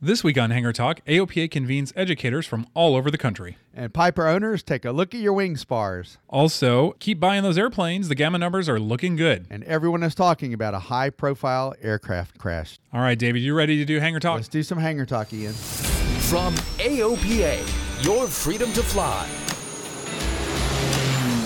This 0.00 0.22
week 0.22 0.38
on 0.38 0.50
Hangar 0.50 0.72
Talk, 0.72 1.04
AOPA 1.06 1.50
convenes 1.50 1.92
educators 1.96 2.46
from 2.46 2.68
all 2.72 2.94
over 2.94 3.10
the 3.10 3.18
country. 3.18 3.56
And 3.74 3.92
Piper 3.92 4.28
owners, 4.28 4.62
take 4.62 4.84
a 4.84 4.92
look 4.92 5.12
at 5.12 5.20
your 5.20 5.32
wing 5.32 5.56
spars. 5.56 6.18
Also, 6.28 6.92
keep 7.00 7.18
buying 7.18 7.42
those 7.42 7.58
airplanes. 7.58 8.06
The 8.08 8.14
GAMA 8.14 8.38
numbers 8.38 8.68
are 8.68 8.78
looking 8.78 9.16
good. 9.16 9.46
And 9.50 9.64
everyone 9.64 10.04
is 10.04 10.14
talking 10.14 10.54
about 10.54 10.72
a 10.72 10.78
high 10.78 11.10
profile 11.10 11.74
aircraft 11.82 12.38
crash. 12.38 12.78
All 12.92 13.00
right, 13.00 13.18
David, 13.18 13.42
you 13.42 13.54
ready 13.54 13.76
to 13.78 13.84
do 13.84 13.98
Hangar 13.98 14.20
Talk? 14.20 14.36
Let's 14.36 14.46
do 14.46 14.62
some 14.62 14.78
hangar 14.78 15.04
talk, 15.04 15.32
Ian. 15.32 15.52
From 15.52 16.54
AOPA, 16.78 18.04
your 18.04 18.28
freedom 18.28 18.72
to 18.74 18.84
fly. 18.84 19.28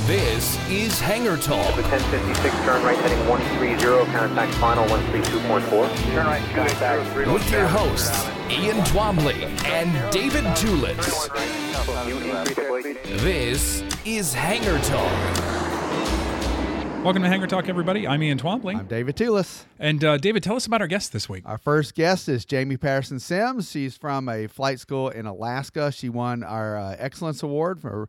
This 0.07 0.59
is 0.69 1.01
Hangar 1.01 1.39
Talk. 1.39 1.75
1056, 1.77 2.55
turn 2.67 2.83
right 2.83 2.99
heading 2.99 3.27
130, 3.29 4.13
contact 4.13 4.53
final 4.57 4.85
132.4. 4.89 6.13
Turn 6.13 6.27
right, 6.27 6.43
contact 6.55 7.33
With 7.33 7.51
your 7.51 7.67
hosts, 7.67 8.29
Ian 8.51 8.77
Twombly 8.85 9.35
and 9.65 10.13
David 10.13 10.45
Tulis. 10.57 11.29
This 13.23 13.83
is 14.05 14.35
Hangar 14.35 14.79
Talk. 14.81 15.45
Welcome 17.05 17.23
to 17.23 17.29
Hangar 17.29 17.47
Talk, 17.47 17.69
everybody. 17.69 18.07
I'm 18.07 18.23
Ian 18.23 18.39
Twombly. 18.39 18.77
I'm 18.77 18.87
David 18.87 19.17
Tulis. 19.17 19.65
and 19.79 20.05
uh, 20.05 20.17
David, 20.19 20.43
tell 20.43 20.57
us 20.57 20.67
about 20.67 20.81
our 20.81 20.87
guest 20.87 21.13
this 21.13 21.29
week. 21.29 21.43
Our 21.47 21.59
first 21.59 21.95
guest 21.95 22.29
is 22.29 22.45
Jamie 22.45 22.77
Patterson 22.77 23.19
Sims. 23.19 23.71
She's 23.71 23.97
from 23.97 24.29
a 24.29 24.47
flight 24.47 24.79
school 24.81 25.09
in 25.09 25.27
Alaska. 25.27 25.91
She 25.93 26.09
won 26.09 26.43
our 26.45 26.77
uh, 26.77 26.97
Excellence 26.99 27.43
Award 27.43 27.81
for 27.81 28.09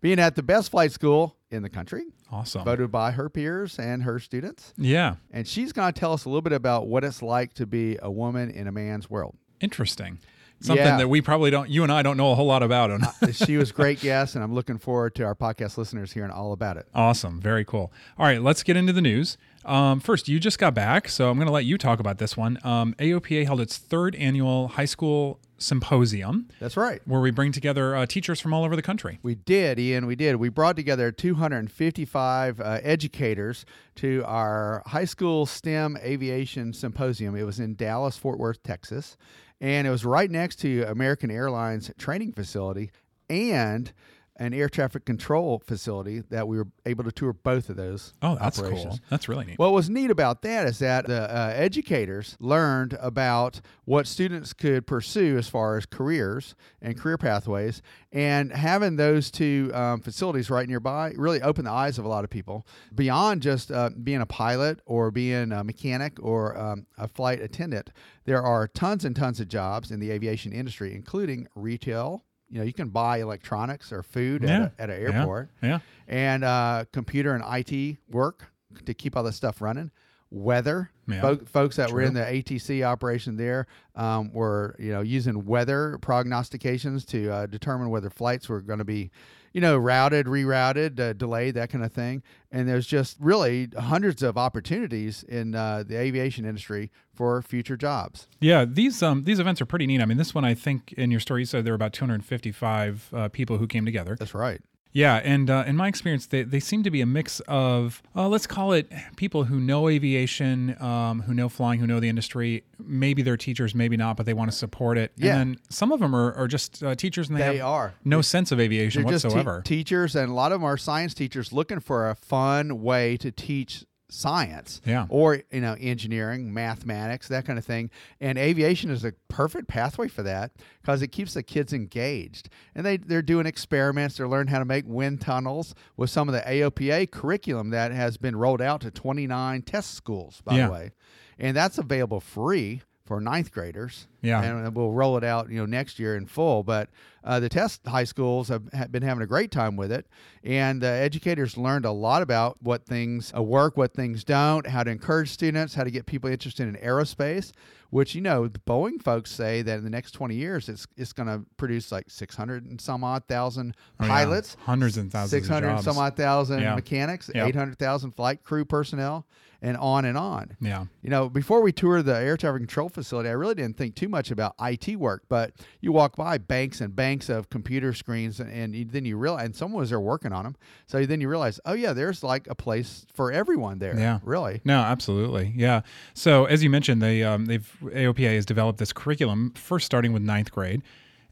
being 0.00 0.18
at 0.18 0.34
the 0.34 0.42
best 0.42 0.70
flight 0.70 0.92
school 0.92 1.36
in 1.50 1.62
the 1.62 1.70
country, 1.70 2.04
Awesome. 2.30 2.64
voted 2.64 2.90
by 2.90 3.12
her 3.12 3.28
peers 3.30 3.78
and 3.78 4.02
her 4.02 4.18
students. 4.18 4.74
yeah, 4.76 5.16
And 5.30 5.46
she's 5.46 5.72
going 5.72 5.92
to 5.92 5.98
tell 5.98 6.12
us 6.12 6.24
a 6.24 6.28
little 6.28 6.42
bit 6.42 6.52
about 6.52 6.88
what 6.88 7.04
it's 7.04 7.22
like 7.22 7.54
to 7.54 7.66
be 7.66 7.96
a 8.02 8.10
woman 8.10 8.50
in 8.50 8.66
a 8.66 8.72
man's 8.72 9.08
world. 9.08 9.36
Interesting. 9.60 10.18
Something 10.60 10.84
Yeah. 10.86 10.96
that 10.98 11.08
we 11.08 11.20
probably 11.20 11.50
don't, 11.50 11.68
you 11.68 11.82
and 11.82 11.92
I 11.92 12.02
don't 12.02 12.16
know 12.16 12.30
a 12.32 12.34
whole 12.34 12.46
lot 12.46 12.62
about. 12.62 12.90
Uh, 12.90 13.32
she 13.32 13.56
was 13.56 13.72
great 13.72 14.00
guest, 14.00 14.34
and 14.34 14.42
I'm 14.42 14.54
looking 14.54 14.78
forward 14.78 15.14
to 15.16 15.24
our 15.24 15.34
podcast 15.34 15.76
listeners 15.76 16.12
hearing 16.12 16.30
all 16.30 16.52
about 16.52 16.76
it. 16.76 16.86
Awesome. 16.94 17.40
Very 17.40 17.64
cool. 17.64 17.92
All 18.18 18.24
right, 18.26 18.40
let's 18.40 18.62
get 18.62 18.76
into 18.76 18.92
the 18.92 19.02
news. 19.02 19.36
Um, 19.64 20.00
first, 20.00 20.28
you 20.28 20.38
just 20.38 20.58
got 20.58 20.74
back, 20.74 21.08
so 21.08 21.30
I'm 21.30 21.36
going 21.36 21.46
to 21.46 21.52
let 21.52 21.64
you 21.64 21.78
talk 21.78 22.00
about 22.00 22.18
this 22.18 22.36
one. 22.36 22.58
Um, 22.64 22.94
AOPA 22.98 23.46
held 23.46 23.60
its 23.60 23.78
third 23.78 24.14
annual 24.16 24.68
high 24.68 24.84
school 24.84 25.40
symposium 25.56 26.48
That's 26.60 26.76
right. 26.76 27.00
where 27.06 27.20
we 27.20 27.30
bring 27.30 27.52
together 27.52 27.96
uh, 27.96 28.06
teachers 28.06 28.40
from 28.40 28.52
all 28.52 28.64
over 28.64 28.76
the 28.76 28.82
country. 28.82 29.18
We 29.22 29.34
did, 29.34 29.78
Ian. 29.78 30.06
We 30.06 30.16
did. 30.16 30.36
We 30.36 30.48
brought 30.48 30.76
together 30.76 31.10
255 31.10 32.60
uh, 32.60 32.80
educators 32.82 33.64
to 33.96 34.22
our 34.26 34.82
high 34.86 35.04
school 35.04 35.46
STEM 35.46 35.96
aviation 36.02 36.72
symposium. 36.72 37.34
It 37.36 37.44
was 37.44 37.60
in 37.60 37.74
Dallas, 37.76 38.18
Fort 38.18 38.38
Worth, 38.38 38.62
Texas, 38.62 39.16
and 39.60 39.86
it 39.86 39.90
was 39.90 40.04
right 40.04 40.30
next 40.30 40.56
to 40.56 40.82
American 40.82 41.30
Airlines 41.30 41.90
training 41.98 42.32
facility 42.32 42.90
and 43.30 43.92
an 44.36 44.52
air 44.52 44.68
traffic 44.68 45.04
control 45.04 45.62
facility 45.64 46.20
that 46.30 46.48
we 46.48 46.58
were 46.58 46.66
able 46.86 47.04
to 47.04 47.12
tour 47.12 47.32
both 47.32 47.68
of 47.68 47.76
those. 47.76 48.12
Oh, 48.20 48.36
that's 48.36 48.58
operations. 48.58 48.98
cool. 48.98 49.06
That's 49.08 49.28
really 49.28 49.44
neat. 49.44 49.58
What 49.58 49.72
was 49.72 49.88
neat 49.88 50.10
about 50.10 50.42
that 50.42 50.66
is 50.66 50.80
that 50.80 51.06
the 51.06 51.22
uh, 51.22 51.52
educators 51.54 52.36
learned 52.40 52.96
about 53.00 53.60
what 53.84 54.06
students 54.06 54.52
could 54.52 54.86
pursue 54.86 55.38
as 55.38 55.48
far 55.48 55.76
as 55.76 55.86
careers 55.86 56.56
and 56.82 56.98
career 56.98 57.16
pathways, 57.16 57.80
and 58.12 58.52
having 58.52 58.96
those 58.96 59.30
two 59.30 59.70
um, 59.72 60.00
facilities 60.00 60.50
right 60.50 60.68
nearby 60.68 61.12
really 61.16 61.40
opened 61.40 61.66
the 61.66 61.72
eyes 61.72 61.98
of 61.98 62.04
a 62.04 62.08
lot 62.08 62.24
of 62.24 62.30
people 62.30 62.66
beyond 62.94 63.42
just 63.42 63.70
uh, 63.70 63.90
being 64.02 64.20
a 64.20 64.26
pilot 64.26 64.80
or 64.84 65.10
being 65.10 65.52
a 65.52 65.62
mechanic 65.62 66.18
or 66.20 66.58
um, 66.58 66.86
a 66.98 67.06
flight 67.06 67.40
attendant. 67.40 67.90
There 68.24 68.42
are 68.42 68.66
tons 68.66 69.04
and 69.04 69.14
tons 69.14 69.38
of 69.38 69.48
jobs 69.48 69.90
in 69.90 70.00
the 70.00 70.10
aviation 70.10 70.52
industry, 70.52 70.94
including 70.94 71.46
retail. 71.54 72.24
You 72.54 72.60
know, 72.60 72.66
you 72.66 72.72
can 72.72 72.90
buy 72.90 73.18
electronics 73.18 73.90
or 73.92 74.04
food 74.04 74.44
Yeah. 74.44 74.68
at, 74.78 74.88
a, 74.88 74.92
at 74.94 75.00
an 75.00 75.14
airport 75.16 75.50
Yeah. 75.60 75.80
and 76.06 76.44
uh, 76.44 76.84
computer 76.92 77.34
and 77.34 77.42
IT 77.44 77.96
work 78.08 78.52
to 78.86 78.94
keep 78.94 79.16
all 79.16 79.24
this 79.24 79.34
stuff 79.34 79.60
running. 79.60 79.90
Weather, 80.30 80.90
Yeah, 81.08 81.20
Fo- 81.20 81.44
folks 81.46 81.74
that 81.76 81.90
were 81.90 82.00
in 82.02 82.14
the 82.14 82.20
ATC 82.20 82.84
operation 82.84 83.36
there 83.36 83.66
um, 83.96 84.32
were 84.32 84.76
you 84.78 84.92
know 84.92 85.00
using 85.00 85.44
weather 85.44 85.98
prognostications 86.00 87.04
to 87.06 87.28
uh, 87.28 87.46
determine 87.46 87.90
whether 87.90 88.08
flights 88.08 88.48
were 88.48 88.60
going 88.60 88.78
to 88.78 88.84
be 88.84 89.10
you 89.54 89.60
know 89.60 89.78
routed, 89.78 90.26
rerouted, 90.26 91.00
uh, 91.00 91.14
delayed, 91.14 91.54
that 91.54 91.70
kind 91.70 91.82
of 91.82 91.92
thing. 91.92 92.22
And 92.52 92.68
there's 92.68 92.86
just 92.86 93.16
really 93.18 93.70
hundreds 93.78 94.22
of 94.22 94.36
opportunities 94.36 95.22
in 95.22 95.54
uh, 95.54 95.84
the 95.86 95.98
aviation 95.98 96.44
industry 96.44 96.90
for 97.12 97.40
future 97.40 97.76
jobs. 97.76 98.28
Yeah, 98.40 98.66
these 98.66 99.02
um 99.02 99.24
these 99.24 99.38
events 99.38 99.62
are 99.62 99.66
pretty 99.66 99.86
neat. 99.86 100.02
I 100.02 100.04
mean, 100.04 100.18
this 100.18 100.34
one 100.34 100.44
I 100.44 100.52
think 100.54 100.92
in 100.92 101.10
your 101.10 101.20
story 101.20 101.42
you 101.42 101.46
said 101.46 101.64
there 101.64 101.72
were 101.72 101.76
about 101.76 101.94
255 101.94 103.10
uh, 103.14 103.28
people 103.28 103.56
who 103.56 103.66
came 103.66 103.86
together. 103.86 104.16
That's 104.18 104.34
right. 104.34 104.60
Yeah, 104.94 105.16
and 105.16 105.50
uh, 105.50 105.64
in 105.66 105.76
my 105.76 105.88
experience, 105.88 106.26
they, 106.26 106.44
they 106.44 106.60
seem 106.60 106.84
to 106.84 106.90
be 106.90 107.00
a 107.00 107.06
mix 107.06 107.40
of 107.48 108.00
uh, 108.14 108.28
let's 108.28 108.46
call 108.46 108.72
it 108.72 108.92
people 109.16 109.42
who 109.44 109.58
know 109.58 109.88
aviation, 109.88 110.80
um, 110.80 111.22
who 111.22 111.34
know 111.34 111.48
flying, 111.48 111.80
who 111.80 111.86
know 111.88 111.98
the 111.98 112.08
industry. 112.08 112.62
Maybe 112.78 113.20
they're 113.22 113.36
teachers, 113.36 113.74
maybe 113.74 113.96
not, 113.96 114.16
but 114.16 114.24
they 114.24 114.34
want 114.34 114.52
to 114.52 114.56
support 114.56 114.96
it. 114.96 115.10
Yeah. 115.16 115.36
And 115.40 115.54
then 115.56 115.60
some 115.68 115.90
of 115.90 115.98
them 115.98 116.14
are, 116.14 116.32
are 116.34 116.46
just 116.46 116.80
uh, 116.84 116.94
teachers, 116.94 117.28
and 117.28 117.36
they, 117.36 117.40
They 117.42 117.56
have 117.58 117.66
are. 117.66 117.94
no 118.04 118.22
sense 118.22 118.52
of 118.52 118.60
aviation 118.60 119.02
They're 119.02 119.12
just 119.12 119.24
te- 119.24 119.28
whatsoever. 119.30 119.62
teachers, 119.64 120.14
and 120.14 120.30
a 120.30 120.32
lot 120.34 120.52
of 120.52 120.60
them 120.60 120.64
are 120.64 120.76
science 120.76 121.12
teachers 121.12 121.52
looking 121.52 121.80
for 121.80 122.08
a 122.08 122.14
fun 122.14 122.80
way 122.80 123.16
to 123.16 123.32
teach 123.32 123.84
science 124.14 124.80
Yeah. 124.86 125.06
or 125.08 125.42
you 125.50 125.60
know 125.60 125.76
engineering 125.80 126.54
mathematics 126.54 127.28
that 127.28 127.44
kind 127.44 127.58
of 127.58 127.64
thing 127.64 127.90
and 128.20 128.38
aviation 128.38 128.90
is 128.90 129.04
a 129.04 129.12
perfect 129.28 129.66
pathway 129.68 130.06
for 130.08 130.22
that 130.22 130.52
because 130.80 131.02
it 131.02 131.08
keeps 131.08 131.34
the 131.34 131.42
kids 131.42 131.72
engaged 131.72 132.48
and 132.74 132.86
they 132.86 132.96
they're 132.96 133.22
doing 133.22 133.44
experiments 133.46 134.16
they're 134.16 134.28
learning 134.28 134.52
how 134.52 134.60
to 134.60 134.64
make 134.64 134.84
wind 134.86 135.20
tunnels 135.20 135.74
with 135.96 136.10
some 136.10 136.28
of 136.28 136.32
the 136.34 136.40
aopa 136.42 137.10
curriculum 137.10 137.70
that 137.70 137.90
has 137.92 138.16
been 138.16 138.36
rolled 138.36 138.62
out 138.62 138.80
to 138.80 138.90
29 138.90 139.62
test 139.62 139.94
schools 139.94 140.40
by 140.44 140.56
Yeah. 140.56 140.66
the 140.66 140.72
way 140.72 140.90
and 141.38 141.56
that's 141.56 141.78
available 141.78 142.20
free 142.20 142.82
for 143.04 143.20
ninth 143.20 143.52
graders. 143.52 144.06
Yeah. 144.22 144.42
and 144.42 144.74
we'll 144.74 144.92
roll 144.92 145.18
it 145.18 145.24
out, 145.24 145.50
you 145.50 145.58
know, 145.58 145.66
next 145.66 145.98
year 145.98 146.16
in 146.16 146.24
full. 146.24 146.62
But 146.62 146.88
uh, 147.22 147.40
the 147.40 147.50
test 147.50 147.86
high 147.86 148.04
schools 148.04 148.48
have, 148.48 148.62
have 148.72 148.90
been 148.90 149.02
having 149.02 149.22
a 149.22 149.26
great 149.26 149.50
time 149.50 149.76
with 149.76 149.92
it, 149.92 150.06
and 150.42 150.80
the 150.80 150.86
educators 150.88 151.58
learned 151.58 151.84
a 151.84 151.90
lot 151.92 152.22
about 152.22 152.56
what 152.62 152.86
things 152.86 153.30
uh, 153.36 153.42
work, 153.42 153.76
what 153.76 153.92
things 153.92 154.24
don't, 154.24 154.66
how 154.66 154.82
to 154.82 154.90
encourage 154.90 155.30
students, 155.30 155.74
how 155.74 155.84
to 155.84 155.90
get 155.90 156.06
people 156.06 156.30
interested 156.30 156.66
in 156.66 156.74
aerospace. 156.76 157.52
which 157.90 158.14
you 158.14 158.22
know 158.22 158.48
the 158.48 158.58
Boeing 158.60 159.02
folks 159.02 159.30
say 159.30 159.60
that 159.60 159.76
in 159.76 159.84
the 159.84 159.90
next 159.90 160.12
20 160.12 160.34
years 160.34 160.68
it's 160.70 160.86
it's 160.96 161.12
going 161.12 161.28
to 161.28 161.44
produce 161.58 161.92
like 161.92 162.06
600 162.08 162.64
and 162.64 162.80
some 162.80 163.04
odd 163.04 163.24
thousand 163.28 163.76
Oh, 164.00 164.04
yeah. 164.06 164.08
pilots, 164.10 164.56
hundreds 164.60 164.96
and 164.96 165.12
thousands. 165.12 165.30
600 165.42 165.68
and 165.68 165.84
some 165.84 165.98
odd 165.98 166.16
thousand 166.16 166.60
Yeah. 166.62 166.74
mechanics, 166.74 167.30
Yep. 167.34 167.48
800,000 167.48 168.12
flight 168.12 168.42
crew 168.42 168.64
personnel, 168.64 169.26
and 169.64 169.78
on 169.78 170.04
and 170.04 170.18
on. 170.18 170.56
Yeah. 170.60 170.84
You 171.02 171.08
know, 171.08 171.30
before 171.30 171.62
we 171.62 171.72
toured 171.72 172.04
the 172.04 172.14
air 172.14 172.36
traffic 172.36 172.60
control 172.60 172.90
facility, 172.90 173.30
I 173.30 173.32
really 173.32 173.54
didn't 173.54 173.78
think 173.78 173.94
too 173.94 174.10
much 174.10 174.30
about 174.30 174.54
IT 174.60 174.96
work, 174.96 175.22
but 175.30 175.52
you 175.80 175.90
walk 175.90 176.16
by 176.16 176.36
banks 176.36 176.82
and 176.82 176.94
banks 176.94 177.30
of 177.30 177.48
computer 177.48 177.94
screens, 177.94 178.40
and, 178.40 178.52
and 178.52 178.74
you, 178.74 178.84
then 178.84 179.06
you 179.06 179.16
realize, 179.16 179.46
and 179.46 179.56
someone 179.56 179.80
was 179.80 179.88
there 179.88 180.00
working 180.00 180.34
on 180.34 180.44
them. 180.44 180.56
So 180.86 181.06
then 181.06 181.22
you 181.22 181.30
realize, 181.30 181.60
oh 181.64 181.72
yeah, 181.72 181.94
there's 181.94 182.22
like 182.22 182.46
a 182.46 182.54
place 182.54 183.06
for 183.14 183.32
everyone 183.32 183.78
there. 183.78 183.98
Yeah. 183.98 184.20
really. 184.22 184.60
No, 184.66 184.80
absolutely. 184.80 185.54
Yeah. 185.56 185.80
So 186.12 186.44
as 186.44 186.62
you 186.62 186.68
mentioned, 186.68 187.00
they 187.00 187.22
um, 187.22 187.46
they've 187.46 187.78
AOPA 187.82 188.34
has 188.34 188.44
developed 188.44 188.78
this 188.78 188.92
curriculum 188.92 189.52
first 189.52 189.86
starting 189.86 190.12
with 190.12 190.22
ninth 190.22 190.52
grade, 190.52 190.82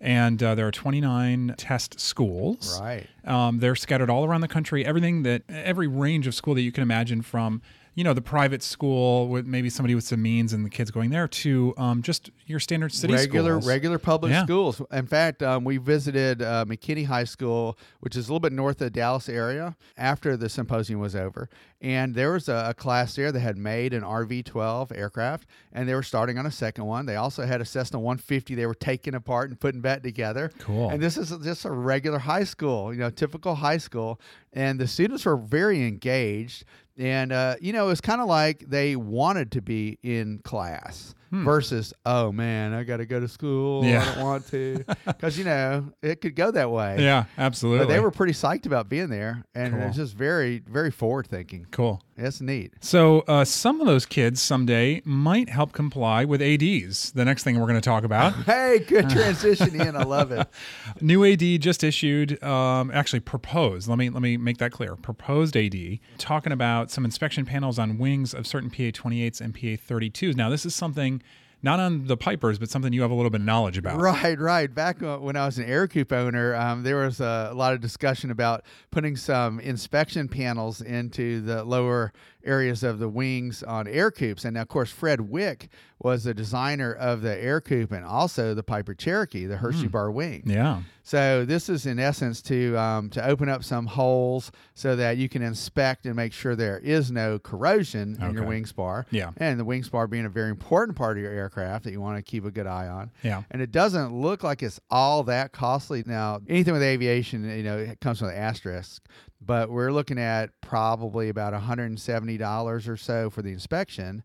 and 0.00 0.42
uh, 0.42 0.54
there 0.54 0.66
are 0.66 0.72
29 0.72 1.54
test 1.58 2.00
schools. 2.00 2.80
Right. 2.80 3.06
Um, 3.26 3.58
they're 3.58 3.76
scattered 3.76 4.08
all 4.08 4.24
around 4.24 4.40
the 4.40 4.48
country. 4.48 4.86
Everything 4.86 5.22
that 5.24 5.42
every 5.50 5.86
range 5.86 6.26
of 6.26 6.34
school 6.34 6.54
that 6.54 6.62
you 6.62 6.72
can 6.72 6.82
imagine 6.82 7.20
from. 7.20 7.60
You 7.94 8.04
know, 8.04 8.14
the 8.14 8.22
private 8.22 8.62
school 8.62 9.28
with 9.28 9.46
maybe 9.46 9.68
somebody 9.68 9.94
with 9.94 10.04
some 10.04 10.22
means 10.22 10.52
and 10.52 10.64
the 10.64 10.70
kids 10.70 10.90
going 10.90 11.10
there 11.10 11.28
to 11.28 11.74
um, 11.76 12.02
just 12.02 12.30
your 12.46 12.60
standard 12.60 12.92
city 12.92 13.14
regular 13.14 13.52
schools. 13.52 13.66
regular 13.66 13.98
public 13.98 14.32
Yeah. 14.32 14.44
schools. 14.44 14.80
In 14.90 15.06
fact, 15.06 15.42
um, 15.42 15.64
we 15.64 15.76
visited 15.76 16.42
uh, 16.42 16.64
McKinney 16.66 17.06
High 17.06 17.24
School, 17.24 17.78
which 18.00 18.16
is 18.16 18.28
a 18.28 18.32
little 18.32 18.40
bit 18.40 18.52
north 18.52 18.76
of 18.80 18.86
the 18.86 18.90
Dallas 18.90 19.28
area, 19.28 19.76
after 19.96 20.36
the 20.36 20.48
symposium 20.48 21.00
was 21.00 21.14
over, 21.14 21.48
and 21.80 22.14
there 22.14 22.32
was 22.32 22.48
a, 22.48 22.66
a 22.70 22.74
class 22.74 23.14
there 23.14 23.32
that 23.32 23.40
had 23.40 23.56
made 23.56 23.92
an 23.94 24.02
RV-12 24.02 24.96
aircraft, 24.96 25.46
and 25.72 25.88
they 25.88 25.94
were 25.94 26.02
starting 26.02 26.38
on 26.38 26.46
a 26.46 26.50
second 26.50 26.84
one. 26.86 27.06
They 27.06 27.16
also 27.16 27.44
had 27.46 27.60
a 27.60 27.64
Cessna 27.64 27.98
150 27.98 28.54
they 28.54 28.66
were 28.66 28.74
taking 28.74 29.14
apart 29.14 29.50
and 29.50 29.58
putting 29.58 29.80
back 29.80 30.02
together. 30.02 30.50
Cool. 30.58 30.90
And 30.90 31.02
this 31.02 31.16
is 31.16 31.30
just 31.42 31.64
a 31.64 31.70
regular 31.70 32.18
high 32.18 32.44
school, 32.44 32.92
you 32.92 33.00
know, 33.00 33.10
typical 33.10 33.54
high 33.56 33.78
school, 33.78 34.20
and 34.52 34.78
the 34.78 34.86
students 34.88 35.24
were 35.24 35.36
very 35.36 35.86
engaged. 35.86 36.64
And 36.98 37.32
uh, 37.32 37.54
you 37.60 37.72
know, 37.72 37.88
it's 37.88 38.02
kind 38.02 38.20
of 38.20 38.28
like 38.28 38.64
they 38.68 38.96
wanted 38.96 39.50
to 39.52 39.62
be 39.62 39.98
in 40.02 40.40
class 40.44 41.14
versus, 41.32 41.94
oh 42.04 42.30
man, 42.30 42.72
I 42.74 42.84
got 42.84 42.98
to 42.98 43.06
go 43.06 43.18
to 43.18 43.26
school. 43.28 43.84
Yeah. 43.84 44.02
I 44.02 44.14
don't 44.14 44.24
want 44.24 44.46
to, 44.48 44.84
because 45.06 45.38
you 45.38 45.44
know 45.44 45.92
it 46.02 46.20
could 46.20 46.36
go 46.36 46.50
that 46.50 46.70
way. 46.70 46.96
Yeah, 47.00 47.24
absolutely. 47.38 47.86
But 47.86 47.92
they 47.92 48.00
were 48.00 48.10
pretty 48.10 48.34
psyched 48.34 48.66
about 48.66 48.88
being 48.88 49.08
there, 49.08 49.44
and 49.54 49.72
Cool. 49.74 49.82
it's 49.84 49.96
just 49.96 50.14
very, 50.14 50.58
very 50.68 50.90
forward 50.90 51.26
thinking. 51.26 51.66
cool. 51.70 52.02
that's 52.16 52.40
neat. 52.40 52.72
So 52.80 53.20
uh, 53.26 53.44
some 53.44 53.80
of 53.80 53.86
those 53.86 54.04
kids 54.06 54.40
someday 54.42 55.00
might 55.04 55.48
help 55.48 55.72
comply 55.72 56.24
with 56.26 56.42
ADs. 56.42 57.12
The 57.12 57.24
next 57.24 57.42
thing 57.44 57.58
we're 57.58 57.66
going 57.66 57.80
to 57.80 57.84
talk 57.84 58.04
about. 58.04 58.34
Hey, 58.52 58.80
good 58.80 59.08
transition, 59.08 59.74
Ian. 59.74 59.96
I 59.96 60.02
love 60.02 60.30
it. 60.32 60.46
New 61.00 61.24
AD 61.24 61.40
just 61.60 61.82
issued, 61.82 62.42
um, 62.42 62.90
actually 62.92 63.20
proposed. 63.20 63.88
Let 63.88 63.96
me 63.98 64.10
let 64.10 64.20
me 64.20 64.36
make 64.36 64.58
that 64.58 64.72
clear. 64.72 64.94
Proposed 64.96 65.56
AD 65.56 65.74
talking 66.18 66.52
about 66.52 66.90
some 66.90 67.04
inspection 67.04 67.44
panels 67.46 67.78
on 67.78 67.98
wings 67.98 68.34
of 68.34 68.46
certain 68.46 68.68
PA 68.68 68.90
28s 68.92 69.40
and 69.40 69.54
PA 69.54 69.60
32s. 69.60 70.36
Now 70.36 70.50
this 70.50 70.66
is 70.66 70.74
something 70.74 71.21
not 71.62 71.78
on 71.78 72.06
the 72.06 72.16
Pipers, 72.16 72.58
but 72.58 72.70
something 72.70 72.92
you 72.92 73.02
have 73.02 73.10
a 73.10 73.14
little 73.14 73.30
bit 73.30 73.40
of 73.40 73.46
knowledge 73.46 73.78
about. 73.78 74.00
Right, 74.00 74.38
right. 74.38 74.72
Back 74.72 75.02
uh, 75.02 75.18
when 75.18 75.36
I 75.36 75.46
was 75.46 75.58
an 75.58 75.66
Ercoupe 75.66 76.12
owner, 76.12 76.54
um, 76.54 76.82
there 76.82 76.96
was 76.96 77.20
a 77.20 77.52
lot 77.54 77.72
of 77.72 77.80
discussion 77.80 78.30
about 78.30 78.64
putting 78.90 79.16
some 79.16 79.60
inspection 79.60 80.28
panels 80.28 80.80
into 80.80 81.40
the 81.40 81.64
lower 81.64 82.12
areas 82.44 82.82
of 82.82 82.98
the 82.98 83.08
wings 83.08 83.62
on 83.62 83.86
Ercoupes. 83.86 84.44
And 84.44 84.56
of 84.56 84.68
course, 84.68 84.90
Fred 84.90 85.20
Weick 85.20 85.68
was 86.00 86.24
the 86.24 86.34
designer 86.34 86.92
of 86.92 87.22
the 87.22 87.36
Ercoupe 87.36 87.92
and 87.92 88.04
also 88.04 88.54
the 88.54 88.62
Piper 88.64 88.92
Cherokee, 88.94 89.46
the 89.46 89.56
Hershey 89.58 89.86
bar 89.86 90.10
wing. 90.10 90.42
Yeah. 90.46 90.82
So 91.04 91.44
this 91.44 91.68
is 91.68 91.86
in 91.86 91.98
essence 92.00 92.42
to 92.42 92.76
um, 92.76 93.10
to 93.10 93.24
open 93.24 93.48
up 93.48 93.62
some 93.62 93.86
holes 93.86 94.50
so 94.74 94.96
that 94.96 95.16
you 95.16 95.28
can 95.28 95.42
inspect 95.42 96.06
and 96.06 96.16
make 96.16 96.32
sure 96.32 96.56
there 96.56 96.78
is 96.78 97.10
no 97.12 97.38
corrosion 97.38 98.16
in 98.20 98.32
your 98.32 98.42
Okay. 98.42 98.48
wing 98.48 98.66
spar. 98.66 99.06
Yeah. 99.10 99.30
And 99.36 99.58
the 99.60 99.64
wing 99.64 99.84
spar 99.84 100.06
being 100.08 100.24
a 100.24 100.28
very 100.28 100.50
important 100.50 100.96
part 100.96 101.16
of 101.16 101.22
your 101.22 101.32
aircraft 101.32 101.84
that 101.84 101.92
you 101.92 102.00
want 102.00 102.16
to 102.18 102.22
keep 102.22 102.44
a 102.44 102.50
good 102.50 102.66
eye 102.66 102.88
on. 102.88 103.10
Yeah. 103.22 103.42
And 103.50 103.62
it 103.62 103.70
doesn't 103.70 104.12
look 104.12 104.42
like 104.42 104.62
it's 104.62 104.80
all 104.90 105.22
that 105.24 105.52
costly. 105.52 106.02
Now, 106.06 106.40
anything 106.48 106.72
with 106.72 106.82
aviation, 106.82 107.48
you 107.56 107.62
know, 107.62 107.78
it 107.78 108.00
comes 108.00 108.20
with 108.20 108.30
an 108.32 108.36
asterisk, 108.36 109.02
but 109.44 109.70
we're 109.70 109.92
looking 109.92 110.18
at 110.18 110.50
probably 110.60 111.28
about 111.28 111.52
$170 111.52 112.88
or 112.88 112.96
so 112.96 113.30
for 113.30 113.42
the 113.42 113.50
inspection, 113.50 114.22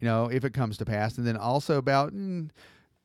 you 0.00 0.06
know, 0.06 0.26
if 0.26 0.44
it 0.44 0.52
comes 0.52 0.76
to 0.78 0.84
pass. 0.84 1.18
And 1.18 1.26
then 1.26 1.36
also 1.36 1.78
about, 1.78 2.14
mm, 2.14 2.50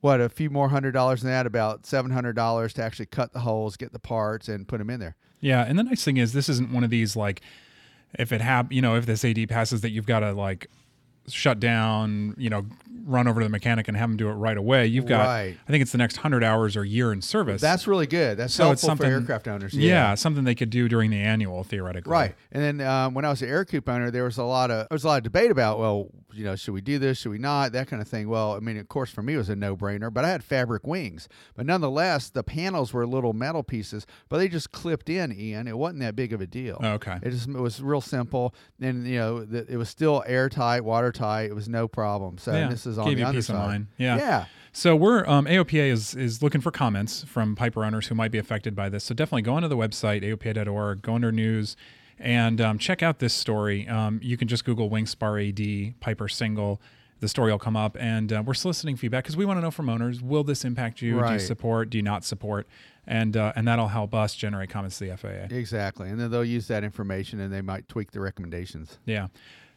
what, 0.01 0.21
a 0.21 0.29
few 0.29 0.49
more 0.49 0.69
hundred 0.69 0.91
dollars 0.91 1.21
than 1.21 1.31
that, 1.31 1.45
about 1.45 1.83
$700 1.83 2.73
to 2.73 2.83
actually 2.83 3.07
cut 3.07 3.33
the 3.33 3.39
holes, 3.39 3.77
get 3.77 3.91
the 3.91 3.99
parts, 3.99 4.47
and 4.47 4.67
put 4.67 4.77
them 4.77 4.89
in 4.89 4.99
there. 4.99 5.15
Yeah, 5.39 5.63
and 5.63 5.77
the 5.77 5.83
nice 5.83 6.03
thing 6.03 6.17
is 6.17 6.33
this 6.33 6.49
isn't 6.49 6.71
one 6.71 6.83
of 6.83 6.89
these 6.89 7.15
like 7.15 7.41
if 8.17 8.31
it 8.31 8.41
hap 8.41 8.71
you 8.71 8.81
know, 8.81 8.95
if 8.95 9.05
this 9.05 9.23
AD 9.23 9.49
passes 9.49 9.81
that 9.81 9.91
you've 9.91 10.05
got 10.05 10.21
to 10.21 10.33
like 10.33 10.67
shut 11.29 11.59
down, 11.59 12.35
you 12.37 12.49
know, 12.49 12.65
run 13.05 13.27
over 13.27 13.39
to 13.39 13.45
the 13.45 13.49
mechanic 13.49 13.87
and 13.87 13.95
have 13.95 14.09
them 14.09 14.17
do 14.17 14.27
it 14.27 14.33
right 14.33 14.57
away. 14.57 14.85
You've 14.85 15.05
got 15.05 15.25
Right. 15.25 15.57
I 15.67 15.71
think 15.71 15.81
it's 15.81 15.93
the 15.93 15.97
next 15.97 16.17
100 16.17 16.43
hours 16.43 16.75
or 16.75 16.83
year 16.83 17.13
in 17.13 17.21
service. 17.21 17.61
That's 17.61 17.87
really 17.87 18.05
good. 18.07 18.37
That's 18.37 18.53
so 18.53 18.71
it's 18.71 18.81
helpful 18.81 18.97
for 18.97 19.03
something 19.03 19.21
aircraft 19.21 19.47
owners. 19.47 19.73
Yeah. 19.73 20.13
something 20.15 20.43
they 20.43 20.55
could 20.55 20.69
do 20.69 20.89
during 20.89 21.09
the 21.11 21.17
annual 21.21 21.63
theoretically. 21.63 22.11
Right. 22.11 22.35
And 22.51 22.61
then 22.79 22.87
um, 22.87 23.13
when 23.13 23.23
I 23.23 23.29
was 23.29 23.41
an 23.41 23.47
Ercoupe 23.49 23.87
owner, 23.87 24.11
there 24.11 24.25
was 24.25 24.37
a 24.37 24.43
lot 24.43 24.71
of 24.71 24.89
there 24.89 24.95
was 24.95 25.05
a 25.05 25.07
lot 25.07 25.17
of 25.17 25.23
debate 25.23 25.51
about, 25.51 25.79
well, 25.79 26.09
you 26.37 26.45
know, 26.45 26.55
should 26.55 26.73
we 26.73 26.81
do 26.81 26.99
this? 26.99 27.17
Should 27.19 27.31
we 27.31 27.37
not? 27.37 27.71
That 27.71 27.87
kind 27.87 28.01
of 28.01 28.07
thing. 28.07 28.29
Well, 28.29 28.53
I 28.53 28.59
mean, 28.59 28.77
of 28.77 28.87
course, 28.87 29.09
for 29.09 29.21
me, 29.21 29.33
it 29.33 29.37
was 29.37 29.49
a 29.49 29.55
no 29.55 29.75
brainer. 29.75 30.13
But 30.13 30.25
I 30.25 30.29
had 30.29 30.43
fabric 30.43 30.85
wings, 30.85 31.27
but 31.55 31.65
nonetheless, 31.65 32.29
the 32.29 32.43
panels 32.43 32.93
were 32.93 33.05
little 33.07 33.33
metal 33.33 33.63
pieces, 33.63 34.05
but 34.29 34.37
they 34.37 34.47
just 34.47 34.71
clipped 34.71 35.09
in. 35.09 35.31
Ian, 35.37 35.67
it 35.67 35.77
wasn't 35.77 36.01
that 36.01 36.15
big 36.15 36.33
of 36.33 36.41
a 36.41 36.47
deal. 36.47 36.79
Okay. 36.83 37.17
It 37.21 37.31
just 37.31 37.47
it 37.47 37.53
was 37.59 37.81
real 37.81 38.01
simple, 38.01 38.53
and 38.79 39.07
you 39.07 39.17
know, 39.17 39.43
the, 39.43 39.65
it 39.71 39.77
was 39.77 39.89
still 39.89 40.23
airtight, 40.27 40.83
watertight. 40.83 41.49
It 41.49 41.53
was 41.55 41.67
no 41.67 41.87
problem. 41.87 42.37
So 42.37 42.53
Yeah, 42.53 42.69
this 42.69 42.85
is 42.85 42.97
on 42.97 43.05
gave 43.07 43.17
the 43.17 43.25
you 43.25 43.31
peace 43.33 43.49
of 43.49 43.55
underside. 43.55 43.69
mind. 43.71 43.87
Yeah. 43.97 44.17
Yeah. 44.17 44.45
So 44.73 44.95
we're 44.95 45.25
um, 45.27 45.45
AOPA 45.45 45.91
is 45.91 46.13
is 46.13 46.43
looking 46.43 46.61
for 46.61 46.69
comments 46.69 47.23
from 47.23 47.55
Piper 47.55 47.83
owners 47.83 48.07
who 48.07 48.15
might 48.15 48.31
be 48.31 48.37
affected 48.37 48.75
by 48.75 48.89
this. 48.89 49.03
So 49.03 49.15
definitely 49.15 49.41
go 49.41 49.55
onto 49.55 49.67
the 49.67 49.77
website 49.77 50.21
aopa.org, 50.23 51.01
go 51.01 51.15
under 51.15 51.31
news, 51.31 51.75
and 52.19 52.59
um, 52.61 52.77
check 52.77 53.03
out 53.03 53.19
this 53.19 53.33
story. 53.33 53.87
Um, 53.87 54.19
you 54.23 54.37
can 54.37 54.47
just 54.47 54.65
Google 54.65 54.89
Wingspar 54.89 55.49
AD 55.49 55.99
Piper 55.99 56.27
single. 56.27 56.81
The 57.19 57.27
story 57.27 57.51
will 57.51 57.57
come 57.57 57.75
up, 57.75 57.97
and 57.99 58.31
uh, 58.31 58.43
we're 58.45 58.53
soliciting 58.53 58.95
feedback 58.95 59.23
because 59.23 59.35
we 59.35 59.45
want 59.45 59.57
to 59.57 59.61
know 59.61 59.71
from 59.71 59.89
owners: 59.89 60.21
Will 60.21 60.43
this 60.43 60.63
impact 60.63 61.01
you? 61.01 61.19
Do 61.19 61.33
you 61.33 61.39
support? 61.39 61.89
Do 61.89 61.97
you 61.97 62.03
not 62.03 62.23
support? 62.23 62.67
And 63.07 63.35
uh, 63.35 63.53
and 63.55 63.67
that'll 63.67 63.87
help 63.87 64.13
us 64.13 64.35
generate 64.35 64.69
comments 64.69 64.99
to 64.99 65.05
the 65.09 65.17
FAA. 65.17 65.55
Exactly. 65.55 66.09
And 66.09 66.19
then 66.19 66.29
they'll 66.29 66.45
use 66.45 66.67
that 66.67 66.83
information, 66.83 67.39
and 67.39 67.51
they 67.51 67.61
might 67.61 67.87
tweak 67.87 68.11
the 68.11 68.19
recommendations. 68.19 68.99
Yeah. 69.05 69.27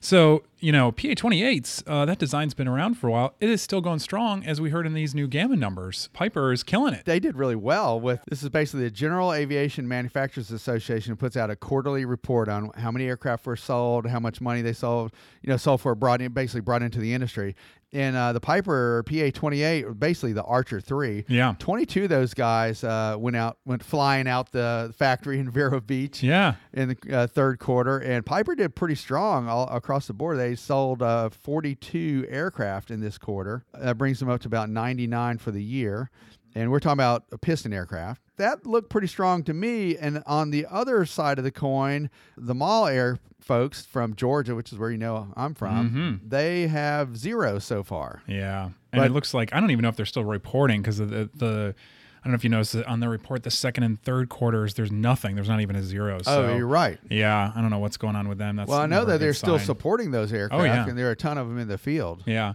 So, 0.02 0.44
you 0.60 0.72
know, 0.72 0.90
PA 0.92 1.08
28s, 1.08 1.82
uh, 1.86 2.06
that 2.06 2.18
design's 2.18 2.54
been 2.54 2.66
around 2.66 2.94
for 2.94 3.08
a 3.08 3.10
while. 3.10 3.34
It 3.38 3.50
is 3.50 3.60
still 3.60 3.82
going 3.82 3.98
strong, 3.98 4.42
as 4.46 4.58
we 4.58 4.70
heard 4.70 4.86
in 4.86 4.94
these 4.94 5.14
new 5.14 5.28
GAMA 5.28 5.56
numbers. 5.56 6.08
Piper 6.14 6.52
is 6.52 6.62
killing 6.62 6.94
it. 6.94 7.04
they 7.04 7.20
did 7.20 7.36
really 7.36 7.54
well 7.54 8.00
with 8.00 8.20
this 8.26 8.42
is 8.42 8.48
basically 8.48 8.84
the 8.84 8.90
General 8.90 9.34
Aviation 9.34 9.86
Manufacturers 9.86 10.50
Association 10.50 11.16
puts 11.16 11.36
out 11.36 11.50
a 11.50 11.56
quarterly 11.56 12.06
report 12.06 12.48
on 12.48 12.70
how 12.76 12.90
many 12.90 13.06
aircraft 13.06 13.44
were 13.44 13.56
sold, 13.56 14.06
how 14.06 14.18
much 14.18 14.40
money 14.40 14.62
they 14.62 14.72
sold, 14.72 15.12
you 15.42 15.50
know, 15.50 15.58
sold 15.58 15.82
for 15.82 15.94
brought 15.94 16.22
in 16.22 16.32
basically 16.32 16.62
brought 16.62 16.82
into 16.82 16.98
the 16.98 17.12
industry. 17.12 17.54
And 17.92 18.14
uh, 18.14 18.32
the 18.32 18.40
Piper 18.40 19.02
PA 19.04 19.30
twenty 19.34 19.62
eight, 19.62 19.84
basically 19.98 20.32
the 20.32 20.44
Archer 20.44 20.80
three, 20.80 21.24
Yeah. 21.28 21.54
twenty 21.58 21.84
two 21.86 22.04
of 22.04 22.08
those 22.08 22.34
guys 22.34 22.84
uh, 22.84 23.16
went 23.18 23.36
out 23.36 23.58
went 23.64 23.82
flying 23.82 24.28
out 24.28 24.52
the 24.52 24.94
factory 24.96 25.40
in 25.40 25.50
Vero 25.52 25.80
Beach 25.80 26.22
Yeah. 26.22 26.54
in 26.72 26.90
the 26.90 27.18
uh, 27.18 27.26
third 27.26 27.58
quarter, 27.58 27.98
and 27.98 28.24
Piper 28.24 28.54
did 28.54 28.76
pretty 28.76 28.94
strong 28.94 29.48
all 29.48 29.66
across 29.68 30.06
the 30.06 30.12
board. 30.12 30.38
They 30.38 30.54
sold 30.54 31.02
uh, 31.02 31.30
42 31.30 32.26
aircraft 32.28 32.92
in 32.92 33.00
this 33.00 33.18
quarter. 33.18 33.64
That 33.74 33.98
brings 33.98 34.20
them 34.20 34.28
up 34.28 34.40
to 34.42 34.46
about 34.48 34.70
99 34.70 35.38
for 35.38 35.50
the 35.50 35.62
year. 35.62 36.10
And 36.54 36.70
we're 36.70 36.80
talking 36.80 36.94
about 36.94 37.24
a 37.32 37.38
piston 37.38 37.72
aircraft. 37.72 38.22
That 38.36 38.66
looked 38.66 38.90
pretty 38.90 39.06
strong 39.06 39.42
to 39.44 39.54
me. 39.54 39.96
And 39.96 40.22
on 40.26 40.50
the 40.50 40.66
other 40.70 41.04
side 41.04 41.38
of 41.38 41.44
the 41.44 41.50
coin, 41.50 42.10
the 42.36 42.54
Maule 42.54 42.86
Air 42.86 43.18
folks 43.40 43.84
from 43.84 44.14
Georgia, 44.14 44.54
which 44.54 44.72
is 44.72 44.78
where 44.78 44.90
you 44.90 44.98
know 44.98 45.32
I'm 45.36 45.54
from, 45.54 45.90
mm-hmm. 45.90 46.28
they 46.28 46.66
have 46.68 47.16
zero 47.16 47.58
so 47.58 47.82
far. 47.82 48.22
Yeah. 48.26 48.70
And 48.92 49.00
But- 49.00 49.06
it 49.06 49.12
looks 49.12 49.34
like, 49.34 49.52
I 49.52 49.60
don't 49.60 49.70
even 49.70 49.82
know 49.82 49.88
if 49.88 49.96
they're 49.96 50.06
still 50.06 50.24
reporting 50.24 50.82
because 50.82 51.00
of 51.00 51.10
the, 51.10 51.28
the, 51.34 51.74
I 52.22 52.24
don't 52.24 52.32
know 52.32 52.36
if 52.36 52.44
you 52.44 52.50
noticed 52.50 52.76
on 52.76 53.00
the 53.00 53.08
report, 53.08 53.44
the 53.44 53.50
second 53.50 53.84
and 53.84 54.00
third 54.02 54.28
quarters, 54.28 54.74
there's 54.74 54.92
nothing. 54.92 55.36
There's 55.36 55.48
not 55.48 55.60
even 55.60 55.76
a 55.76 55.82
zero. 55.82 56.18
Oh, 56.20 56.22
so, 56.22 56.46
oh, 56.46 56.56
you're 56.56 56.66
right. 56.66 56.98
Yeah. 57.08 57.52
I 57.54 57.60
don't 57.60 57.70
know 57.70 57.78
what's 57.78 57.96
going 57.96 58.16
on 58.16 58.28
with 58.28 58.38
them. 58.38 58.56
That's 58.56 58.68
Well, 58.68 58.78
I 58.78 58.86
know 58.86 59.04
that 59.04 59.20
they're 59.20 59.32
still 59.34 59.58
supporting 59.58 60.10
those 60.10 60.32
oh, 60.32 60.36
aircraft, 60.36 60.64
yeah. 60.64 60.88
and 60.88 60.98
there 60.98 61.08
are 61.08 61.12
a 61.12 61.16
ton 61.16 61.38
of 61.38 61.48
them 61.48 61.58
in 61.58 61.68
the 61.68 61.78
field. 61.78 62.22
Yeah. 62.26 62.54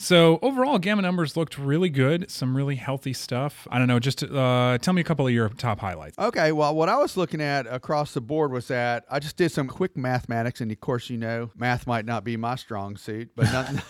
So 0.00 0.38
overall, 0.40 0.78
GAMA 0.78 1.02
numbers 1.02 1.36
looked 1.36 1.58
really 1.58 1.90
good. 1.90 2.30
Some 2.30 2.56
really 2.56 2.76
healthy 2.76 3.12
stuff. 3.12 3.68
I 3.70 3.78
don't 3.78 3.86
know. 3.86 3.98
Just 3.98 4.22
uh, 4.22 4.78
tell 4.80 4.94
me 4.94 5.02
a 5.02 5.04
couple 5.04 5.26
of 5.26 5.32
your 5.34 5.50
top 5.50 5.78
highlights. 5.78 6.18
Okay, 6.18 6.52
well, 6.52 6.74
what 6.74 6.88
I 6.88 6.96
was 6.96 7.18
looking 7.18 7.42
at 7.42 7.66
across 7.66 8.14
the 8.14 8.22
board 8.22 8.50
was 8.50 8.68
that 8.68 9.04
I 9.10 9.18
just 9.18 9.36
did 9.36 9.52
some 9.52 9.68
quick 9.68 9.98
mathematics, 9.98 10.62
and 10.62 10.72
of 10.72 10.80
course, 10.80 11.10
you 11.10 11.18
know, 11.18 11.50
math 11.54 11.86
might 11.86 12.06
not 12.06 12.24
be 12.24 12.38
my 12.38 12.54
strong 12.56 12.96
suit, 12.96 13.32
but 13.36 13.44
none, 13.52 13.82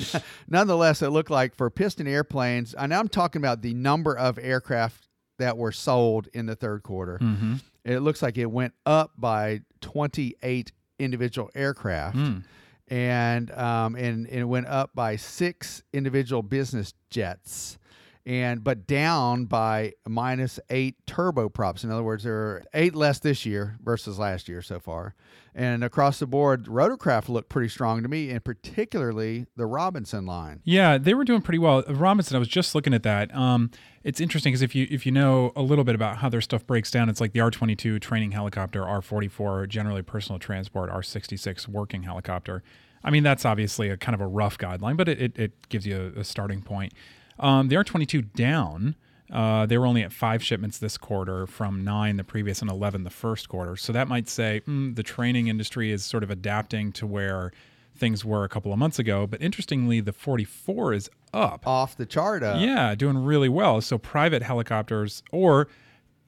nonetheless, 0.48 1.02
it 1.02 1.10
looked 1.10 1.30
like 1.30 1.54
for 1.54 1.68
piston 1.68 2.06
airplanes, 2.06 2.72
and 2.72 2.94
I'm 2.94 3.08
talking 3.08 3.42
about 3.42 3.60
the 3.60 3.74
number 3.74 4.16
of 4.16 4.38
aircraft 4.38 5.08
that 5.38 5.58
were 5.58 5.72
sold 5.72 6.28
in 6.32 6.46
the 6.46 6.56
third 6.56 6.82
quarter. 6.82 7.18
Mm-hmm. 7.20 7.56
It 7.84 8.00
looks 8.00 8.22
like 8.22 8.38
it 8.38 8.50
went 8.50 8.72
up 8.86 9.12
by 9.18 9.60
28 9.82 10.72
individual 10.98 11.50
aircraft. 11.54 12.16
Mm. 12.16 12.44
And, 12.90 13.50
um, 13.50 13.96
and 13.96 14.26
and 14.26 14.40
it 14.40 14.44
went 14.44 14.66
up 14.66 14.94
by 14.94 15.16
six 15.16 15.82
individual 15.92 16.42
business 16.42 16.94
jets, 17.10 17.78
and 18.26 18.62
but 18.62 18.86
down 18.86 19.46
by 19.46 19.92
minus 20.06 20.60
eight 20.70 20.96
turboprops. 21.06 21.84
In 21.84 21.90
other 21.90 22.02
words, 22.02 22.24
there 22.24 22.34
are 22.34 22.64
eight 22.74 22.94
less 22.94 23.18
this 23.18 23.46
year 23.46 23.76
versus 23.82 24.18
last 24.18 24.48
year 24.48 24.62
so 24.62 24.78
far. 24.78 25.14
And 25.54 25.82
across 25.82 26.20
the 26.20 26.26
board, 26.26 26.66
rotorcraft 26.66 27.28
looked 27.28 27.48
pretty 27.48 27.68
strong 27.68 28.02
to 28.04 28.08
me, 28.08 28.30
and 28.30 28.44
particularly 28.44 29.46
the 29.56 29.66
Robinson 29.66 30.24
line. 30.24 30.60
Yeah, 30.62 30.98
they 30.98 31.14
were 31.14 31.24
doing 31.24 31.42
pretty 31.42 31.58
well. 31.58 31.82
Robinson, 31.88 32.36
I 32.36 32.38
was 32.38 32.46
just 32.46 32.76
looking 32.76 32.94
at 32.94 33.02
that. 33.02 33.34
Um, 33.34 33.72
it's 34.04 34.20
interesting 34.20 34.52
because 34.52 34.62
if 34.62 34.74
you 34.74 34.86
if 34.90 35.04
you 35.04 35.10
know 35.10 35.52
a 35.56 35.62
little 35.62 35.84
bit 35.84 35.96
about 35.96 36.18
how 36.18 36.28
their 36.28 36.40
stuff 36.40 36.64
breaks 36.64 36.90
down, 36.92 37.08
it's 37.08 37.20
like 37.20 37.32
the 37.32 37.40
R 37.40 37.50
twenty 37.50 37.74
two 37.74 37.98
training 37.98 38.32
helicopter, 38.32 38.86
R 38.86 39.02
forty 39.02 39.26
four 39.26 39.66
generally 39.66 40.02
personal 40.02 40.38
transport, 40.38 40.90
R 40.90 41.02
sixty 41.02 41.36
six 41.36 41.66
working 41.66 42.04
helicopter. 42.04 42.62
I 43.02 43.10
mean, 43.10 43.22
that's 43.22 43.44
obviously 43.44 43.88
a 43.88 43.96
kind 43.96 44.14
of 44.14 44.20
a 44.20 44.26
rough 44.26 44.58
guideline, 44.58 44.96
but 44.96 45.08
it, 45.08 45.20
it, 45.20 45.38
it 45.38 45.68
gives 45.68 45.86
you 45.86 46.12
a, 46.16 46.20
a 46.20 46.24
starting 46.24 46.62
point. 46.62 46.92
Um, 47.40 47.68
the 47.68 47.76
R 47.76 47.84
twenty 47.84 48.06
two 48.06 48.22
down. 48.22 48.96
Uh, 49.30 49.66
they 49.66 49.76
were 49.76 49.84
only 49.84 50.02
at 50.02 50.10
five 50.10 50.42
shipments 50.42 50.78
this 50.78 50.96
quarter 50.96 51.46
from 51.46 51.84
nine 51.84 52.16
the 52.16 52.24
previous 52.24 52.62
and 52.62 52.70
11 52.70 53.04
the 53.04 53.10
first 53.10 53.46
quarter. 53.50 53.76
So 53.76 53.92
that 53.92 54.08
might 54.08 54.26
say 54.26 54.62
mm, 54.66 54.96
the 54.96 55.02
training 55.02 55.48
industry 55.48 55.92
is 55.92 56.02
sort 56.02 56.22
of 56.22 56.30
adapting 56.30 56.92
to 56.92 57.06
where 57.06 57.52
things 57.94 58.24
were 58.24 58.44
a 58.44 58.48
couple 58.48 58.72
of 58.72 58.78
months 58.78 58.98
ago. 58.98 59.26
But 59.26 59.42
interestingly, 59.42 60.00
the 60.00 60.14
44 60.14 60.94
is 60.94 61.10
up. 61.34 61.66
Off 61.66 61.94
the 61.94 62.06
chart, 62.06 62.42
up. 62.42 62.58
Yeah, 62.58 62.94
doing 62.94 63.18
really 63.18 63.50
well. 63.50 63.82
So 63.82 63.98
private 63.98 64.42
helicopters, 64.42 65.22
or 65.30 65.68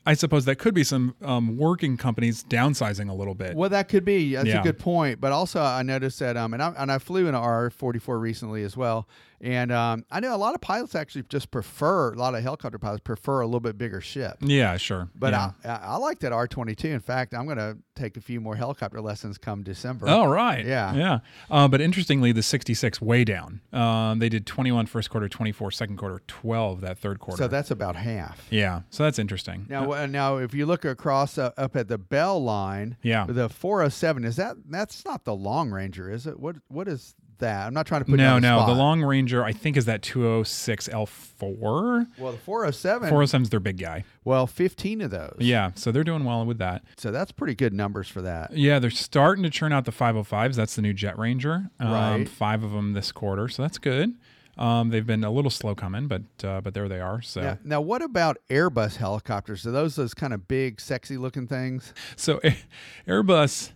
I 0.04 0.12
suppose 0.12 0.44
that 0.44 0.56
could 0.56 0.74
be 0.74 0.84
some 0.84 1.14
um, 1.22 1.56
working 1.56 1.96
companies 1.96 2.44
downsizing 2.44 3.08
a 3.08 3.14
little 3.14 3.34
bit. 3.34 3.56
Well, 3.56 3.70
that 3.70 3.88
could 3.88 4.04
be. 4.04 4.34
That's 4.34 4.48
Yeah. 4.48 4.60
a 4.60 4.62
good 4.62 4.78
point. 4.78 5.22
But 5.22 5.32
also, 5.32 5.62
I 5.62 5.82
noticed 5.82 6.18
that, 6.18 6.36
um, 6.36 6.52
and 6.52 6.62
I 6.62 6.74
and 6.76 6.92
I 6.92 6.98
flew 6.98 7.22
in 7.22 7.28
an 7.28 7.34
R 7.36 7.70
forty 7.70 7.98
four 7.98 8.18
recently 8.18 8.62
as 8.62 8.76
well, 8.76 9.08
and 9.40 9.72
um, 9.72 10.04
I 10.10 10.20
know 10.20 10.34
a 10.34 10.38
lot 10.38 10.54
of 10.54 10.60
pilots 10.60 10.94
actually 10.94 11.24
just 11.28 11.50
prefer 11.50 12.12
a 12.12 12.16
lot 12.16 12.34
of 12.34 12.42
helicopter 12.42 12.78
pilots 12.78 13.00
prefer 13.00 13.40
a 13.40 13.46
little 13.46 13.60
bit 13.60 13.78
bigger 13.78 14.00
ship. 14.00 14.36
Yeah, 14.40 14.76
sure. 14.76 15.08
But 15.14 15.32
yeah. 15.32 15.52
I, 15.64 15.68
I, 15.68 15.96
like 15.96 16.18
that 16.20 16.32
R 16.32 16.46
twenty 16.46 16.74
two. 16.74 16.88
In 16.88 17.00
fact, 17.00 17.34
I'm 17.34 17.46
going 17.46 17.58
to 17.58 17.78
take 17.94 18.16
a 18.16 18.20
few 18.20 18.40
more 18.40 18.56
helicopter 18.56 19.00
lessons 19.00 19.38
come 19.38 19.62
December. 19.62 20.06
Oh, 20.08 20.24
right. 20.24 20.64
Yeah. 20.64 20.94
Yeah. 20.94 21.18
Uh, 21.50 21.68
but 21.68 21.80
interestingly, 21.80 22.32
the 22.32 22.42
66 22.42 23.00
way 23.00 23.24
down. 23.24 23.60
Um, 23.72 24.18
they 24.18 24.30
did 24.30 24.46
21 24.46 24.86
first 24.86 25.10
quarter, 25.10 25.28
24 25.28 25.70
second 25.70 25.98
quarter, 25.98 26.22
12 26.26 26.80
that 26.80 26.98
third 26.98 27.20
quarter. 27.20 27.42
so 27.42 27.48
that's 27.48 27.70
about 27.70 27.96
half. 27.96 28.46
yeah. 28.50 28.82
So 28.90 29.04
that's 29.04 29.18
interesting. 29.18 29.66
Now, 29.68 29.92
uh, 29.92 30.06
now, 30.06 30.36
if 30.38 30.54
you 30.54 30.64
look 30.66 30.84
across 30.84 31.36
uh, 31.36 31.52
up 31.58 31.76
at 31.76 31.88
the 31.88 31.98
Bell 31.98 32.42
line, 32.42 32.96
Yeah. 33.02 33.26
the 33.28 33.48
407 33.48 34.24
is 34.24 34.36
that 34.36 34.56
that's 34.68 35.04
not 35.04 35.24
the 35.24 35.34
Long 35.34 35.70
Ranger, 35.70 36.10
is 36.10 36.26
it? 36.26 36.40
What 36.40 36.56
what 36.68 36.88
is 36.88 37.14
that? 37.40 37.66
I'm 37.66 37.74
not 37.74 37.86
trying 37.86 38.02
to 38.02 38.04
put 38.06 38.16
no, 38.16 38.34
the 38.36 38.40
no. 38.40 38.56
The 38.58 38.64
spot. 38.66 38.76
Long 38.76 39.02
Ranger, 39.02 39.44
I 39.44 39.52
think, 39.52 39.76
is 39.76 39.84
that 39.86 40.02
206L4. 40.02 42.06
well, 42.18 42.32
the 42.32 42.38
407. 42.38 43.10
407's 43.10 43.50
their 43.50 43.60
big 43.60 43.78
guy. 43.78 44.04
well, 44.24 44.46
15 44.46 45.00
of 45.00 45.10
those. 45.10 45.36
Yeah. 45.38 45.70
So 45.74 45.92
they're 45.92 46.04
doing 46.04 46.24
well 46.24 46.44
with 46.44 46.58
that. 46.58 46.82
So 46.96 47.10
that's 47.10 47.32
pretty 47.32 47.54
good 47.54 47.72
numbers 47.72 48.08
for 48.08 48.22
that. 48.22 48.56
Yeah, 48.56 48.78
they're 48.78 48.90
starting 48.90 49.42
to 49.44 49.50
churn 49.50 49.72
out 49.72 49.84
the 49.84 49.92
505s. 49.92 50.54
That's 50.54 50.76
the 50.76 50.82
new 50.82 50.92
Jet 50.92 51.18
Ranger. 51.18 51.70
Um, 51.78 51.90
Right. 51.90 52.28
Five 52.28 52.62
of 52.62 52.72
them 52.72 52.92
this 52.92 53.12
quarter, 53.12 53.48
so 53.48 53.62
that's 53.62 53.78
good. 53.78 54.14
Um, 54.58 54.90
they've 54.90 55.06
been 55.06 55.24
a 55.24 55.30
little 55.30 55.50
slow 55.50 55.74
coming, 55.74 56.06
but 56.06 56.22
uh, 56.44 56.60
but 56.60 56.74
there 56.74 56.88
they 56.88 57.00
are. 57.00 57.22
So 57.22 57.40
Now, 57.40 57.58
now, 57.64 57.80
what 57.80 58.02
about 58.02 58.36
Airbus 58.50 58.96
helicopters? 58.96 59.66
Are 59.66 59.70
those 59.70 59.96
those 59.96 60.12
kind 60.12 60.34
of 60.34 60.46
big, 60.48 60.80
sexy 60.80 61.16
looking 61.16 61.46
things? 61.46 61.94
so 62.16 62.40
Airbus. 63.08 63.72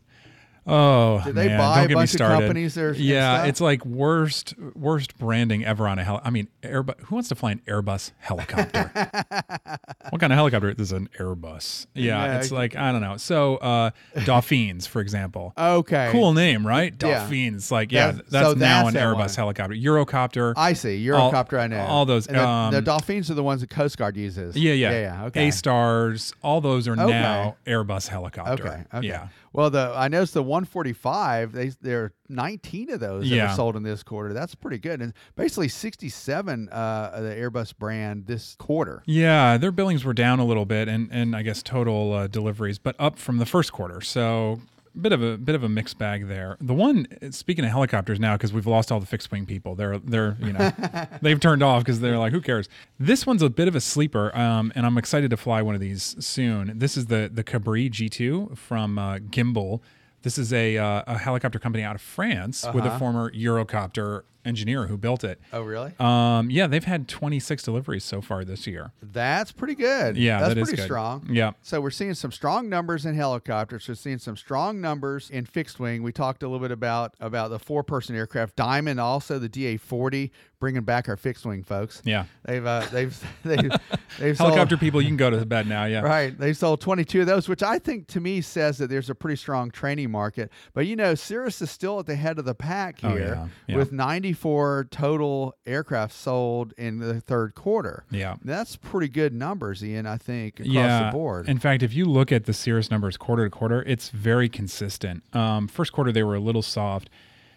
Oh, 0.67 1.21
Did 1.25 1.35
they 1.35 1.49
man, 1.49 1.59
buy 1.59 1.83
don't 1.83 1.93
a 1.93 1.95
bunch 1.95 2.15
of 2.15 2.21
companies 2.21 2.75
there 2.75 2.95
Yeah, 2.95 3.45
it's 3.45 3.61
like 3.61 3.85
worst 3.85 4.55
worst 4.75 5.19
branding 5.19 5.65
ever 5.65 5.87
on 5.87 5.99
a 5.99 6.05
heli. 6.05 6.21
I 6.25 6.31
mean, 6.31 6.49
Airbus. 6.63 6.99
Who 7.01 7.17
wants 7.17 7.29
to 7.29 7.35
fly 7.35 7.53
an 7.53 7.63
Airbus 7.67 8.13
helicopter? 8.19 8.91
what 10.11 10.21
kind 10.21 10.33
of 10.33 10.37
helicopter? 10.37 10.73
This 10.73 10.89
is 10.89 10.93
an 10.93 11.09
Airbus. 11.19 11.87
Yeah, 11.95 12.25
Yeah, 12.25 12.39
it's 12.39 12.51
like 12.51 12.77
I 12.77 12.93
don't 12.93 13.03
know. 13.03 13.17
So 13.19 13.57
uh, 13.57 13.91
Dauphines, 14.25 14.87
for 14.87 15.01
example. 15.01 15.53
Okay. 15.59 16.09
Cool 16.13 16.33
name, 16.33 16.67
right? 16.67 16.93
Yeah. 17.03 17.21
Dauphines. 17.21 17.71
Like, 17.71 17.93
yeah, 17.93 18.13
That's- 18.13 18.31
that's, 18.31 18.49
so 18.49 18.55
now 18.55 18.85
that's 18.85 18.97
an 18.97 19.03
Airbus 19.03 19.17
one. 19.19 19.29
helicopter. 19.31 19.75
Eurocopter. 19.75 20.55
I 20.57 20.73
see. 20.73 21.11
All- 21.11 21.31
Eurocopter, 21.31 21.59
I 21.61 21.67
know. 21.67 21.81
all 21.85 22.07
those, 22.07 22.27
And 22.27 22.37
the, 22.37 22.49
um, 22.49 22.73
the 22.73 22.81
Dolphins 22.83 23.31
are 23.31 23.35
the 23.35 23.43
ones 23.43 23.61
that 23.61 23.71
Coast 23.71 23.99
Guard 23.99 24.17
uses. 24.17 24.57
yeah, 24.57 24.73
yeah. 24.73 24.91
Yeah, 24.91 25.01
yeah. 25.01 25.25
Okay. 25.27 25.49
A 25.49 25.53
stars. 25.53 26.33
All 26.43 26.61
those 26.61 26.89
are 26.89 26.93
Okay. 26.93 27.05
now 27.11 27.57
Airbus 27.67 28.09
helicopter. 28.09 28.67
Okay. 28.67 28.85
Okay. 28.95 29.07
Yeah. 29.09 29.29
Well, 29.55 29.71
the 29.71 29.93
I 29.95 30.09
noticed 30.09 30.35
the 30.35 30.43
145. 30.43 31.53
They 31.53 31.69
there 31.81 32.03
are 32.03 32.13
19 32.29 32.91
of 32.91 32.99
those 33.01 33.23
that 33.31 33.35
Yeah. 33.35 33.53
are 33.53 33.57
sold 33.57 33.77
in 33.77 33.85
this 33.85 34.03
quarter. 34.03 34.33
That's 34.35 34.55
pretty 34.57 34.79
good. 34.79 35.01
And 35.01 35.15
basically 35.37 35.69
67 35.69 36.69
uh, 36.71 37.11
of 37.15 37.23
the 37.23 37.31
Airbus 37.31 37.77
brand 37.79 38.27
this 38.27 38.57
quarter. 38.59 39.03
Yeah, 39.07 39.57
their 39.57 39.71
billings 39.73 40.05
were 40.05 40.13
down 40.13 40.41
a 40.41 40.45
little 40.45 40.67
bit, 40.67 40.89
and 40.89 41.09
and 41.13 41.37
I 41.37 41.43
guess 41.43 41.63
total 41.63 42.13
uh, 42.13 42.27
deliveries, 42.27 42.79
but 42.79 42.97
up 42.99 43.17
from 43.19 43.39
the 43.39 43.47
first 43.47 43.73
quarter. 43.73 44.01
So 44.01 44.61
bit 45.01 45.13
of 45.13 45.23
a 45.23 45.37
bit 45.37 45.55
of 45.55 45.63
a 45.63 45.69
mixed 45.69 45.99
bag 45.99 46.29
there. 46.29 46.57
The 46.61 46.75
one 46.75 47.07
speaking 47.33 47.65
of 47.65 47.71
helicopters 47.71 48.21
now, 48.21 48.37
because 48.37 48.53
we've 48.53 48.67
lost 48.67 48.93
all 48.93 49.01
the 49.01 49.07
fixed 49.07 49.31
wing 49.31 49.47
people. 49.47 49.75
They're 49.75 49.99
they're 49.99 50.37
you 50.41 50.53
know 50.53 50.73
they've 51.23 51.41
turned 51.41 51.63
off 51.63 51.83
because 51.83 52.01
they're 52.01 52.19
like 52.19 52.33
who 52.33 52.41
cares. 52.41 52.69
This 52.99 53.27
one's 53.27 53.43
a 53.43 53.51
bit 53.51 53.69
of 53.69 53.75
a 53.75 53.81
sleeper, 53.81 54.37
um, 54.37 54.73
and 54.75 54.87
I'm 54.87 54.99
excited 54.99 55.31
to 55.31 55.37
fly 55.37 55.63
one 55.63 55.75
of 55.75 55.81
these 55.81 56.17
soon. 56.25 56.79
This 56.79 56.97
is 56.97 57.07
the 57.07 57.31
the 57.33 57.45
Cabri 57.45 57.91
G2 57.91 58.57
from 58.57 58.99
uh, 58.99 59.17
Guimbal. 59.19 59.81
This 60.23 60.39
is 60.39 60.53
a 60.53 60.79
uh, 60.79 61.03
a 61.07 61.19
helicopter 61.19 61.59
company 61.59 61.85
out 61.85 61.95
of 61.95 62.01
France 62.01 62.67
with 62.73 62.87
a 62.87 62.99
former 62.99 63.31
Eurocopter 63.33 64.23
engineer 64.45 64.87
who 64.87 64.97
built 64.97 65.25
it. 65.25 65.41
Oh, 65.53 65.63
really? 65.63 65.93
Um, 65.99 66.51
yeah, 66.51 66.67
they've 66.67 66.85
had 66.85 67.09
26 67.09 67.63
deliveries 67.63 68.05
so 68.05 68.21
far 68.21 68.45
this 68.45 68.67
year. 68.67 68.93
That's 69.03 69.53
pretty 69.53 69.75
good. 69.75 70.17
Yeah, 70.17 70.41
that's 70.41 70.49
that 70.55 70.59
is 70.61 70.69
pretty 70.69 70.77
good. 70.79 70.85
strong. 70.85 71.27
Yeah. 71.31 71.53
So 71.63 71.81
we're 71.81 71.91
seeing 71.91 72.15
some 72.15 72.33
strong 72.33 72.69
numbers 72.69 73.07
in 73.07 73.15
helicopters. 73.15 73.89
We're 73.89 73.95
seeing 73.95 74.19
some 74.19 74.37
strong 74.37 74.81
numbers 74.81 75.31
in 75.31 75.45
fixed 75.47 75.79
wing. 75.81 76.03
We 76.03 76.13
talked 76.13 76.43
a 76.43 76.47
little 76.49 76.61
bit 76.61 76.71
about 76.73 77.15
about 77.21 77.51
the 77.51 77.59
four 77.59 77.83
person 77.83 78.17
aircraft, 78.17 78.57
Diamond, 78.57 79.01
also 79.01 79.39
the 79.39 79.49
DA 79.49 79.77
forty, 79.77 80.33
bringing 80.61 80.83
back 80.83 81.09
our 81.09 81.17
fixed 81.17 81.45
wing 81.47 81.63
folks. 81.63 82.03
Yeah. 82.05 82.25
They've 82.45 82.65
uh, 82.65 82.87
they've 82.93 83.25
they've, 83.45 83.73
they've 84.19 84.37
sold- 84.37 84.51
Helicopter 84.51 84.77
people, 84.77 85.01
you 85.01 85.09
can 85.09 85.17
go 85.17 85.31
to 85.31 85.45
bed 85.47 85.67
now. 85.67 85.85
Yeah. 85.85 86.01
Right. 86.01 86.37
They 86.39 86.53
sold 86.53 86.81
22 86.81 87.23
of 87.23 87.27
those, 87.27 87.49
which 87.49 87.63
I 87.63 87.79
think 87.79 88.07
to 88.09 88.21
me 88.21 88.41
says 88.41 88.79
that 88.79 88.89
there's 88.91 89.11
a 89.11 89.15
pretty 89.15 89.37
strong 89.37 89.71
training 89.71 90.11
market. 90.11 90.51
But 90.75 90.87
you 90.87 90.97
know, 90.97 91.15
Cirrus 91.15 91.61
is 91.63 91.71
still 91.71 91.99
at 92.01 92.07
the 92.07 92.17
head 92.17 92.39
of 92.39 92.45
the 92.45 92.55
pack 92.55 92.99
Oh, 93.03 93.11
here 93.11 93.35
yeah. 93.37 93.49
Yeah. 93.69 93.77
with 93.77 93.93
94 94.35 94.89
total 94.91 95.55
aircraft 95.67 96.13
sold 96.13 96.73
in 96.77 96.99
the 96.99 97.21
third 97.21 97.55
quarter. 97.55 98.05
Yeah. 98.11 98.35
That's 98.43 98.75
pretty 98.77 99.09
good 99.09 99.33
numbers, 99.33 99.83
Ian, 99.85 100.07
I 100.07 100.17
think, 100.17 100.59
across 100.61 100.75
yeah. 100.75 101.07
the 101.07 101.13
board. 101.13 101.49
In 101.49 101.59
fact, 101.59 101.83
if 101.85 101.95
you 101.95 102.05
look 102.05 102.31
at 102.33 102.45
the 102.47 102.53
Cirrus 102.53 102.91
numbers 102.91 103.17
quarter 103.17 103.45
to 103.45 103.51
quarter, 103.51 103.83
it's 103.85 104.09
very 104.11 104.49
consistent. 104.49 105.23
Um, 105.35 105.69
first 105.69 105.93
quarter, 105.93 106.11
they 106.13 106.23
were 106.25 106.35
a 106.35 106.41
little 106.41 106.63
soft. 106.63 107.09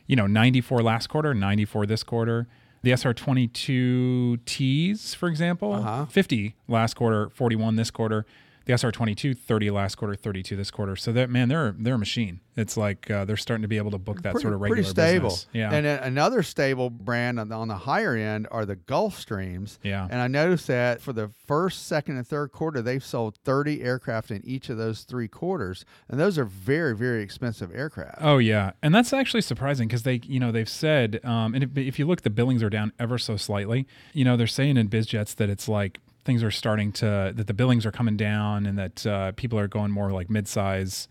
You 0.05 0.15
know, 0.15 0.27
94 0.27 0.81
last 0.83 1.07
quarter, 1.07 1.33
94 1.33 1.85
this 1.87 2.03
quarter. 2.03 2.47
The 2.83 2.91
SR22Ts, 2.91 5.15
for 5.15 5.27
example, 5.27 5.73
Uh-huh. 5.73 6.05
50 6.05 6.55
last 6.67 6.93
quarter, 6.95 7.29
41 7.29 7.75
this 7.75 7.89
quarter. 7.91 8.25
The 8.67 8.73
SR22, 8.73 9.37
30 9.37 9.71
last 9.71 9.95
quarter, 9.95 10.13
32 10.13 10.55
this 10.57 10.71
quarter. 10.71 10.95
So 10.97 11.13
that 11.13 11.29
man, 11.29 11.47
they're 11.47 11.73
they're 11.77 11.95
a 11.95 11.97
machine. 11.97 12.41
It's 12.57 12.75
like 12.75 13.09
uh, 13.09 13.23
they're 13.23 13.37
starting 13.37 13.61
to 13.61 13.67
be 13.67 13.77
able 13.77 13.91
to 13.91 13.97
book 13.97 14.23
that 14.23 14.31
pretty, 14.31 14.41
sort 14.41 14.53
of 14.53 14.61
regular 14.61 14.81
pretty 14.81 14.89
stable. 14.89 15.29
business. 15.29 15.47
Yeah. 15.53 15.71
And 15.71 15.85
then 15.85 16.03
another 16.03 16.41
stable 16.43 16.89
brand 16.89 17.39
on 17.39 17.49
the, 17.49 17.55
on 17.55 17.67
the 17.67 17.77
higher 17.77 18.15
end 18.15 18.47
are 18.51 18.65
the 18.65 18.75
Gulfstreams. 18.75 19.77
Yeah. 19.83 20.07
And 20.09 20.19
I 20.19 20.27
noticed 20.27 20.67
that 20.67 21.01
for 21.01 21.13
the 21.13 21.29
first, 21.45 21.87
second, 21.87 22.17
and 22.17 22.27
third 22.27 22.51
quarter, 22.51 22.81
they've 22.81 23.03
sold 23.03 23.37
30 23.45 23.83
aircraft 23.83 24.31
in 24.31 24.41
each 24.43 24.69
of 24.69 24.77
those 24.77 25.03
three 25.03 25.27
quarters. 25.27 25.85
And 26.09 26.19
those 26.19 26.37
are 26.37 26.45
very, 26.45 26.95
very 26.95 27.21
expensive 27.21 27.73
aircraft. 27.73 28.17
Oh 28.21 28.39
yeah, 28.39 28.71
and 28.81 28.93
that's 28.93 29.13
actually 29.13 29.41
surprising 29.41 29.87
because 29.87 30.03
they, 30.03 30.19
you 30.23 30.39
know, 30.39 30.51
they've 30.51 30.67
said, 30.67 31.21
um, 31.23 31.53
and 31.53 31.63
if, 31.63 31.77
if 31.77 31.99
you 31.99 32.07
look, 32.07 32.23
the 32.23 32.29
billings 32.29 32.63
are 32.63 32.69
down 32.69 32.91
ever 32.99 33.17
so 33.17 33.37
slightly. 33.37 33.87
You 34.13 34.25
know, 34.25 34.35
they're 34.35 34.47
saying 34.47 34.77
in 34.77 34.89
BizJets 34.89 35.35
that 35.35 35.49
it's 35.49 35.69
like 35.69 35.99
things 36.27 36.43
are 36.43 36.51
starting 36.51 36.91
to 36.91 37.33
that 37.35 37.47
the 37.47 37.53
billings 37.53 37.87
are 37.87 37.91
coming 37.91 38.17
down 38.17 38.67
and 38.67 38.77
that 38.77 39.07
uh, 39.07 39.31
people 39.31 39.57
are 39.57 39.67
going 39.67 39.89
more 39.89 40.11
like 40.11 40.27
midsize, 40.27 41.07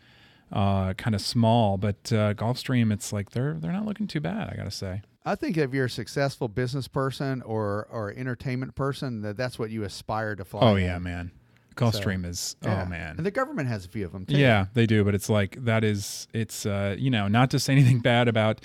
uh, 0.52 0.94
kind 0.94 1.16
of 1.16 1.20
small. 1.20 1.76
But 1.78 1.96
uh, 2.12 2.34
Gulfstream, 2.34 2.92
it's 2.92 3.12
like 3.12 3.30
they're 3.30 3.54
they're 3.54 3.72
not 3.72 3.84
looking 3.84 4.06
too 4.06 4.20
bad. 4.20 4.50
I 4.52 4.56
gotta 4.56 4.70
say. 4.70 5.02
I 5.24 5.34
think 5.34 5.56
if 5.56 5.74
you're 5.74 5.86
a 5.86 5.90
successful 5.90 6.46
business 6.46 6.86
person 6.86 7.42
or 7.42 7.88
or 7.90 8.12
entertainment 8.12 8.76
person, 8.76 9.22
that 9.22 9.36
that's 9.36 9.58
what 9.58 9.70
you 9.70 9.82
aspire 9.82 10.36
to 10.36 10.44
fly. 10.44 10.60
Oh 10.62 10.76
in. 10.76 10.84
yeah, 10.84 10.98
man. 11.00 11.32
Gulfstream 11.74 12.24
is 12.24 12.54
Yeah. 12.62 12.84
oh 12.84 12.88
man. 12.88 13.16
And 13.16 13.26
the 13.26 13.30
government 13.30 13.68
has 13.68 13.84
a 13.84 13.88
few 13.88 14.06
of 14.06 14.12
them 14.12 14.24
too. 14.26 14.36
Yeah, 14.36 14.66
they 14.74 14.86
do, 14.86 15.02
but 15.02 15.14
it's 15.14 15.28
like 15.28 15.64
that 15.64 15.82
is 15.82 16.28
it's 16.32 16.64
uh, 16.64 16.94
you 16.96 17.10
know, 17.10 17.26
not 17.26 17.50
to 17.50 17.58
say 17.58 17.72
anything 17.78 17.98
bad 17.98 18.28
about 18.28 18.60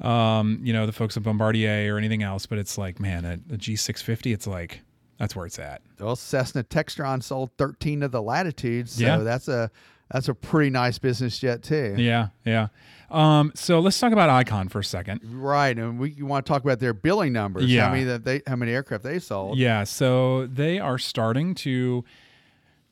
um, 0.00 0.58
you 0.62 0.72
know, 0.72 0.86
the 0.86 0.92
folks 0.92 1.16
at 1.16 1.22
Bombardier 1.22 1.94
or 1.94 1.98
anything 1.98 2.24
else, 2.24 2.46
but 2.46 2.58
it's 2.58 2.76
like, 2.76 2.98
man, 2.98 3.24
a, 3.24 3.34
a 3.54 3.56
G650, 3.56 4.34
it's 4.34 4.46
like 4.46 4.82
that's 5.18 5.34
where 5.36 5.46
it's 5.46 5.58
at. 5.58 5.82
Well, 6.00 6.16
Cessna 6.16 6.64
Textron 6.64 7.22
sold 7.22 7.50
13 7.58 8.02
of 8.02 8.10
the 8.12 8.22
Latitudes, 8.22 8.92
so 8.92 9.04
Yeah. 9.04 9.16
that's 9.18 9.48
a 9.48 9.70
that's 10.10 10.28
a 10.28 10.34
pretty 10.34 10.70
nice 10.70 10.98
business 10.98 11.38
jet 11.38 11.62
too. 11.62 11.94
Yeah, 11.96 12.28
yeah. 12.44 12.68
Um, 13.10 13.52
so 13.54 13.80
let's 13.80 13.98
talk 13.98 14.12
about 14.12 14.28
Icon 14.28 14.68
for 14.68 14.80
a 14.80 14.84
second. 14.84 15.20
Right, 15.24 15.76
and 15.78 15.98
we 15.98 16.10
you 16.10 16.26
want 16.26 16.44
to 16.44 16.52
talk 16.52 16.62
about 16.62 16.78
their 16.80 16.92
billing 16.92 17.32
numbers? 17.32 17.66
Yeah. 17.66 17.86
how 17.86 17.92
many 17.92 18.04
that 18.04 18.24
they 18.24 18.42
how 18.46 18.56
many 18.56 18.72
aircraft 18.72 19.02
they 19.04 19.18
sold? 19.18 19.56
Yeah, 19.58 19.84
so 19.84 20.46
they 20.46 20.78
are 20.78 20.98
starting 20.98 21.54
to. 21.56 22.04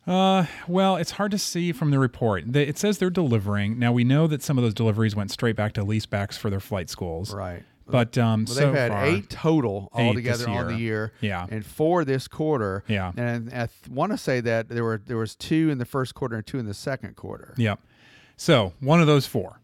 Uh, 0.05 0.47
well, 0.67 0.97
it's 0.97 1.13
hard 1.13 1.31
to 1.31 1.39
see 1.39 1.71
from 1.71 1.91
the 1.93 1.99
report. 1.99 2.57
It 2.57 2.77
says 2.77 2.99
they're 2.99 3.09
delivering. 3.11 3.79
Now 3.79 3.93
we 3.93 4.03
know 4.03 4.27
that 4.27 4.43
some 4.43 4.59
of 4.59 4.65
those 4.65 4.75
deliveries 4.75 5.15
went 5.15 5.31
straight 5.31 5.55
back 5.55 5.75
to 5.75 5.85
leasebacks 5.85 6.37
for 6.37 6.51
their 6.51 6.59
flight 6.61 6.91
schools. 6.91 7.33
right. 7.33 7.63
But 7.87 8.17
um, 8.19 8.45
Well, 8.47 8.55
so 8.55 8.61
they've 8.67 8.75
had 8.75 8.93
far, 8.93 9.05
eight 9.07 9.29
total 9.31 9.89
altogether 9.93 10.49
on 10.49 10.69
the 10.69 10.79
year. 10.79 11.13
Yeah. 11.21 11.47
and 11.51 11.65
four 11.65 12.05
this 12.05 12.29
quarter. 12.29 12.85
Yeah. 12.89 13.13
and 13.17 13.49
I 13.53 13.67
th- 13.67 13.89
want 13.91 14.13
to 14.13 14.19
say 14.19 14.41
that 14.41 14.69
there 14.69 14.85
were 14.85 15.01
there 15.05 15.17
was 15.19 15.35
two 15.37 15.69
in 15.71 15.79
the 15.79 15.85
first 15.85 16.15
quarter 16.15 16.37
and 16.37 16.47
two 16.47 16.59
in 16.59 16.67
the 16.67 16.75
second 16.75 17.17
quarter. 17.17 17.55
Yep. 17.57 17.81
So 18.37 18.73
one 18.81 19.01
of 19.01 19.07
those 19.07 19.27
four. 19.27 19.59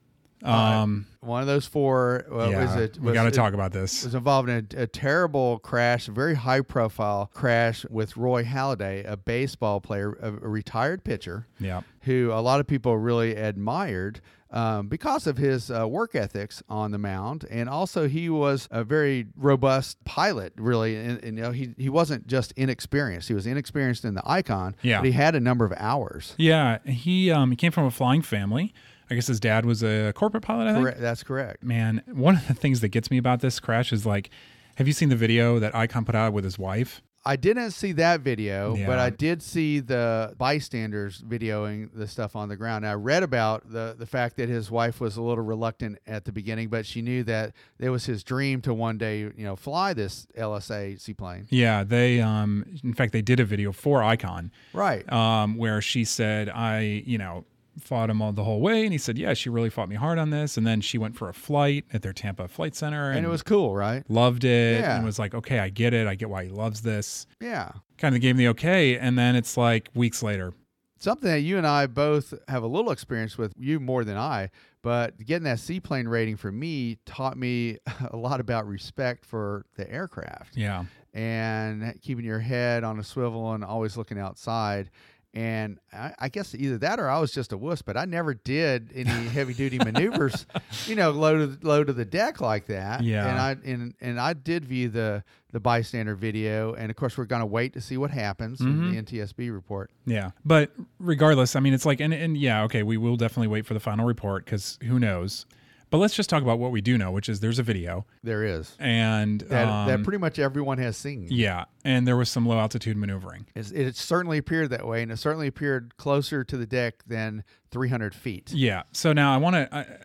Um, 0.44 1.06
One 1.18 1.40
of 1.40 1.48
those 1.48 1.66
four 1.66 2.24
uh, 2.30 2.34
was 2.36 2.50
yeah, 2.52 2.78
a, 2.78 2.88
we 3.00 3.12
got 3.12 3.24
to 3.24 3.32
talk 3.32 3.54
about 3.54 3.72
this. 3.72 4.04
was 4.04 4.14
involved 4.14 4.48
in 4.48 4.68
a, 4.76 4.82
a 4.82 4.86
terrible 4.86 5.58
crash, 5.58 6.06
a 6.06 6.12
very 6.12 6.36
high 6.36 6.60
profile 6.60 7.28
crash 7.34 7.84
with 7.90 8.16
Roy 8.16 8.44
Halladay, 8.44 9.04
a 9.10 9.16
baseball 9.16 9.80
player, 9.80 10.12
a, 10.22 10.28
a 10.28 10.48
retired 10.48 11.02
pitcher. 11.02 11.48
Yep. 11.58 11.82
Who 12.02 12.30
a 12.32 12.38
lot 12.40 12.60
of 12.60 12.68
people 12.68 12.96
really 12.96 13.34
admired 13.34 14.20
um, 14.50 14.88
because 14.88 15.26
of 15.26 15.36
his 15.36 15.70
uh, 15.70 15.86
work 15.86 16.14
ethics 16.14 16.62
on 16.68 16.90
the 16.90 16.98
mound, 16.98 17.44
and 17.50 17.68
also 17.68 18.08
he 18.08 18.28
was 18.30 18.68
a 18.70 18.84
very 18.84 19.26
robust 19.36 20.02
pilot. 20.04 20.52
Really, 20.56 20.96
and, 20.96 21.22
and, 21.22 21.36
you 21.36 21.42
know 21.42 21.52
he 21.52 21.74
he 21.76 21.88
wasn't 21.88 22.26
just 22.26 22.52
inexperienced; 22.52 23.28
he 23.28 23.34
was 23.34 23.46
inexperienced 23.46 24.04
in 24.04 24.14
the 24.14 24.22
Icon. 24.24 24.76
Yeah. 24.82 24.98
but 24.98 25.06
he 25.06 25.12
had 25.12 25.34
a 25.34 25.40
number 25.40 25.64
of 25.64 25.72
hours. 25.76 26.34
Yeah, 26.38 26.78
he 26.84 27.30
um, 27.30 27.50
he 27.50 27.56
came 27.56 27.72
from 27.72 27.84
a 27.84 27.90
flying 27.90 28.22
family. 28.22 28.72
I 29.10 29.14
guess 29.14 29.26
his 29.26 29.40
dad 29.40 29.64
was 29.64 29.82
a 29.82 30.12
corporate 30.14 30.42
pilot. 30.42 30.68
I 30.68 30.72
think. 30.72 30.84
Correct, 30.84 31.00
that's 31.00 31.22
correct. 31.22 31.62
Man, 31.62 32.02
one 32.06 32.36
of 32.36 32.46
the 32.46 32.54
things 32.54 32.80
that 32.80 32.88
gets 32.88 33.10
me 33.10 33.18
about 33.18 33.40
this 33.40 33.58
crash 33.58 33.92
is 33.92 34.04
like, 34.04 34.30
have 34.76 34.86
you 34.86 34.92
seen 34.92 35.08
the 35.08 35.16
video 35.16 35.58
that 35.58 35.74
Icon 35.74 36.04
put 36.04 36.14
out 36.14 36.32
with 36.32 36.44
his 36.44 36.58
wife? 36.58 37.02
I 37.24 37.36
didn't 37.36 37.72
see 37.72 37.92
that 37.92 38.20
video, 38.20 38.74
Yeah. 38.74 38.86
but 38.86 38.98
I 38.98 39.10
did 39.10 39.42
see 39.42 39.80
the 39.80 40.34
bystanders 40.38 41.20
videoing 41.20 41.90
the 41.92 42.06
stuff 42.06 42.34
on 42.36 42.48
the 42.48 42.56
ground. 42.56 42.84
And 42.84 42.90
I 42.90 42.94
read 42.94 43.22
about 43.22 43.70
the 43.70 43.94
the 43.98 44.06
fact 44.06 44.36
that 44.36 44.48
his 44.48 44.70
wife 44.70 45.00
was 45.00 45.16
a 45.16 45.22
little 45.22 45.44
reluctant 45.44 45.98
at 46.06 46.24
the 46.24 46.32
beginning, 46.32 46.68
but 46.68 46.86
she 46.86 47.02
knew 47.02 47.22
that 47.24 47.52
it 47.78 47.90
was 47.90 48.06
his 48.06 48.22
dream 48.24 48.60
to 48.62 48.72
one 48.72 48.96
day, 48.98 49.20
you 49.20 49.32
know, 49.38 49.56
fly 49.56 49.92
this 49.92 50.26
LSA 50.38 50.98
seaplane. 51.00 51.46
Yeah, 51.50 51.84
they 51.84 52.20
um, 52.20 52.64
in 52.82 52.94
fact 52.94 53.12
they 53.12 53.22
did 53.22 53.40
a 53.40 53.44
video 53.44 53.72
for 53.72 54.02
Icon, 54.02 54.50
Right. 54.72 55.10
um, 55.12 55.56
where 55.56 55.82
she 55.82 56.04
said, 56.04 56.48
I, 56.48 57.02
you 57.04 57.18
know, 57.18 57.44
fought 57.82 58.10
him 58.10 58.20
all 58.22 58.32
the 58.32 58.44
whole 58.44 58.60
way, 58.60 58.84
and 58.84 58.92
he 58.92 58.98
said, 58.98 59.16
yeah, 59.18 59.34
she 59.34 59.48
really 59.48 59.70
fought 59.70 59.88
me 59.88 59.96
hard 59.96 60.18
on 60.18 60.30
this, 60.30 60.56
and 60.56 60.66
then 60.66 60.80
she 60.80 60.98
went 60.98 61.16
for 61.16 61.28
a 61.28 61.34
flight 61.34 61.84
at 61.92 62.02
their 62.02 62.12
Tampa 62.12 62.48
Flight 62.48 62.74
Center, 62.74 63.10
and 63.10 63.24
it 63.24 63.28
was 63.28 63.42
cool, 63.42 63.74
right? 63.74 64.04
loved 64.08 64.44
it, 64.44 64.80
Yeah. 64.80 64.96
and 64.96 65.04
was 65.04 65.18
like, 65.18 65.34
okay, 65.34 65.58
I 65.58 65.68
get 65.68 65.94
it, 65.94 66.06
I 66.06 66.14
get 66.14 66.30
why 66.30 66.44
he 66.44 66.50
loves 66.50 66.82
this. 66.82 67.26
Yeah. 67.40 67.70
Kind 67.98 68.14
of 68.14 68.20
gave 68.20 68.36
me 68.36 68.44
the 68.44 68.50
okay, 68.50 68.98
and 68.98 69.18
then 69.18 69.34
it's 69.36 69.56
like 69.56 69.88
weeks 69.94 70.22
later, 70.22 70.52
Something 71.00 71.30
that 71.30 71.40
you 71.42 71.58
and 71.58 71.66
I 71.66 71.86
both 71.86 72.34
have 72.48 72.64
a 72.64 72.66
little 72.66 72.90
experience 72.90 73.38
with, 73.38 73.52
you 73.56 73.78
more 73.78 74.02
than 74.02 74.16
I, 74.16 74.50
but 74.82 75.16
getting 75.24 75.44
that 75.44 75.60
seaplane 75.60 76.08
rating 76.08 76.36
for 76.36 76.50
me 76.50 76.98
taught 77.06 77.36
me 77.38 77.78
a 78.10 78.16
lot 78.16 78.40
about 78.40 78.66
respect 78.66 79.24
for 79.24 79.64
the 79.76 79.88
aircraft. 79.88 80.56
yeah, 80.56 80.86
and 81.14 81.94
keeping 82.02 82.24
your 82.24 82.40
head 82.40 82.84
on 82.84 82.98
a 82.98 83.04
swivel 83.04 83.52
and 83.52 83.64
always 83.64 83.96
looking 83.96 84.18
outside. 84.18 84.90
And 85.34 85.78
I, 85.92 86.14
I 86.18 86.28
guess 86.28 86.54
either 86.54 86.78
that 86.78 86.98
or 86.98 87.08
I 87.08 87.18
was 87.18 87.32
just 87.32 87.52
a 87.52 87.58
wuss, 87.58 87.82
but 87.82 87.96
I 87.96 88.06
never 88.06 88.34
did 88.34 88.90
any 88.94 89.10
heavy 89.28 89.52
duty 89.52 89.78
maneuvers, 89.78 90.46
you 90.86 90.94
know, 90.94 91.10
low 91.10 91.46
to 91.46 91.58
low 91.62 91.84
to 91.84 91.92
the 91.92 92.04
deck 92.04 92.40
like 92.40 92.66
that. 92.66 93.02
Yeah. 93.02 93.28
And 93.28 93.38
I 93.38 93.70
and 93.70 93.94
and 94.00 94.20
I 94.20 94.32
did 94.32 94.64
view 94.64 94.88
the 94.88 95.22
the 95.52 95.60
bystander 95.60 96.14
video, 96.14 96.74
and 96.74 96.90
of 96.90 96.96
course 96.96 97.16
we're 97.18 97.26
gonna 97.26 97.46
wait 97.46 97.74
to 97.74 97.80
see 97.80 97.96
what 97.96 98.10
happens 98.10 98.60
in 98.60 98.92
the 98.92 98.96
mm-hmm. 98.96 99.16
NTSB 99.16 99.52
report. 99.52 99.90
yeah. 100.06 100.30
But 100.44 100.72
regardless, 100.98 101.56
I 101.56 101.60
mean, 101.60 101.74
it's 101.74 101.86
like, 101.86 102.00
and 102.00 102.14
and 102.14 102.36
yeah, 102.36 102.64
okay, 102.64 102.82
we 102.82 102.96
will 102.96 103.16
definitely 103.16 103.48
wait 103.48 103.66
for 103.66 103.74
the 103.74 103.80
final 103.80 104.06
report 104.06 104.44
because 104.44 104.78
who 104.82 104.98
knows. 104.98 105.46
But 105.90 105.98
let's 105.98 106.14
just 106.14 106.28
talk 106.28 106.42
about 106.42 106.58
what 106.58 106.70
we 106.70 106.80
do 106.80 106.98
know, 106.98 107.10
which 107.10 107.28
is 107.28 107.40
there's 107.40 107.58
a 107.58 107.62
video, 107.62 108.04
There 108.22 108.44
is 108.44 108.76
and 108.78 109.40
that 109.42 109.86
that 109.86 109.94
um, 109.94 110.04
pretty 110.04 110.18
much 110.18 110.38
everyone 110.38 110.78
has 110.78 110.96
seen. 110.96 111.26
yeah, 111.30 111.64
and 111.84 112.06
there 112.06 112.16
was 112.16 112.30
some 112.30 112.46
low 112.46 112.58
altitude 112.58 112.96
maneuvering. 112.96 113.46
It's, 113.54 113.70
it 113.70 113.96
certainly 113.96 114.38
appeared 114.38 114.70
that 114.70 114.86
way, 114.86 115.02
and 115.02 115.10
it 115.10 115.16
certainly 115.16 115.46
appeared 115.46 115.96
closer 115.96 116.44
to 116.44 116.56
the 116.56 116.66
deck 116.66 117.02
than 117.06 117.44
300 117.70 118.14
feet. 118.14 118.52
Yeah. 118.52 118.82
So 118.92 119.12
now 119.12 119.32
I 119.34 119.38
want 119.38 119.56
to. 119.56 119.98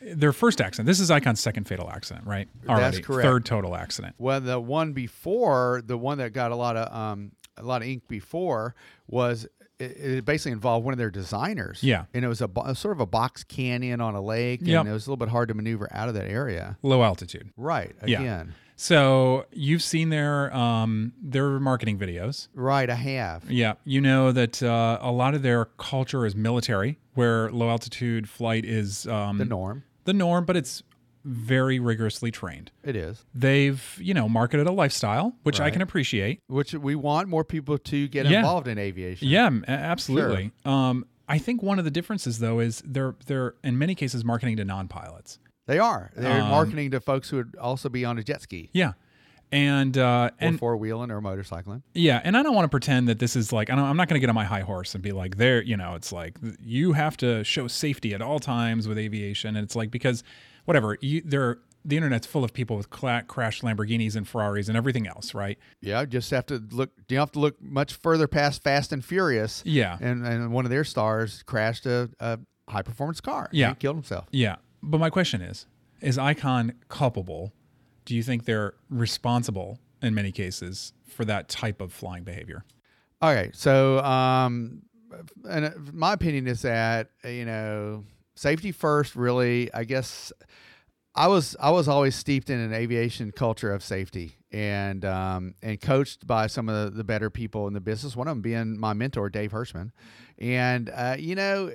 Their 0.00 0.32
first 0.34 0.60
accident. 0.60 0.86
This 0.86 1.00
is 1.00 1.10
Icon's 1.10 1.40
second 1.40 1.64
fatal 1.66 1.88
accident, 1.90 2.26
right? 2.26 2.46
That's 2.66 2.98
correct. 2.98 3.24
Third 3.24 3.46
total 3.46 3.74
accident. 3.74 4.14
Well, 4.18 4.38
the 4.40 4.60
one 4.60 4.92
before, 4.92 5.82
the 5.86 5.96
one 5.96 6.18
that 6.18 6.34
got 6.34 6.52
a 6.52 6.56
lot 6.56 6.76
of 6.76 6.94
um, 6.94 7.32
a 7.56 7.62
lot 7.62 7.80
of 7.80 7.88
ink 7.88 8.06
before 8.06 8.74
was 9.06 9.46
it, 9.84 9.96
it 10.18 10.24
basically 10.24 10.52
involved 10.52 10.84
one 10.84 10.92
of 10.92 10.98
their 10.98 11.10
designers. 11.10 11.82
Yeah. 11.82 12.04
and 12.14 12.24
it 12.24 12.28
was 12.28 12.40
a, 12.40 12.48
bo- 12.48 12.72
sort 12.74 12.92
of 12.96 13.00
a 13.00 13.06
box 13.06 13.44
canyon 13.44 14.00
on 14.00 14.14
a 14.14 14.20
lake, 14.20 14.60
Yep. 14.62 14.80
and 14.80 14.88
it 14.88 14.92
was 14.92 15.06
a 15.06 15.10
little 15.10 15.16
bit 15.24 15.28
hard 15.30 15.48
to 15.48 15.54
maneuver 15.54 15.88
out 15.92 16.08
of 16.08 16.14
that 16.14 16.26
area. 16.28 16.76
Low 16.82 17.02
altitude. 17.02 17.50
Right. 17.56 17.94
Yeah. 18.06 18.20
Again. 18.20 18.54
So 18.76 19.46
you've 19.52 19.82
seen 19.82 20.08
their 20.08 20.52
um, 20.54 21.12
their 21.22 21.60
marketing 21.60 21.96
videos. 21.98 22.48
Right. 22.54 22.90
I 22.90 22.94
have. 22.96 23.48
Yeah, 23.48 23.74
you 23.84 24.00
know 24.00 24.32
that 24.32 24.62
uh, 24.64 24.98
a 25.00 25.12
lot 25.12 25.34
of 25.34 25.42
their 25.42 25.66
culture 25.66 26.26
is 26.26 26.34
military, 26.34 26.98
where 27.14 27.50
low 27.52 27.70
altitude 27.70 28.28
flight 28.28 28.64
is 28.64 29.06
um, 29.06 29.38
The 29.38 29.44
norm. 29.44 29.84
The 30.06 30.12
norm, 30.12 30.44
but 30.44 30.56
it's 30.56 30.82
very 31.24 31.78
rigorously 31.80 32.30
trained. 32.30 32.70
It 32.82 32.96
is. 32.96 33.24
They've 33.34 33.98
you 34.00 34.14
know 34.14 34.28
marketed 34.28 34.66
a 34.66 34.72
lifestyle, 34.72 35.34
which 35.42 35.60
I 35.60 35.70
can 35.70 35.82
appreciate. 35.82 36.40
Which 36.48 36.74
we 36.74 36.94
want 36.94 37.28
more 37.28 37.44
people 37.44 37.78
to 37.78 38.08
get 38.08 38.26
Yeah. 38.26 38.38
involved 38.38 38.68
in 38.68 38.78
aviation. 38.78 39.28
Yeah, 39.28 39.50
absolutely. 39.66 40.52
Um, 40.64 41.06
I 41.28 41.38
think 41.38 41.62
one 41.62 41.78
of 41.78 41.84
the 41.86 41.90
differences 41.90 42.38
though 42.38 42.60
is 42.60 42.82
they're 42.84 43.14
they're 43.26 43.54
in 43.64 43.78
many 43.78 43.94
cases 43.94 44.24
marketing 44.24 44.56
to 44.58 44.64
non-pilots. 44.64 45.38
They 45.66 45.78
are. 45.78 46.10
They're 46.14 46.42
Um, 46.42 46.50
marketing 46.50 46.90
to 46.90 47.00
folks 47.00 47.30
who 47.30 47.38
would 47.38 47.56
also 47.58 47.88
be 47.88 48.04
on 48.04 48.18
a 48.18 48.22
jet 48.22 48.42
ski 48.42 48.68
Yeah, 48.74 48.92
and 49.50 49.96
uh, 49.96 50.30
and 50.38 50.58
four 50.58 50.76
wheeling 50.76 51.10
or 51.10 51.22
motorcycling. 51.22 51.80
yeah, 51.94 52.20
and 52.22 52.36
I 52.36 52.42
don't 52.42 52.54
want 52.54 52.64
to 52.66 52.68
pretend 52.68 53.08
that 53.08 53.18
this 53.18 53.34
is 53.36 53.50
like 53.52 53.70
I 53.70 53.74
don't, 53.76 53.84
I'm 53.86 53.96
not 53.96 54.08
going 54.08 54.16
to 54.16 54.20
get 54.20 54.28
on 54.28 54.34
my 54.34 54.44
high 54.44 54.60
horse 54.60 54.94
and 54.94 55.02
be 55.02 55.12
like 55.12 55.36
there. 55.38 55.62
You 55.62 55.78
know, 55.78 55.94
it's 55.94 56.12
like 56.12 56.36
you 56.60 56.92
have 56.92 57.16
to 57.18 57.42
show 57.44 57.68
safety 57.68 58.12
at 58.12 58.20
all 58.20 58.38
times 58.40 58.86
with 58.86 58.98
aviation, 58.98 59.56
and 59.56 59.64
it's 59.64 59.74
like 59.76 59.90
because 59.90 60.22
whatever 60.64 60.96
you 61.00 61.22
there. 61.24 61.58
The 61.86 61.98
internet's 61.98 62.26
full 62.26 62.44
of 62.44 62.54
people 62.54 62.78
with 62.78 62.88
cla- 62.88 63.24
crashed 63.28 63.62
Lamborghinis 63.62 64.16
and 64.16 64.26
Ferraris 64.26 64.68
and 64.68 64.76
everything 64.76 65.06
else, 65.06 65.34
right? 65.34 65.58
Yeah, 65.82 66.06
just 66.06 66.30
have 66.30 66.46
to 66.46 66.62
look. 66.70 66.90
You 67.10 67.18
have 67.18 67.32
to 67.32 67.38
look 67.38 67.60
much 67.60 67.92
further 67.92 68.26
past 68.26 68.62
Fast 68.62 68.90
and 68.90 69.04
Furious. 69.04 69.62
Yeah. 69.66 69.98
and 70.00 70.26
and 70.26 70.50
one 70.50 70.64
of 70.64 70.70
their 70.70 70.84
stars 70.84 71.42
crashed 71.42 71.84
a, 71.84 72.08
a 72.20 72.38
high 72.68 72.80
performance 72.80 73.20
car. 73.20 73.50
Yeah. 73.52 73.68
and 73.68 73.78
killed 73.78 73.96
himself. 73.96 74.28
Yeah. 74.30 74.56
But 74.82 74.96
my 74.98 75.10
question 75.10 75.42
is 75.42 75.66
Is 76.00 76.16
Icon 76.16 76.72
culpable? 76.88 77.52
Do 78.06 78.14
you 78.14 78.22
think 78.22 78.46
they're 78.46 78.74
responsible 78.88 79.78
in 80.02 80.14
many 80.14 80.32
cases 80.32 80.94
for 81.06 81.26
that 81.26 81.48
type 81.50 81.82
of 81.82 81.92
flying 81.92 82.24
behavior? 82.24 82.64
Okay, 83.22 83.50
so 83.52 83.98
um, 84.00 84.82
and 85.48 85.92
my 85.94 86.12
opinion 86.14 86.46
is 86.46 86.62
that 86.62 87.08
you 87.24 87.44
know 87.44 88.04
safety 88.34 88.72
first. 88.72 89.16
Really, 89.16 89.72
I 89.72 89.84
guess 89.84 90.32
I 91.14 91.28
was 91.28 91.56
I 91.60 91.70
was 91.70 91.88
always 91.88 92.14
steeped 92.14 92.50
in 92.50 92.58
an 92.58 92.72
aviation 92.72 93.30
culture 93.30 93.72
of 93.72 93.82
safety 93.82 94.36
and 94.50 95.04
um, 95.04 95.54
and 95.62 95.80
coached 95.80 96.26
by 96.26 96.46
some 96.46 96.68
of 96.68 96.84
the, 96.92 96.98
the 96.98 97.04
better 97.04 97.30
people 97.30 97.66
in 97.66 97.74
the 97.74 97.80
business. 97.80 98.16
One 98.16 98.28
of 98.28 98.32
them 98.32 98.42
being 98.42 98.78
my 98.78 98.92
mentor, 98.92 99.30
Dave 99.30 99.52
Hirschman, 99.52 99.92
and 100.38 100.90
uh, 100.94 101.16
you 101.18 101.34
know. 101.34 101.70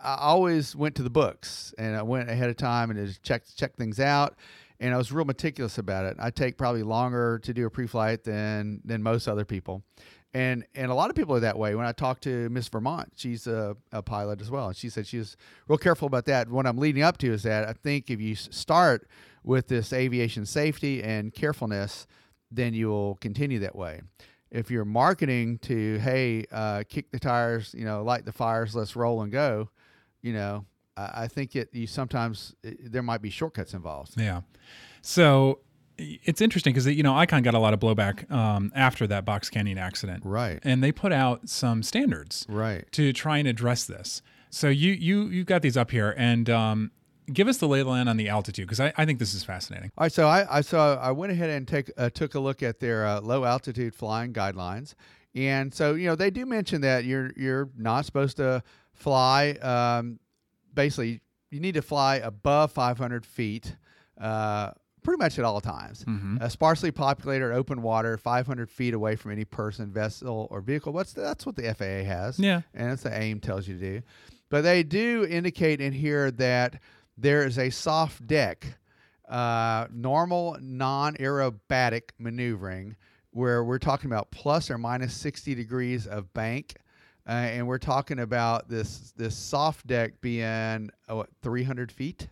I 0.00 0.14
always 0.14 0.76
went 0.76 0.94
to 0.94 1.02
the 1.02 1.10
books 1.10 1.74
and 1.76 1.96
I 1.96 2.04
went 2.04 2.30
ahead 2.30 2.48
of 2.48 2.56
time 2.56 2.92
and 2.92 3.04
just 3.04 3.20
checked 3.24 3.56
check 3.56 3.74
things 3.74 3.98
out 3.98 4.36
and 4.80 4.94
I 4.94 4.96
was 4.96 5.12
real 5.12 5.24
meticulous 5.24 5.78
about 5.78 6.04
it. 6.04 6.16
I 6.18 6.30
take 6.30 6.56
probably 6.56 6.82
longer 6.82 7.40
to 7.40 7.52
do 7.52 7.66
a 7.66 7.70
pre-flight 7.70 8.24
than 8.24 8.80
than 8.84 9.02
most 9.02 9.26
other 9.26 9.44
people, 9.44 9.82
and 10.34 10.64
and 10.74 10.90
a 10.90 10.94
lot 10.94 11.10
of 11.10 11.16
people 11.16 11.34
are 11.34 11.40
that 11.40 11.58
way. 11.58 11.74
When 11.74 11.86
I 11.86 11.92
talked 11.92 12.22
to 12.24 12.48
Miss 12.50 12.68
Vermont, 12.68 13.12
she's 13.16 13.46
a, 13.46 13.76
a 13.92 14.02
pilot 14.02 14.40
as 14.40 14.50
well, 14.50 14.68
and 14.68 14.76
she 14.76 14.88
said 14.88 15.06
she 15.06 15.18
was 15.18 15.36
real 15.68 15.78
careful 15.78 16.06
about 16.06 16.26
that. 16.26 16.48
What 16.50 16.66
I'm 16.66 16.78
leading 16.78 17.02
up 17.02 17.18
to 17.18 17.32
is 17.32 17.42
that 17.44 17.68
I 17.68 17.72
think 17.72 18.10
if 18.10 18.20
you 18.20 18.34
start 18.34 19.08
with 19.42 19.68
this 19.68 19.92
aviation 19.92 20.44
safety 20.44 21.02
and 21.02 21.32
carefulness, 21.32 22.06
then 22.50 22.74
you 22.74 22.88
will 22.88 23.16
continue 23.16 23.58
that 23.60 23.74
way. 23.74 24.02
If 24.50 24.70
you're 24.70 24.84
marketing 24.84 25.58
to, 25.58 25.98
hey, 25.98 26.46
uh, 26.50 26.82
kick 26.88 27.10
the 27.10 27.18
tires, 27.18 27.74
you 27.76 27.84
know, 27.84 28.02
light 28.02 28.24
the 28.24 28.32
fires, 28.32 28.74
let's 28.74 28.96
roll 28.96 29.20
and 29.22 29.30
go, 29.30 29.68
you 30.22 30.32
know, 30.32 30.64
I, 30.96 31.24
I 31.24 31.28
think 31.28 31.56
it 31.56 31.68
you 31.72 31.86
sometimes 31.86 32.54
it, 32.62 32.92
there 32.92 33.02
might 33.02 33.22
be 33.22 33.30
shortcuts 33.30 33.74
involved. 33.74 34.12
Yeah. 34.16 34.42
So 35.00 35.60
it's 35.98 36.40
interesting 36.40 36.72
because 36.72 36.86
you 36.86 37.02
know 37.02 37.16
Icon 37.16 37.42
got 37.42 37.54
a 37.54 37.58
lot 37.58 37.74
of 37.74 37.80
blowback 37.80 38.30
um, 38.30 38.72
after 38.74 39.06
that 39.08 39.24
Box 39.24 39.50
Canyon 39.50 39.78
accident, 39.78 40.22
Right. 40.24 40.60
And 40.62 40.82
they 40.82 40.92
put 40.92 41.12
out 41.12 41.48
some 41.48 41.82
standards 41.82 42.46
Right. 42.48 42.90
to 42.92 43.12
try 43.12 43.38
and 43.38 43.48
address 43.48 43.84
this. 43.84 44.22
So 44.50 44.68
you 44.68 44.92
you 44.92 45.26
you 45.28 45.44
got 45.44 45.62
these 45.62 45.76
up 45.76 45.90
here, 45.90 46.14
and 46.16 46.48
um, 46.48 46.90
give 47.32 47.48
us 47.48 47.58
the 47.58 47.68
lay 47.68 47.80
of 47.80 47.86
the 47.86 47.92
land 47.92 48.08
on 48.08 48.16
the 48.16 48.28
altitude 48.28 48.66
because 48.66 48.80
I, 48.80 48.92
I 48.96 49.04
think 49.04 49.18
this 49.18 49.34
is 49.34 49.44
fascinating. 49.44 49.90
All 49.98 50.04
right, 50.04 50.12
so 50.12 50.26
I, 50.26 50.58
I 50.58 50.60
so 50.62 50.78
I 50.78 51.10
went 51.10 51.32
ahead 51.32 51.50
and 51.50 51.68
take 51.68 51.90
uh, 51.98 52.08
took 52.10 52.34
a 52.34 52.40
look 52.40 52.62
at 52.62 52.80
their 52.80 53.06
uh, 53.06 53.20
low 53.20 53.44
altitude 53.44 53.94
flying 53.94 54.32
guidelines, 54.32 54.94
and 55.34 55.74
so 55.74 55.94
you 55.94 56.06
know 56.06 56.14
they 56.14 56.30
do 56.30 56.46
mention 56.46 56.80
that 56.80 57.04
you're 57.04 57.32
you're 57.36 57.68
not 57.76 58.06
supposed 58.06 58.38
to 58.38 58.62
fly. 58.94 59.50
Um, 59.60 60.18
basically, 60.72 61.20
you 61.50 61.60
need 61.60 61.74
to 61.74 61.82
fly 61.82 62.16
above 62.16 62.72
500 62.72 63.26
feet, 63.26 63.76
uh, 64.18 64.70
pretty 65.08 65.24
much 65.24 65.38
at 65.38 65.44
all 65.46 65.58
times. 65.58 66.04
a 66.42 66.50
sparsely 66.50 66.90
populated 66.90 67.50
open 67.50 67.80
water, 67.80 68.18
500 68.18 68.70
feet 68.70 68.92
away 68.92 69.16
from 69.16 69.30
any 69.30 69.46
person, 69.46 69.90
vessel, 69.90 70.46
or 70.50 70.60
vehicle. 70.60 70.92
What's 70.92 71.14
the, 71.14 71.22
that's 71.22 71.46
what 71.46 71.56
the 71.56 71.62
FAA 71.72 72.04
has. 72.06 72.38
Yeah. 72.38 72.60
and 72.74 72.90
that's 72.90 73.04
the 73.04 73.18
AIM 73.18 73.40
tells 73.40 73.66
you 73.66 73.78
to 73.78 73.80
do. 73.80 74.02
But 74.50 74.64
they 74.64 74.82
do 74.82 75.24
indicate 75.24 75.80
in 75.80 75.94
here 75.94 76.30
that 76.32 76.82
there 77.16 77.46
is 77.46 77.58
a 77.58 77.70
soft 77.70 78.26
deck, 78.26 78.66
uh, 79.26 79.86
normal 79.90 80.58
non-aerobatic 80.60 82.10
maneuvering, 82.18 82.94
where 83.30 83.64
we're 83.64 83.78
talking 83.78 84.10
about 84.10 84.30
plus 84.30 84.70
or 84.70 84.76
minus 84.76 85.14
60 85.14 85.54
degrees 85.54 86.06
of 86.06 86.30
bank, 86.34 86.74
uh, 87.26 87.30
and 87.32 87.66
we're 87.66 87.78
talking 87.78 88.18
about 88.18 88.68
this 88.68 89.14
this 89.16 89.34
soft 89.34 89.86
deck 89.86 90.20
being 90.20 90.90
uh, 91.08 91.16
what 91.16 91.30
300 91.40 91.90
feet, 91.90 92.28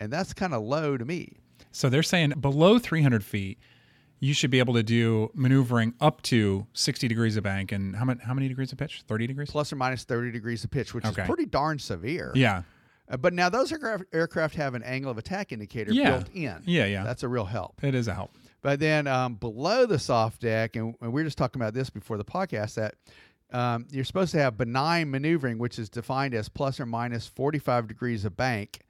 and 0.00 0.12
that's 0.12 0.34
kind 0.34 0.52
of 0.52 0.62
low 0.62 0.96
to 0.96 1.04
me. 1.04 1.39
So 1.72 1.88
they're 1.88 2.02
saying 2.02 2.30
below 2.40 2.78
300 2.78 3.22
feet, 3.24 3.58
you 4.18 4.34
should 4.34 4.50
be 4.50 4.58
able 4.58 4.74
to 4.74 4.82
do 4.82 5.30
maneuvering 5.34 5.94
up 6.00 6.20
to 6.22 6.66
60 6.74 7.08
degrees 7.08 7.36
of 7.36 7.44
bank 7.44 7.72
and 7.72 7.96
how 7.96 8.04
many 8.04 8.20
how 8.20 8.34
many 8.34 8.48
degrees 8.48 8.70
of 8.72 8.78
pitch? 8.78 9.02
30 9.08 9.26
degrees. 9.26 9.50
Plus 9.50 9.72
or 9.72 9.76
minus 9.76 10.04
30 10.04 10.30
degrees 10.30 10.62
of 10.64 10.70
pitch, 10.70 10.92
which 10.92 11.04
Okay. 11.06 11.22
is 11.22 11.26
pretty 11.26 11.46
darn 11.46 11.78
severe. 11.78 12.32
Yeah. 12.34 12.62
Uh, 13.08 13.16
but 13.16 13.32
now 13.32 13.48
those 13.48 13.72
aircraft, 13.72 14.04
aircraft 14.12 14.54
have 14.56 14.74
an 14.74 14.82
angle 14.82 15.10
of 15.10 15.16
attack 15.18 15.52
indicator 15.52 15.92
Yeah. 15.92 16.10
built 16.10 16.28
in. 16.34 16.56
Yeah, 16.66 16.84
yeah. 16.86 17.02
That's 17.02 17.22
a 17.22 17.28
real 17.28 17.46
help. 17.46 17.82
It 17.82 17.94
is 17.94 18.08
a 18.08 18.14
help. 18.14 18.32
But 18.62 18.78
then 18.78 19.06
um, 19.06 19.36
below 19.36 19.86
the 19.86 19.98
soft 19.98 20.42
deck, 20.42 20.76
and, 20.76 20.94
and 21.00 21.12
we 21.12 21.22
were 21.22 21.24
just 21.24 21.38
talking 21.38 21.60
about 21.62 21.72
this 21.72 21.88
before 21.88 22.18
the 22.18 22.24
podcast, 22.24 22.74
that 22.74 22.94
um, 23.52 23.86
you're 23.90 24.04
supposed 24.04 24.32
to 24.32 24.38
have 24.38 24.58
benign 24.58 25.10
maneuvering, 25.10 25.58
which 25.58 25.78
is 25.78 25.88
defined 25.88 26.34
as 26.34 26.48
plus 26.50 26.78
or 26.78 26.84
minus 26.86 27.26
45 27.26 27.88
degrees 27.88 28.24
of 28.26 28.36
bank 28.36 28.80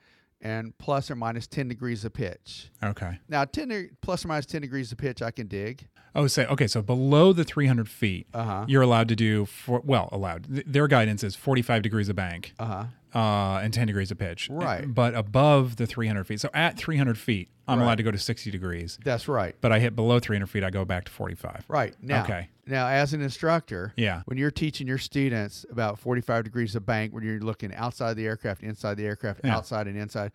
and 0.42 0.76
plus 0.78 1.10
or 1.10 1.14
minus 1.16 1.46
10 1.46 1.68
degrees 1.68 2.04
of 2.04 2.12
pitch. 2.12 2.70
Okay. 2.82 3.18
Now, 3.28 3.44
10 3.44 3.68
de- 3.68 3.88
plus 4.00 4.24
or 4.24 4.28
minus 4.28 4.46
10 4.46 4.62
degrees 4.62 4.90
of 4.92 4.98
pitch, 4.98 5.20
I 5.22 5.30
can 5.30 5.46
dig. 5.46 5.86
Oh, 6.14 6.26
say 6.26 6.44
okay. 6.46 6.66
So 6.66 6.82
below 6.82 7.32
the 7.32 7.44
300 7.44 7.88
feet, 7.88 8.26
Uh-huh. 8.34 8.64
you're 8.66 8.82
allowed 8.82 9.08
to 9.08 9.16
do 9.16 9.44
for 9.46 9.80
well 9.84 10.08
allowed. 10.10 10.52
Th- 10.52 10.66
Their 10.66 10.88
guidance 10.88 11.22
is 11.22 11.36
45 11.36 11.82
degrees 11.82 12.08
of 12.08 12.16
bank 12.16 12.52
Uh 12.58 12.64
huh. 12.66 12.84
Uh, 13.14 13.60
and 13.62 13.72
10 13.74 13.86
degrees 13.86 14.10
of 14.10 14.18
pitch. 14.18 14.48
Right. 14.50 14.84
But 14.92 15.14
above 15.14 15.76
the 15.76 15.86
300 15.86 16.24
feet, 16.24 16.40
so 16.40 16.48
at 16.54 16.76
300 16.76 17.18
feet, 17.18 17.48
I'm 17.66 17.78
Right. 17.78 17.84
allowed 17.84 17.94
to 17.96 18.02
go 18.02 18.10
to 18.10 18.18
60 18.18 18.50
degrees. 18.50 18.98
That's 19.04 19.28
right. 19.28 19.54
But 19.60 19.72
I 19.72 19.78
hit 19.80 19.94
below 19.96 20.18
300 20.20 20.46
feet, 20.48 20.64
I 20.64 20.70
go 20.70 20.84
back 20.84 21.04
to 21.04 21.10
45. 21.12 21.64
Right. 21.68 21.94
Now, 22.02 22.22
Okay. 22.24 22.48
now 22.66 22.86
as 22.88 23.12
an 23.14 23.20
instructor, 23.20 23.92
Yeah. 23.96 24.22
when 24.26 24.38
you're 24.38 24.50
teaching 24.50 24.86
your 24.86 24.98
students 24.98 25.64
about 25.70 25.98
45 25.98 26.44
degrees 26.44 26.74
of 26.74 26.84
bank, 26.86 27.12
when 27.12 27.22
you're 27.24 27.40
looking 27.40 27.74
outside 27.74 28.14
the 28.14 28.26
aircraft, 28.26 28.62
inside 28.62 28.96
the 28.96 29.06
aircraft, 29.06 29.40
Yeah. 29.44 29.56
outside 29.56 29.86
and 29.86 29.96
inside, 29.96 30.32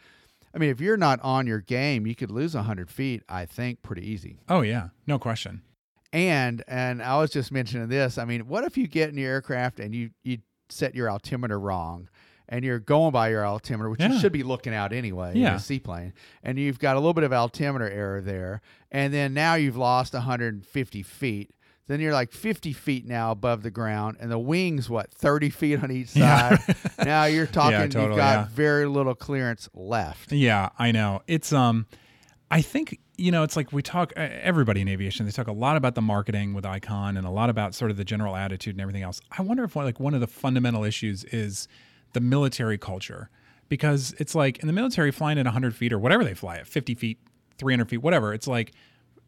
I 0.53 0.57
mean, 0.57 0.69
if 0.69 0.79
you're 0.79 0.95
not 0.97 1.19
on 1.21 1.47
your 1.47 1.59
game, 1.59 2.07
you 2.07 2.15
could 2.15 2.31
lose 2.31 2.55
100 2.55 2.89
feet, 2.89 3.23
I 3.27 3.45
think, 3.45 3.81
pretty 3.81 4.09
easy. 4.09 4.37
Oh 4.47 4.61
yeah, 4.61 4.89
no 5.05 5.19
question. 5.19 5.61
And 6.13 6.63
and 6.67 7.01
I 7.03 7.17
was 7.17 7.29
just 7.31 7.51
mentioning 7.51 7.89
this. 7.89 8.17
I 8.17 8.23
mean, 8.23 8.47
what 8.47 8.63
if 8.63 8.77
you 8.77 8.87
get 8.87 9.09
in 9.09 9.17
your 9.17 9.31
aircraft 9.31 9.81
and 9.81 9.93
you 9.93 10.11
you 10.23 10.37
set 10.69 10.95
your 10.95 11.09
altimeter 11.09 11.59
wrong, 11.59 12.07
and 12.49 12.63
you're 12.65 12.79
going 12.79 13.11
by 13.11 13.29
your 13.29 13.45
altimeter, 13.45 13.89
which 13.89 13.99
Yeah. 14.01 14.13
you 14.13 14.19
should 14.19 14.31
be 14.31 14.43
looking 14.43 14.73
out 14.73 14.93
anyway 14.93 15.35
in 15.35 15.45
a 15.45 15.59
seaplane, 15.59 16.13
and 16.43 16.57
you've 16.57 16.79
got 16.79 16.95
a 16.95 16.99
little 16.99 17.13
bit 17.13 17.23
of 17.23 17.33
altimeter 17.33 17.89
error 17.89 18.21
there, 18.21 18.61
and 18.91 19.13
then 19.13 19.33
now 19.33 19.55
you've 19.55 19.77
lost 19.77 20.13
150 20.13 21.03
feet. 21.03 21.51
Then 21.87 21.99
you're 21.99 22.13
like 22.13 22.31
50 22.31 22.73
feet 22.73 23.05
now 23.05 23.29
above 23.29 23.61
the 23.61 23.69
ground, 23.69 24.17
and 24.19 24.31
the 24.31 24.39
wings 24.39 24.89
what 24.89 25.11
30 25.13 25.49
feet 25.51 25.83
on 25.83 25.91
each 25.91 26.15
Yeah. 26.15 26.57
side. 26.57 26.75
now 27.05 27.25
you're 27.25 27.45
talking 27.61 27.77
totally, 27.89 28.05
you've 28.07 28.15
got 28.17 28.39
yeah. 28.39 28.47
very 28.51 28.87
little 28.87 29.13
clearance 29.13 29.69
left. 29.75 30.31
Yeah, 30.31 30.69
I 30.79 30.91
know. 30.91 31.21
It's 31.27 31.53
um, 31.53 31.85
I 32.49 32.61
think 32.61 32.99
you 33.17 33.31
know, 33.31 33.43
it's 33.43 33.55
like 33.55 33.71
we 33.71 33.81
talk. 33.81 34.11
Everybody 34.17 34.81
in 34.81 34.87
aviation, 34.89 35.25
they 35.25 35.31
talk 35.31 35.47
a 35.47 35.51
lot 35.53 35.77
about 35.77 35.95
the 35.95 36.01
marketing 36.01 36.53
with 36.53 36.65
Icon 36.65 37.15
and 37.17 37.25
a 37.25 37.29
lot 37.29 37.49
about 37.49 37.73
sort 37.73 37.89
of 37.91 37.95
the 37.97 38.03
general 38.03 38.35
attitude 38.35 38.75
and 38.75 38.81
everything 38.81 39.03
else. 39.03 39.21
I 39.37 39.41
wonder 39.41 39.63
if 39.63 39.73
one, 39.75 39.85
like 39.85 39.99
one 40.01 40.13
of 40.13 40.19
the 40.21 40.27
fundamental 40.27 40.83
issues 40.83 41.23
is 41.25 41.67
the 42.15 42.21
military 42.21 42.79
culture, 42.79 43.29
because 43.69 44.15
it's 44.17 44.33
like 44.33 44.57
in 44.59 44.67
the 44.67 44.73
military, 44.73 45.11
flying 45.11 45.37
at 45.37 45.45
100 45.45 45.75
feet 45.75 45.93
or 45.93 45.99
whatever 45.99 46.23
they 46.23 46.33
fly 46.33 46.55
at 46.57 46.65
50 46.65 46.95
feet, 46.95 47.19
300 47.59 47.87
feet, 47.87 47.97
whatever. 48.01 48.33
It's 48.33 48.47
like 48.47 48.71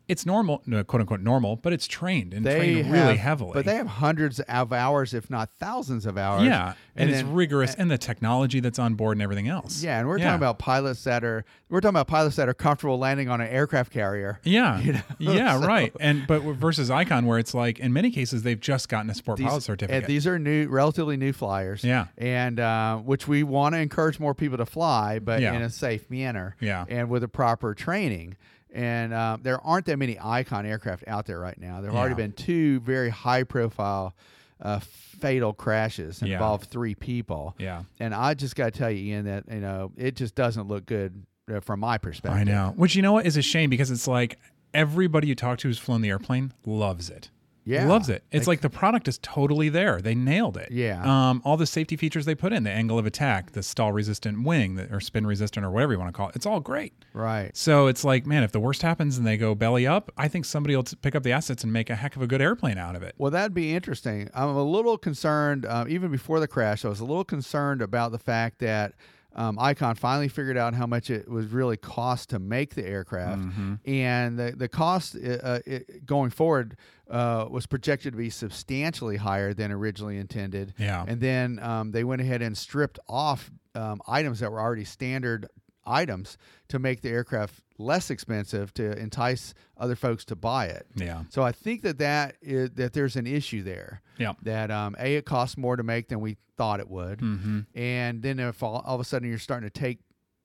it's 0.07 0.25
normal, 0.25 0.61
no, 0.65 0.83
quote 0.83 1.01
unquote 1.01 1.19
normal, 1.21 1.55
but 1.57 1.73
it's 1.73 1.85
trained 1.87 2.33
and 2.33 2.45
They 2.45 2.57
trained 2.57 2.85
have, 2.85 2.93
really 2.93 3.17
heavily. 3.17 3.51
but 3.53 3.65
they 3.65 3.75
have 3.75 3.87
hundreds 3.87 4.39
of 4.39 4.71
hours, 4.71 5.13
if 5.13 5.29
not 5.29 5.49
thousands 5.59 6.05
of 6.05 6.17
hours. 6.17 6.43
yeah, 6.45 6.73
and, 6.95 7.09
it's 7.09 7.21
then- 7.21 7.33
rigorous, 7.33 7.75
and 7.75 7.91
the 7.91 7.97
technology 7.97 8.59
that's 8.59 8.79
on 8.79 8.95
board 8.95 9.17
and 9.17 9.21
everything 9.21 9.47
else. 9.47 9.83
Yeah, 9.83 9.99
and 9.99 10.07
we're 10.07 10.17
Yeah. 10.19 10.25
talking 10.25 10.37
about 10.37 10.59
pilots 10.59 11.03
that 11.03 11.23
are 11.23 11.43
we're 11.69 11.81
talking 11.81 11.89
about 11.95 12.07
pilots 12.07 12.37
that 12.37 12.47
are 12.47 12.53
comfortable 12.53 12.97
landing 12.97 13.27
on 13.27 13.41
an 13.41 13.47
aircraft 13.49 13.91
carrier. 13.91 14.39
Yeah, 14.43 14.79
You 14.79 14.93
know, 14.93 15.01
yeah, 15.19 15.59
so- 15.59 15.67
right. 15.67 15.91
And 15.99 16.25
but 16.27 16.41
versus 16.41 16.89
Icon, 16.89 17.25
where 17.25 17.37
it's 17.39 17.53
like 17.53 17.77
in 17.79 17.91
many 17.91 18.09
cases 18.09 18.43
they've 18.43 18.59
just 18.59 18.87
gotten 18.87 19.09
a 19.09 19.13
sport 19.13 19.39
pilot 19.39 19.53
and 19.55 19.63
certificate. 19.63 20.07
these 20.07 20.25
are 20.25 20.39
new, 20.39 20.67
relatively 20.69 21.17
new 21.17 21.33
flyers. 21.33 21.83
Yeah. 21.83 22.07
and 22.17 22.59
uh, 22.59 22.97
which 22.97 23.27
we 23.27 23.43
want 23.43 23.75
to 23.75 23.79
encourage 23.79 24.19
more 24.19 24.33
people 24.33 24.57
to 24.57 24.65
fly, 24.65 25.19
but 25.19 25.41
Yeah. 25.41 25.53
in 25.53 25.61
a 25.61 25.69
safe 25.69 26.09
manner. 26.09 26.55
Yeah. 26.61 26.85
and 26.87 27.09
with 27.09 27.23
a 27.23 27.27
proper 27.27 27.73
training. 27.73 28.35
And 28.77 29.11
uh, 29.11 29.37
there 29.41 29.59
aren't 29.65 29.87
that 29.87 29.97
many 29.97 30.17
Icon 30.21 30.65
aircraft 30.67 31.03
out 31.07 31.25
there 31.25 31.39
right 31.39 31.59
now. 31.59 31.81
There 31.81 31.89
have 31.89 31.99
already 31.99 32.13
been 32.13 32.31
two 32.31 32.79
very 32.81 33.09
high-profile, 33.09 34.13
uh, 34.61 34.79
fatal 34.79 35.51
crashes 35.51 36.19
that 36.19 36.27
Yeah. 36.27 36.33
involved 36.35 36.65
three 36.69 36.93
people. 36.93 37.55
yeah, 37.57 37.83
And 37.99 38.13
I 38.13 38.35
just 38.35 38.55
got 38.55 38.71
to 38.73 38.79
tell 38.79 38.91
you, 38.91 39.13
Ian, 39.13 39.25
that 39.25 39.45
you 39.51 39.59
know 39.61 39.91
it 39.97 40.15
just 40.15 40.35
doesn't 40.35 40.67
look 40.67 40.85
good 40.85 41.25
uh, 41.51 41.59
from 41.59 41.79
my 41.79 41.97
perspective. 41.97 42.39
I 42.39 42.43
know. 42.43 42.73
Which 42.75 42.95
you 42.95 43.01
know 43.01 43.13
what 43.13 43.25
is 43.25 43.35
a 43.35 43.41
shame 43.41 43.69
because 43.71 43.89
it's 43.89 44.07
like 44.07 44.37
everybody 44.75 45.27
you 45.27 45.33
talk 45.35 45.57
to 45.59 45.67
who's 45.69 45.79
flown 45.79 46.01
the 46.01 46.09
airplane 46.09 46.53
loves 46.65 47.09
it. 47.09 47.31
Yeah. 47.67 47.87
loves 47.87 48.09
it. 48.09 48.23
It's 48.31 48.45
They- 48.45 48.51
like 48.51 48.61
the 48.61 48.69
product 48.69 49.07
is 49.07 49.19
totally 49.21 49.69
there. 49.69 50.01
They 50.01 50.15
nailed 50.15 50.55
it. 50.57 50.71
Yeah. 50.71 51.01
Um, 51.03 51.41
all 51.43 51.57
the 51.57 51.65
safety 51.65 51.95
features 51.97 52.25
they 52.25 52.33
put 52.35 52.53
in, 52.53 52.63
the 52.63 52.71
angle 52.71 52.97
of 52.97 53.05
attack, 53.05 53.51
the 53.51 53.61
stall 53.61 53.91
resistant 53.91 54.43
wing, 54.43 54.75
the, 54.75 54.91
or 54.93 54.99
spin 54.99 55.27
resistant, 55.27 55.65
or 55.65 55.69
whatever 55.71 55.91
you 55.93 55.99
want 55.99 56.07
to 56.13 56.17
call 56.17 56.29
it. 56.29 56.35
It's 56.35 56.45
all 56.45 56.59
great. 56.61 56.93
Right. 57.13 57.55
So 57.55 57.87
it's 57.87 58.03
like, 58.03 58.25
man, 58.25 58.43
if 58.43 58.51
the 58.51 58.59
worst 58.59 58.81
happens 58.81 59.17
and 59.17 59.27
they 59.27 59.37
go 59.37 59.53
belly 59.53 59.85
up, 59.85 60.11
I 60.17 60.27
think 60.27 60.45
somebody 60.45 60.75
will 60.75 60.83
t- 60.83 60.95
pick 61.01 61.13
up 61.15 61.23
the 61.23 61.31
assets 61.33 61.63
and 61.63 61.73
make 61.73 61.89
a 61.89 61.95
heck 61.95 62.15
of 62.15 62.21
a 62.21 62.27
good 62.27 62.41
airplane 62.41 62.77
out 62.77 62.95
of 62.95 63.03
it. 63.03 63.15
Well, 63.17 63.31
that'd 63.31 63.53
be 63.53 63.73
interesting. 63.75 64.29
I'm 64.33 64.49
a 64.55 64.63
little 64.63 64.97
concerned, 64.97 65.65
uh, 65.65 65.85
even 65.89 66.09
before 66.11 66.39
the 66.39 66.47
crash, 66.47 66.85
I 66.85 66.89
was 66.89 66.99
a 67.01 67.05
little 67.05 67.25
concerned 67.25 67.81
about 67.81 68.11
the 68.11 68.19
fact 68.19 68.59
that 68.59 68.93
um, 69.37 69.57
Icon 69.59 69.95
finally 69.95 70.27
figured 70.27 70.57
out 70.57 70.73
how 70.73 70.87
much 70.87 71.09
it 71.09 71.29
was 71.29 71.45
really 71.47 71.77
cost 71.77 72.29
to 72.31 72.39
make 72.39 72.73
the 72.75 72.85
aircraft, 72.85 73.41
Mm-hmm. 73.41 73.73
and 73.85 74.37
the 74.39 74.51
the 74.57 74.67
cost 74.67 75.15
uh, 75.15 75.19
uh, 75.29 75.59
it, 75.65 76.05
going 76.05 76.31
forward 76.31 76.75
uh, 77.09 77.45
was 77.49 77.65
projected 77.67 78.13
to 78.13 78.17
be 78.17 78.29
substantially 78.29 79.17
higher 79.17 79.53
than 79.53 79.71
originally 79.71 80.17
intended. 80.17 80.73
Yeah. 80.77 81.05
and 81.07 81.21
then 81.21 81.59
um, 81.59 81.91
they 81.91 82.03
went 82.03 82.21
ahead 82.21 82.41
and 82.41 82.57
stripped 82.57 82.99
off 83.07 83.51
um, 83.75 84.01
items 84.07 84.39
that 84.39 84.51
were 84.51 84.59
already 84.59 84.83
standard 84.85 85.47
items 85.87 86.37
to 86.67 86.77
make 86.79 87.01
the 87.01 87.09
aircraft 87.09 87.61
less 87.77 88.09
expensive 88.09 88.73
to 88.73 88.97
entice 88.99 89.53
other 89.77 89.95
folks 89.95 90.25
to 90.25 90.35
buy 90.35 90.65
it. 90.65 90.85
Yeah. 90.95 91.23
So 91.29 91.41
I 91.43 91.51
think 91.51 91.81
that 91.83 91.97
that 91.99 92.35
is 92.41 92.71
that 92.71 92.93
there's 92.93 93.15
an 93.15 93.25
issue 93.27 93.63
there. 93.63 94.01
Yeah. 94.17 94.33
That 94.43 94.69
um, 94.71 94.95
a 94.99 95.15
it 95.15 95.25
costs 95.25 95.57
more 95.57 95.75
to 95.75 95.83
make 95.83 96.07
than 96.09 96.19
we 96.19 96.37
thought 96.57 96.79
it 96.79 96.89
would, 96.89 97.19
Mm-hmm. 97.19 97.59
and 97.75 98.21
then 98.23 98.39
if 98.39 98.63
all, 98.63 98.81
all 98.85 98.95
of 98.95 99.01
a 99.01 99.03
sudden 99.03 99.29
you're 99.29 99.37
starting 99.37 99.69
to 99.69 99.79
take, 99.79 99.99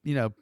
you 0.05 0.15
know, 0.15 0.35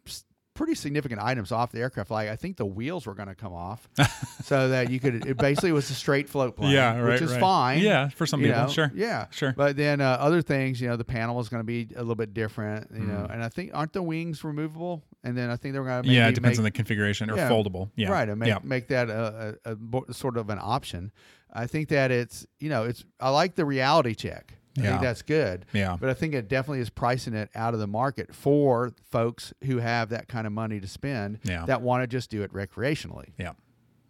pretty 0.60 0.74
significant 0.74 1.22
items 1.22 1.52
off 1.52 1.72
the 1.72 1.80
aircraft. 1.80 2.10
Like 2.10 2.28
I 2.28 2.36
think 2.36 2.58
the 2.58 2.66
wheels 2.66 3.06
were 3.06 3.14
going 3.14 3.28
to 3.30 3.34
come 3.34 3.54
off, 3.54 3.88
so 4.44 4.68
that 4.68 4.90
you 4.90 5.00
could. 5.00 5.24
It 5.26 5.38
basically 5.38 5.72
was 5.72 5.88
a 5.88 5.94
straight 5.94 6.28
float 6.28 6.54
plane. 6.54 6.72
Yeah, 6.72 6.98
right, 6.98 7.12
which 7.12 7.22
is 7.22 7.32
right. 7.32 7.40
fine. 7.40 7.78
Yeah, 7.80 8.10
for 8.10 8.26
some 8.26 8.40
people, 8.40 8.60
know, 8.60 8.68
sure. 8.68 8.92
Yeah, 8.94 9.26
Sure. 9.30 9.54
But 9.56 9.78
then 9.78 10.02
uh, 10.02 10.18
other 10.20 10.42
things, 10.42 10.78
you 10.78 10.88
know, 10.88 10.96
the 10.96 11.04
panel 11.04 11.34
was 11.34 11.48
going 11.48 11.60
to 11.60 11.64
be 11.64 11.88
a 11.96 12.00
little 12.00 12.14
bit 12.14 12.34
different. 12.34 12.90
You 12.92 13.00
know, 13.06 13.26
Mm. 13.26 13.32
and 13.34 13.42
I 13.42 13.48
think 13.48 13.70
aren't 13.72 13.94
the 13.94 14.02
wings 14.02 14.44
removable? 14.44 15.02
And 15.24 15.36
then 15.36 15.48
I 15.48 15.56
think 15.56 15.72
they 15.72 15.78
were 15.80 15.86
going 15.86 16.02
to. 16.02 16.08
Make 16.08 16.14
Yeah, 16.16 16.28
it 16.28 16.34
depends 16.34 16.58
on 16.58 16.64
the 16.64 16.70
configuration 16.70 17.30
or 17.30 17.36
Yeah. 17.36 17.48
foldable. 17.48 17.90
Yeah, 17.96 18.10
Right, 18.10 18.28
and 18.28 18.38
make 18.38 18.48
yeah. 18.48 18.58
make 18.62 18.88
that 18.88 19.08
a, 19.08 19.58
a, 19.64 19.76
a 20.08 20.12
sort 20.12 20.36
of 20.36 20.50
an 20.50 20.58
option. 20.60 21.10
I 21.50 21.66
think 21.66 21.88
that 21.88 22.10
it's 22.10 22.46
you 22.58 22.68
know 22.68 22.84
it's 22.84 23.02
I 23.18 23.30
like 23.30 23.54
the 23.54 23.64
reality 23.64 24.14
check. 24.14 24.54
I 24.80 24.84
Yeah. 24.84 24.90
think 24.90 25.02
that's 25.02 25.22
good. 25.22 25.66
Yeah. 25.72 25.96
But 26.00 26.08
I 26.10 26.14
think 26.14 26.34
it 26.34 26.48
definitely 26.48 26.80
is 26.80 26.90
pricing 26.90 27.34
it 27.34 27.50
out 27.54 27.74
of 27.74 27.80
the 27.80 27.86
market 27.86 28.34
for 28.34 28.92
folks 29.10 29.52
who 29.64 29.78
have 29.78 30.08
that 30.10 30.28
kind 30.28 30.46
of 30.46 30.52
money 30.52 30.80
to 30.80 30.86
spend 30.88 31.38
Yeah. 31.44 31.64
that 31.66 31.82
want 31.82 32.02
to 32.02 32.06
just 32.06 32.30
do 32.30 32.42
it 32.42 32.52
recreationally. 32.52 33.28
Yeah, 33.38 33.52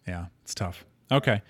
yeah, 0.07 0.27
it's 0.43 0.55
tough. 0.55 0.85
Okay, 1.13 1.43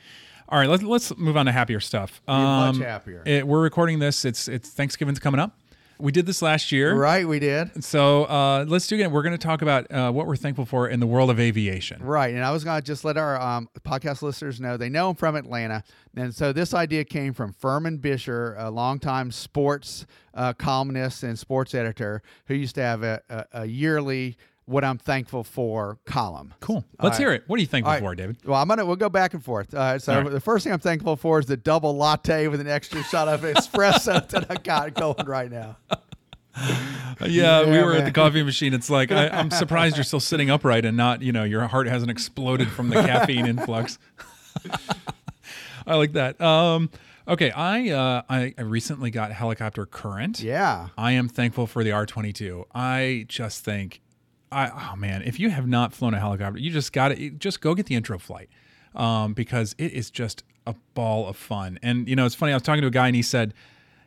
all 0.48 0.58
right. 0.58 0.68
Let's 0.68 0.82
let's 0.82 1.16
move 1.18 1.36
on 1.36 1.46
to 1.46 1.52
happier 1.52 1.80
stuff. 1.80 2.22
Um, 2.26 2.78
much 2.78 2.78
happier. 2.78 3.22
it- 3.26 3.46
we're 3.46 3.62
recording 3.62 3.98
this. 3.98 4.24
It's 4.24 4.48
it's 4.48 4.70
Thanksgiving's 4.70 5.18
coming 5.18 5.38
up. 5.40 5.56
We 6.00 6.12
did 6.12 6.26
this 6.26 6.42
last 6.42 6.72
year, 6.72 6.94
Right, 6.94 7.26
we 7.26 7.38
did. 7.38 7.84
So 7.84 8.24
uh, 8.24 8.64
let's 8.66 8.86
do 8.86 8.94
it 8.94 9.00
again. 9.00 9.12
We're 9.12 9.22
going 9.22 9.36
to 9.36 9.38
talk 9.38 9.62
about 9.62 9.90
uh, 9.90 10.10
what 10.10 10.26
we're 10.26 10.36
thankful 10.36 10.64
for 10.64 10.88
in 10.88 11.00
the 11.00 11.06
world 11.06 11.30
of 11.30 11.38
aviation. 11.38 12.02
Right, 12.02 12.34
and 12.34 12.44
I 12.44 12.50
was 12.52 12.64
going 12.64 12.80
to 12.80 12.86
just 12.86 13.04
let 13.04 13.16
our 13.16 13.40
um, 13.40 13.68
podcast 13.82 14.22
listeners 14.22 14.60
know 14.60 14.76
they 14.76 14.88
know 14.88 15.10
I'm 15.10 15.16
from 15.16 15.36
Atlanta, 15.36 15.84
and 16.16 16.34
so 16.34 16.52
this 16.52 16.74
idea 16.74 17.04
came 17.04 17.32
from 17.34 17.52
Furman 17.52 17.98
Bisher, 17.98 18.54
a 18.58 18.70
longtime 18.70 19.30
sports 19.30 20.06
uh, 20.34 20.52
columnist 20.52 21.22
and 21.22 21.38
sports 21.38 21.74
editor 21.74 22.22
who 22.46 22.54
used 22.54 22.74
to 22.76 22.82
have 22.82 23.02
a, 23.02 23.20
a, 23.28 23.44
a 23.52 23.66
yearly 23.66 24.36
"What 24.70 24.84
I'm 24.84 24.98
Thankful 24.98 25.44
For" 25.44 25.98
column. 26.06 26.54
Cool. 26.60 26.84
Let's 27.02 27.18
hear 27.18 27.32
it. 27.32 27.44
What 27.46 27.58
are 27.58 27.60
you 27.60 27.66
thankful 27.66 27.90
All 27.90 27.94
right. 27.96 28.02
for, 28.02 28.14
David? 28.14 28.38
Well, 28.44 28.60
I'm 28.60 28.68
gonna 28.68 28.86
we'll 28.86 28.96
go 28.96 29.08
back 29.08 29.34
and 29.34 29.44
forth. 29.44 29.74
Uh, 29.74 29.98
so 29.98 30.14
All 30.14 30.22
right. 30.22 30.30
the 30.30 30.40
first 30.40 30.64
thing 30.64 30.72
I'm 30.72 30.78
thankful 30.80 31.16
for 31.16 31.38
is 31.38 31.46
the 31.46 31.56
double 31.56 31.96
latte 31.96 32.46
with 32.48 32.60
an 32.60 32.68
extra 32.68 33.02
shot 33.02 33.28
of 33.28 33.40
espresso 33.42 34.26
that 34.28 34.50
I 34.50 34.54
got 34.54 34.94
going 34.94 35.26
right 35.26 35.50
now. 35.50 35.76
Yeah, 37.26 37.64
we 37.64 37.72
Yeah, 37.76 37.84
were 37.84 37.94
at 37.94 38.04
the 38.04 38.12
coffee 38.12 38.42
machine. 38.42 38.74
It's 38.74 38.90
like 38.90 39.12
I, 39.12 39.28
I'm 39.28 39.50
surprised 39.62 39.96
you're 39.96 40.04
still 40.04 40.20
sitting 40.20 40.50
upright 40.50 40.84
and 40.84 40.96
not, 40.96 41.22
you 41.22 41.32
know, 41.32 41.44
your 41.44 41.66
heart 41.68 41.86
hasn't 41.86 42.10
exploded 42.10 42.68
from 42.68 42.88
the 42.90 42.96
caffeine 42.96 43.46
influx. 43.46 43.98
I 45.86 45.94
like 45.94 46.12
that. 46.12 46.40
Um, 46.40 46.90
okay, 47.28 47.50
I, 47.50 47.90
uh, 47.90 48.22
I 48.28 48.54
I 48.58 48.62
recently 48.62 49.10
got 49.10 49.32
helicopter 49.32 49.86
current. 49.86 50.40
Yeah. 50.40 50.88
I 50.98 51.12
am 51.12 51.28
thankful 51.28 51.66
for 51.66 51.82
the 51.84 51.90
R22. 51.90 52.64
I 52.74 53.26
just 53.28 53.64
think, 53.64 54.00
I 54.52 54.92
oh 54.92 54.96
man, 54.96 55.22
if 55.22 55.38
you 55.38 55.50
have 55.50 55.66
not 55.66 55.92
flown 55.92 56.14
a 56.14 56.18
helicopter, 56.20 56.58
you 56.58 56.70
just 56.70 56.92
got 56.92 57.08
to 57.08 57.30
just 57.30 57.60
go 57.60 57.74
get 57.74 57.86
the 57.86 57.94
intro 57.94 58.18
flight, 58.18 58.48
um, 58.94 59.32
because 59.32 59.74
it 59.78 59.92
is 59.92 60.10
just 60.10 60.42
a 60.66 60.74
ball 60.94 61.28
of 61.28 61.36
fun. 61.36 61.78
And 61.82 62.08
you 62.08 62.16
know, 62.16 62.26
it's 62.26 62.34
funny. 62.34 62.52
I 62.52 62.56
was 62.56 62.62
talking 62.62 62.82
to 62.82 62.88
a 62.88 62.90
guy 62.90 63.06
and 63.06 63.16
he 63.16 63.22
said, 63.22 63.54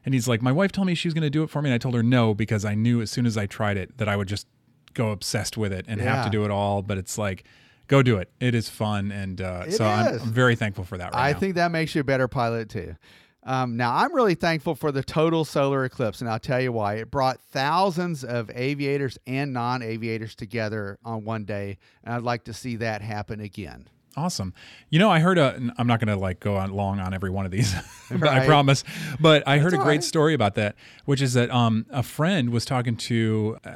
and 0.05 0.13
he's 0.13 0.27
like, 0.27 0.41
my 0.41 0.51
wife 0.51 0.71
told 0.71 0.87
me 0.87 0.95
she 0.95 1.07
was 1.07 1.13
going 1.13 1.23
to 1.23 1.29
do 1.29 1.43
it 1.43 1.49
for 1.49 1.61
me, 1.61 1.69
and 1.69 1.73
I 1.73 1.77
told 1.77 1.95
her 1.95 2.03
no 2.03 2.33
because 2.33 2.65
I 2.65 2.75
knew 2.75 3.01
as 3.01 3.09
soon 3.09 3.25
as 3.25 3.37
I 3.37 3.45
tried 3.45 3.77
it 3.77 3.97
that 3.97 4.09
I 4.09 4.15
would 4.15 4.27
just 4.27 4.47
go 4.93 5.11
obsessed 5.11 5.57
with 5.57 5.73
it 5.73 5.85
and 5.87 5.99
have 6.01 6.25
to 6.25 6.31
do 6.31 6.43
it 6.45 6.51
all. 6.51 6.81
But 6.81 6.97
it's 6.97 7.17
like, 7.17 7.45
go 7.87 8.03
do 8.03 8.17
it. 8.17 8.29
It 8.39 8.53
is 8.53 8.69
fun, 8.69 9.11
and 9.11 9.39
uh, 9.39 9.69
so 9.71 9.85
I'm. 9.85 10.19
I'm 10.19 10.19
very 10.19 10.55
thankful 10.55 10.83
for 10.83 10.97
that. 10.97 11.13
Right 11.13 11.29
I 11.29 11.31
now. 11.31 11.39
think 11.39 11.55
that 11.55 11.71
makes 11.71 11.95
you 11.95 12.01
a 12.01 12.03
better 12.03 12.27
pilot 12.27 12.69
too. 12.69 12.95
Um, 13.45 13.75
now, 13.75 13.95
I'm 13.95 14.13
really 14.15 14.35
thankful 14.35 14.73
for 14.75 14.91
the 14.91 15.03
total 15.03 15.43
solar 15.45 15.83
eclipse, 15.85 16.21
and 16.21 16.29
I'll 16.29 16.39
tell 16.39 16.61
you 16.61 16.71
why. 16.71 16.95
It 16.95 17.11
brought 17.11 17.41
thousands 17.41 18.23
of 18.23 18.49
aviators 18.53 19.17
and 19.27 19.51
non 19.53 19.81
aviators 19.81 20.35
together 20.35 20.97
on 21.03 21.25
one 21.25 21.43
day, 21.45 21.77
and 22.03 22.13
I'd 22.15 22.21
like 22.23 22.45
to 22.45 22.53
see 22.53 22.77
that 22.77 23.01
happen 23.01 23.39
again. 23.41 23.87
Awesome. 24.15 24.53
You 24.91 24.99
know, 24.99 25.09
I 25.09 25.19
heard 25.19 25.37
a. 25.39 25.55
n- 25.55 25.73
I'm 25.77 25.87
not 25.87 25.99
going 25.99 26.15
to 26.15 26.21
like 26.21 26.39
go 26.39 26.55
on 26.55 26.71
long 26.71 26.99
on 26.99 27.13
every 27.15 27.31
one 27.31 27.45
of 27.45 27.51
these, 27.51 27.73
I 28.11 28.15
Right. 28.15 28.45
promise. 28.47 28.83
But 29.19 29.41
I 29.47 29.57
heard 29.57 29.73
a 29.73 29.77
great 29.77 29.85
right. 29.87 30.03
story 30.03 30.33
about 30.35 30.53
that, 30.55 30.75
which 31.05 31.19
is 31.21 31.33
that 31.33 31.49
um, 31.49 31.87
a 31.89 32.03
friend 32.03 32.51
was 32.51 32.63
talking 32.63 32.95
to 32.95 33.57
uh, 33.65 33.69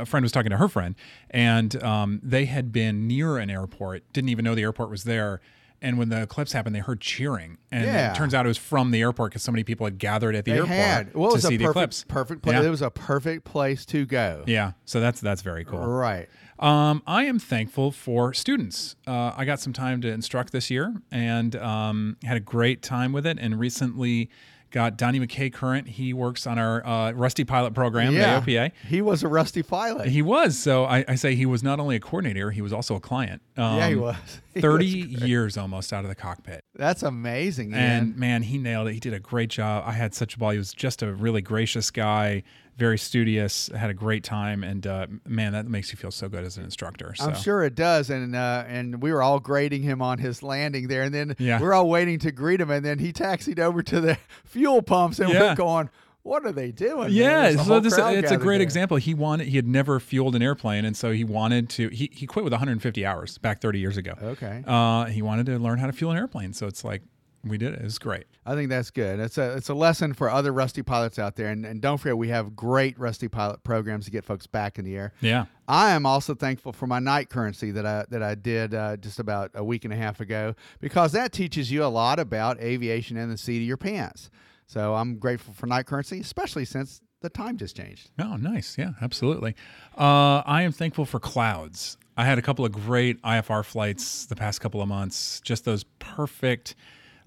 a 0.00 0.06
friend 0.06 0.24
was 0.24 0.32
talking 0.32 0.50
to 0.50 0.56
her 0.56 0.68
friend, 0.68 0.94
and 1.30 1.80
um, 1.82 2.18
they 2.22 2.46
had 2.46 2.72
been 2.72 3.06
near 3.06 3.36
an 3.36 3.50
airport, 3.50 4.10
didn't 4.14 4.30
even 4.30 4.44
know 4.44 4.54
the 4.54 4.62
airport 4.62 4.88
was 4.90 5.04
there. 5.04 5.40
And 5.84 5.98
when 5.98 6.08
the 6.08 6.22
eclipse 6.22 6.52
happened, 6.52 6.74
they 6.74 6.80
heard 6.80 7.00
cheering, 7.00 7.58
and 7.70 7.84
Yeah. 7.84 8.10
it 8.12 8.16
turns 8.16 8.32
out 8.34 8.46
it 8.46 8.48
was 8.48 8.58
from 8.58 8.90
the 8.90 9.00
airport 9.02 9.30
because 9.32 9.42
so 9.42 9.52
many 9.52 9.62
people 9.64 9.86
had 9.86 9.98
gathered 9.98 10.34
at 10.34 10.44
the 10.46 10.52
They 10.52 10.56
airport 10.58 10.74
had 10.74 11.14
well, 11.14 11.26
it 11.28 11.30
to 11.30 11.34
was 11.36 11.42
see 11.46 11.54
a 11.54 11.58
the 11.58 11.68
eclipse. 11.68 12.02
perfect, 12.04 12.08
perfect 12.08 12.42
place. 12.42 12.54
Yeah. 12.56 12.66
It 12.66 12.70
was 12.70 12.82
a 12.82 12.90
perfect 12.90 13.44
place 13.44 13.84
to 13.86 14.06
go. 14.06 14.42
Yeah, 14.46 14.72
so 14.86 14.98
that's 14.98 15.20
that's 15.20 15.42
very 15.42 15.64
cool. 15.64 15.80
Right. 15.86 16.28
Um, 16.58 17.02
I 17.06 17.24
am 17.24 17.38
thankful 17.38 17.90
for 17.90 18.32
students. 18.32 18.96
Uh, 19.06 19.32
I 19.36 19.44
got 19.44 19.60
some 19.60 19.72
time 19.72 20.00
to 20.00 20.08
instruct 20.08 20.52
this 20.52 20.70
year 20.70 20.94
and 21.10 21.54
um, 21.56 22.16
had 22.24 22.36
a 22.36 22.40
great 22.40 22.80
time 22.80 23.12
with 23.12 23.26
it. 23.26 23.38
And 23.40 23.58
recently 23.58 24.30
got 24.74 24.96
Donnie 24.98 25.20
McKay 25.20 25.52
current. 25.52 25.88
He 25.88 26.12
works 26.12 26.48
on 26.48 26.58
our 26.58 26.84
uh, 26.84 27.12
Rusty 27.12 27.44
Pilot 27.44 27.74
program 27.74 28.12
Yeah. 28.12 28.38
at 28.38 28.42
AOPA. 28.44 28.72
He 28.88 29.00
was 29.00 29.22
a 29.22 29.28
rusty 29.28 29.62
pilot. 29.62 30.08
He 30.08 30.20
was. 30.20 30.58
So 30.58 30.84
I, 30.84 31.04
I 31.06 31.14
say 31.14 31.36
he 31.36 31.46
was 31.46 31.62
not 31.62 31.78
only 31.78 31.94
a 31.94 32.00
coordinator, 32.00 32.50
he 32.50 32.60
was 32.60 32.72
also 32.72 32.96
a 32.96 33.00
client. 33.00 33.40
Um, 33.56 33.76
yeah, 33.78 33.88
he 33.88 33.94
was. 33.94 34.16
He 34.54 34.60
30 34.60 34.84
was- 35.14 35.22
years 35.22 35.56
almost 35.56 35.92
out 35.92 36.04
of 36.04 36.08
the 36.08 36.14
cockpit. 36.14 36.62
That's 36.76 37.02
amazing. 37.02 37.74
And 37.74 38.16
man, 38.16 38.42
he 38.44 38.56
nailed 38.58 38.86
it. 38.86 38.92
He 38.94 39.00
did 39.00 39.12
a 39.12 39.18
great 39.18 39.50
job. 39.50 39.82
I 39.84 39.90
had 39.92 40.14
such 40.14 40.36
a 40.36 40.38
ball. 40.38 40.50
He 40.50 40.58
was 40.58 40.72
just 40.72 41.02
a 41.02 41.12
really 41.12 41.40
gracious 41.42 41.90
guy, 41.90 42.44
very 42.76 42.98
studious, 42.98 43.68
had 43.76 43.90
a 43.90 43.94
great 43.94 44.24
time. 44.24 44.64
And 44.64 44.86
uh, 44.86 45.06
man, 45.26 45.52
that 45.52 45.66
makes 45.66 45.90
you 45.92 45.96
feel 45.96 46.10
so 46.10 46.28
good 46.28 46.44
as 46.44 46.56
an 46.56 46.64
instructor. 46.64 47.14
So. 47.16 47.26
I'm 47.26 47.34
sure 47.36 47.62
it 47.64 47.74
does, 47.74 48.10
and 48.10 48.34
uh, 48.34 48.64
and 48.66 49.00
we 49.02 49.12
were 49.12 49.22
all 49.22 49.40
grading 49.40 49.82
him 49.82 50.02
on 50.02 50.18
his 50.18 50.42
landing 50.42 50.88
there, 50.88 51.02
and 51.02 51.14
then 51.14 51.36
Yeah. 51.38 51.60
we're 51.60 51.72
all 51.74 51.88
waiting 51.88 52.18
to 52.20 52.32
greet 52.32 52.60
him, 52.60 52.70
and 52.70 52.84
then 52.84 52.98
he 52.98 53.12
taxied 53.12 53.58
over 53.60 53.82
to 53.82 54.00
the 54.00 54.18
fuel 54.44 54.82
pumps, 54.82 55.18
and 55.18 55.30
Yeah. 55.32 55.40
we're 55.50 55.54
going, 55.54 55.88
"What 56.22 56.44
are 56.46 56.52
they 56.52 56.72
doing?" 56.72 57.10
Yeah, 57.10 57.54
so 57.62 57.80
this 57.80 57.94
it's 57.96 58.30
a 58.32 58.36
great 58.36 58.58
there. 58.58 58.62
example. 58.62 58.96
He 58.96 59.14
wanted 59.14 59.46
he 59.48 59.56
had 59.56 59.68
never 59.68 60.00
fueled 60.00 60.34
an 60.34 60.42
airplane, 60.42 60.84
and 60.84 60.96
so 60.96 61.12
he 61.12 61.22
wanted 61.24 61.68
to. 61.70 61.88
He 61.90 62.10
he 62.12 62.26
quit 62.26 62.44
with 62.44 62.52
150 62.52 63.06
hours 63.06 63.38
back 63.38 63.60
30 63.60 63.78
years 63.78 63.96
ago. 63.96 64.14
Okay. 64.20 64.64
Uh, 64.66 65.04
he 65.06 65.22
wanted 65.22 65.46
to 65.46 65.58
learn 65.58 65.78
how 65.78 65.86
to 65.86 65.92
fuel 65.92 66.10
an 66.10 66.16
airplane, 66.18 66.52
so 66.52 66.66
it's 66.66 66.82
like 66.84 67.02
we 67.46 67.58
did 67.58 67.74
it. 67.74 67.80
It 67.80 67.84
was 67.84 67.98
great. 67.98 68.24
I 68.46 68.54
think 68.54 68.68
that's 68.68 68.90
good. 68.90 69.20
It's 69.20 69.38
a 69.38 69.56
it's 69.56 69.68
a 69.68 69.74
lesson 69.74 70.12
for 70.12 70.30
other 70.30 70.52
rusty 70.52 70.82
pilots 70.82 71.18
out 71.18 71.36
there, 71.36 71.48
and, 71.48 71.64
and 71.64 71.80
don't 71.80 71.98
forget 71.98 72.16
we 72.16 72.28
have 72.28 72.54
great 72.56 72.98
rusty 72.98 73.28
pilot 73.28 73.62
programs 73.64 74.04
to 74.06 74.10
get 74.10 74.24
folks 74.24 74.46
back 74.46 74.78
in 74.78 74.84
the 74.84 74.96
air. 74.96 75.12
Yeah. 75.20 75.46
I 75.66 75.92
am 75.92 76.04
also 76.04 76.34
thankful 76.34 76.72
for 76.72 76.86
my 76.86 76.98
night 76.98 77.30
currency 77.30 77.70
that 77.72 77.86
I 77.86 78.04
that 78.10 78.22
I 78.22 78.34
did 78.34 78.74
uh, 78.74 78.96
just 78.96 79.18
about 79.18 79.50
a 79.54 79.64
week 79.64 79.84
and 79.84 79.92
a 79.92 79.96
half 79.96 80.20
ago 80.20 80.54
because 80.80 81.12
that 81.12 81.32
teaches 81.32 81.70
you 81.70 81.84
a 81.84 81.86
lot 81.86 82.18
about 82.18 82.60
aviation 82.60 83.16
and 83.16 83.30
the 83.30 83.38
seat 83.38 83.58
of 83.58 83.66
your 83.66 83.76
pants. 83.76 84.30
So 84.66 84.94
I'm 84.94 85.18
grateful 85.18 85.54
for 85.54 85.66
night 85.66 85.86
currency, 85.86 86.20
especially 86.20 86.64
since 86.64 87.00
the 87.20 87.30
time 87.30 87.56
just 87.56 87.76
changed. 87.76 88.10
Oh, 88.18 88.36
nice. 88.36 88.76
Yeah, 88.78 88.92
absolutely. 89.00 89.54
Uh, 89.96 90.42
I 90.46 90.62
am 90.62 90.72
thankful 90.72 91.06
for 91.06 91.18
clouds. 91.18 91.96
I 92.16 92.24
had 92.24 92.38
a 92.38 92.42
couple 92.42 92.64
of 92.64 92.72
great 92.72 93.20
IFR 93.22 93.64
flights 93.64 94.26
the 94.26 94.36
past 94.36 94.60
couple 94.60 94.80
of 94.80 94.88
months. 94.88 95.40
Just 95.40 95.64
those 95.64 95.84
perfect, 95.98 96.76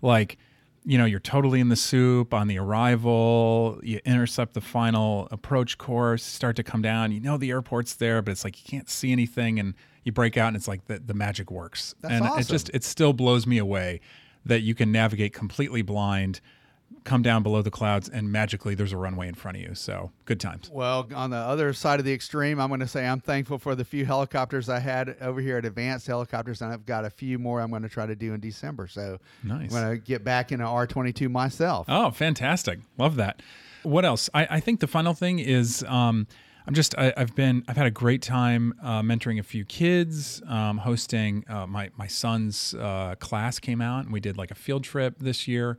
like, 0.01 0.37
you 0.85 0.97
know, 0.97 1.05
you're 1.05 1.19
totally 1.19 1.59
in 1.59 1.69
the 1.69 1.75
soup 1.75 2.33
on 2.33 2.47
the 2.47 2.57
arrival. 2.57 3.79
You 3.83 3.99
intercept 4.05 4.53
the 4.53 4.61
final 4.61 5.27
approach 5.31 5.77
course, 5.77 6.23
start 6.23 6.55
to 6.55 6.63
come 6.63 6.81
down. 6.81 7.11
You 7.11 7.19
know 7.19 7.37
the 7.37 7.51
airport's 7.51 7.95
there, 7.95 8.21
but 8.21 8.31
it's 8.31 8.43
like 8.43 8.57
you 8.57 8.69
can't 8.69 8.89
see 8.89 9.11
anything, 9.11 9.59
and 9.59 9.73
you 10.03 10.11
break 10.13 10.37
out, 10.37 10.47
and 10.47 10.55
it's 10.55 10.67
like 10.67 10.85
the, 10.85 10.99
the 10.99 11.13
magic 11.13 11.51
works. 11.51 11.93
That's 12.01 12.13
and 12.13 12.39
it 12.39 12.47
just 12.47 12.69
it 12.73 12.83
still 12.85 13.11
blows 13.11 13.45
me 13.45 13.57
away 13.57 13.99
that 14.45 14.61
you 14.61 14.73
can 14.73 14.91
navigate 14.91 15.33
completely 15.33 15.81
blind, 15.81 16.39
come 17.07 17.21
down 17.21 17.41
below 17.41 17.61
the 17.61 17.71
clouds, 17.71 18.09
and 18.09 18.31
magically 18.31 18.75
there's 18.75 18.91
a 18.91 18.97
runway 18.97 19.27
in 19.27 19.33
front 19.33 19.57
of 19.57 19.63
you. 19.63 19.73
So 19.73 20.11
good 20.25 20.39
times. 20.39 20.69
Well, 20.69 21.07
on 21.15 21.29
the 21.29 21.37
other 21.37 21.71
side 21.73 21.99
of 21.99 22.05
the 22.05 22.13
extreme, 22.13 22.59
I'm 22.59 22.67
going 22.67 22.81
to 22.81 22.87
say 22.87 23.07
I'm 23.07 23.21
thankful 23.21 23.57
for 23.57 23.73
the 23.75 23.85
few 23.85 24.05
helicopters 24.05 24.67
I 24.69 24.79
had 24.79 25.15
over 25.21 25.39
here 25.39 25.57
at 25.57 25.65
Advanced 25.65 26.05
Helicopters, 26.05 26.61
and 26.61 26.71
I've 26.71 26.85
got 26.85 27.05
a 27.05 27.09
few 27.09 27.39
more 27.39 27.61
I'm 27.61 27.69
going 27.69 27.83
to 27.83 27.89
try 27.89 28.05
to 28.05 28.15
do 28.15 28.33
in 28.33 28.39
December. 28.41 28.87
So 28.87 29.19
Nice. 29.43 29.73
I'm 29.73 29.81
going 29.81 29.89
to 29.91 29.97
get 29.97 30.23
back 30.23 30.51
in 30.51 30.59
an 30.61 30.67
R22 30.67 31.31
myself. 31.31 31.85
Oh, 31.89 32.11
fantastic! 32.11 32.79
Love 32.97 33.15
that. 33.15 33.41
What 33.83 34.03
else? 34.03 34.29
I, 34.33 34.47
I 34.49 34.59
think 34.59 34.81
the 34.81 34.87
final 34.87 35.13
thing 35.13 35.39
is 35.39 35.83
um, 35.87 36.27
I'm 36.67 36.73
just 36.73 36.93
I, 36.97 37.13
I've 37.15 37.33
been 37.35 37.63
I've 37.69 37.77
had 37.77 37.87
a 37.87 37.91
great 37.91 38.21
time 38.21 38.73
uh, 38.83 39.01
mentoring 39.01 39.39
a 39.39 39.43
few 39.43 39.63
kids, 39.63 40.41
um, 40.47 40.79
hosting 40.79 41.45
uh, 41.47 41.65
my 41.65 41.89
my 41.95 42.07
son's 42.07 42.73
uh, 42.73 43.15
class 43.19 43.59
came 43.59 43.79
out 43.81 44.03
and 44.03 44.11
we 44.11 44.19
did 44.19 44.37
like 44.37 44.51
a 44.51 44.55
field 44.55 44.83
trip 44.83 45.15
this 45.19 45.47
year. 45.47 45.77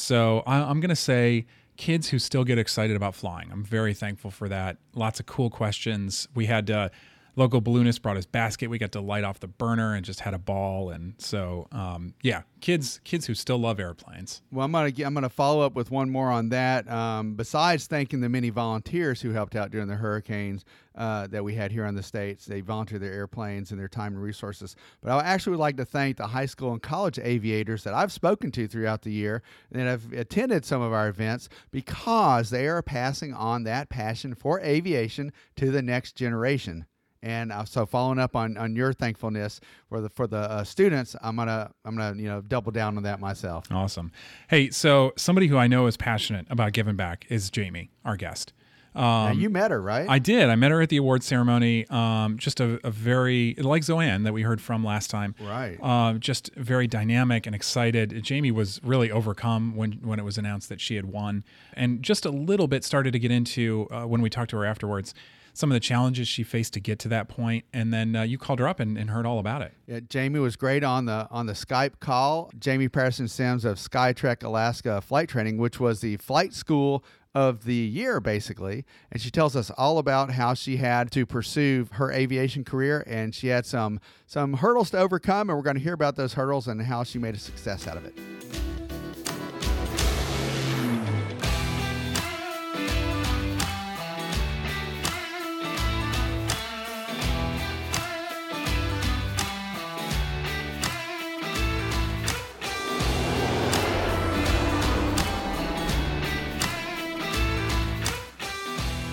So 0.00 0.42
I, 0.46 0.58
I'm 0.62 0.80
gonna 0.80 0.96
say 0.96 1.46
kids 1.76 2.08
who 2.08 2.18
still 2.18 2.44
get 2.44 2.58
excited 2.58 2.96
about 2.96 3.14
flying. 3.14 3.50
I'm 3.52 3.64
very 3.64 3.94
thankful 3.94 4.30
for 4.30 4.48
that. 4.48 4.76
Lots 4.94 5.20
of 5.20 5.26
cool 5.26 5.50
questions. 5.50 6.28
We 6.34 6.46
had. 6.46 6.70
Uh, 6.70 6.88
local 7.36 7.60
balloonist 7.60 8.02
brought 8.02 8.16
his 8.16 8.26
basket. 8.26 8.68
We 8.68 8.78
got 8.78 8.92
to 8.92 9.00
light 9.00 9.24
off 9.24 9.40
the 9.40 9.48
burner 9.48 9.94
and 9.94 10.04
just 10.04 10.20
had 10.20 10.34
a 10.34 10.38
ball. 10.38 10.90
And 10.90 11.14
so, 11.18 11.68
um, 11.72 12.14
yeah, 12.22 12.42
kids 12.60 13.00
kids 13.04 13.26
who 13.26 13.34
still 13.34 13.58
love 13.58 13.80
airplanes. 13.80 14.42
Well, 14.52 14.64
I'm 14.64 14.72
gonna 14.72 14.92
I'm 15.04 15.14
gonna 15.14 15.28
follow 15.28 15.64
up 15.64 15.74
with 15.74 15.90
one 15.90 16.10
more 16.10 16.30
on 16.30 16.50
that. 16.50 16.90
Um, 16.90 17.34
besides 17.34 17.86
thanking 17.86 18.20
the 18.20 18.28
many 18.28 18.50
volunteers 18.50 19.20
who 19.20 19.30
helped 19.30 19.56
out 19.56 19.70
during 19.70 19.88
the 19.88 19.96
hurricanes 19.96 20.64
uh, 20.94 21.26
that 21.28 21.42
we 21.42 21.54
had 21.54 21.72
here 21.72 21.86
in 21.86 21.94
the 21.94 22.02
states, 22.02 22.44
they 22.46 22.60
volunteered 22.60 23.02
their 23.02 23.12
airplanes 23.12 23.70
and 23.70 23.80
their 23.80 23.88
time 23.88 24.14
and 24.14 24.22
resources. 24.22 24.76
But 25.00 25.12
I 25.12 25.22
actually 25.22 25.52
would 25.52 25.60
like 25.60 25.76
to 25.78 25.84
thank 25.84 26.16
the 26.16 26.26
high 26.26 26.46
school 26.46 26.72
and 26.72 26.82
college 26.82 27.18
aviators 27.18 27.84
that 27.84 27.94
I've 27.94 28.12
spoken 28.12 28.50
to 28.52 28.68
throughout 28.68 29.02
the 29.02 29.12
year 29.12 29.42
and 29.70 29.80
that 29.80 29.86
have 29.86 30.12
attended 30.12 30.64
some 30.64 30.82
of 30.82 30.92
our 30.92 31.08
events 31.08 31.48
because 31.70 32.50
they 32.50 32.66
are 32.66 32.82
passing 32.82 33.32
on 33.32 33.64
that 33.64 33.88
passion 33.88 34.34
for 34.34 34.60
aviation 34.60 35.32
to 35.56 35.70
the 35.70 35.82
next 35.82 36.16
generation. 36.16 36.86
And 37.22 37.52
uh, 37.52 37.64
so, 37.64 37.84
following 37.84 38.18
up 38.18 38.34
on, 38.34 38.56
on 38.56 38.74
your 38.74 38.92
thankfulness 38.92 39.60
for 39.88 40.00
the 40.00 40.08
for 40.08 40.26
the 40.26 40.38
uh, 40.38 40.64
students, 40.64 41.14
I'm 41.20 41.36
gonna 41.36 41.70
I'm 41.84 41.96
gonna 41.96 42.16
you 42.16 42.28
know 42.28 42.40
double 42.40 42.72
down 42.72 42.96
on 42.96 43.02
that 43.02 43.20
myself. 43.20 43.66
Awesome. 43.70 44.10
Hey, 44.48 44.70
so 44.70 45.12
somebody 45.16 45.46
who 45.46 45.58
I 45.58 45.66
know 45.66 45.86
is 45.86 45.96
passionate 45.96 46.46
about 46.48 46.72
giving 46.72 46.96
back 46.96 47.26
is 47.28 47.50
Jamie, 47.50 47.90
our 48.06 48.16
guest. 48.16 48.54
now, 48.94 49.32
you 49.32 49.50
met 49.50 49.70
her, 49.70 49.80
right? 49.80 50.08
I 50.08 50.18
did. 50.18 50.48
I 50.48 50.56
met 50.56 50.70
her 50.70 50.80
at 50.80 50.88
the 50.88 50.96
award 50.96 51.22
ceremony. 51.22 51.86
Um, 51.90 52.38
just 52.38 52.58
a, 52.58 52.80
a 52.84 52.90
very 52.90 53.54
like 53.58 53.82
Zoanne 53.82 54.24
that 54.24 54.32
we 54.32 54.40
heard 54.40 54.62
from 54.62 54.82
last 54.82 55.10
time. 55.10 55.34
Right. 55.40 55.80
Um, 55.82 56.20
just 56.20 56.54
very 56.54 56.86
dynamic 56.86 57.46
and 57.46 57.54
excited. 57.54 58.22
Jamie 58.22 58.50
was 58.50 58.80
really 58.82 59.10
overcome 59.10 59.76
when 59.76 59.92
when 60.02 60.18
it 60.18 60.24
was 60.24 60.38
announced 60.38 60.70
that 60.70 60.80
she 60.80 60.96
had 60.96 61.04
won, 61.04 61.44
and 61.74 62.02
just 62.02 62.24
a 62.24 62.30
little 62.30 62.66
bit 62.66 62.82
started 62.82 63.12
to 63.12 63.18
get 63.18 63.30
into 63.30 63.86
uh, 63.90 64.06
when 64.06 64.22
we 64.22 64.30
talked 64.30 64.50
to 64.52 64.56
her 64.56 64.64
afterwards. 64.64 65.12
Some 65.60 65.70
of 65.70 65.74
the 65.74 65.80
challenges 65.80 66.26
she 66.26 66.42
faced 66.42 66.72
to 66.72 66.80
get 66.80 66.98
to 67.00 67.08
that 67.08 67.28
point, 67.28 67.66
and 67.74 67.92
then 67.92 68.16
uh, 68.16 68.22
you 68.22 68.38
called 68.38 68.60
her 68.60 68.66
up 68.66 68.80
and, 68.80 68.96
and 68.96 69.10
heard 69.10 69.26
all 69.26 69.38
about 69.38 69.60
it. 69.60 69.74
Yeah, 69.86 70.00
Jamie 70.08 70.38
was 70.38 70.56
great 70.56 70.82
on 70.82 71.04
the 71.04 71.28
on 71.30 71.44
the 71.44 71.52
Skype 71.52 72.00
call. 72.00 72.50
Jamie 72.58 72.88
Patterson 72.88 73.28
Sims 73.28 73.66
of 73.66 73.76
Skytrek 73.76 74.42
Alaska 74.42 75.02
Flight 75.02 75.28
Training, 75.28 75.58
which 75.58 75.78
was 75.78 76.00
the 76.00 76.16
flight 76.16 76.54
school 76.54 77.04
of 77.34 77.64
the 77.64 77.74
year, 77.74 78.20
basically. 78.20 78.86
And 79.12 79.20
she 79.20 79.30
tells 79.30 79.54
us 79.54 79.70
all 79.76 79.98
about 79.98 80.30
how 80.30 80.54
she 80.54 80.78
had 80.78 81.10
to 81.12 81.26
pursue 81.26 81.86
her 81.92 82.10
aviation 82.10 82.64
career, 82.64 83.04
and 83.06 83.34
she 83.34 83.48
had 83.48 83.66
some 83.66 84.00
some 84.26 84.54
hurdles 84.54 84.88
to 84.92 84.98
overcome, 84.98 85.50
and 85.50 85.58
we're 85.58 85.62
going 85.62 85.76
to 85.76 85.82
hear 85.82 85.92
about 85.92 86.16
those 86.16 86.32
hurdles 86.32 86.68
and 86.68 86.80
how 86.80 87.04
she 87.04 87.18
made 87.18 87.34
a 87.34 87.38
success 87.38 87.86
out 87.86 87.98
of 87.98 88.06
it. 88.06 88.18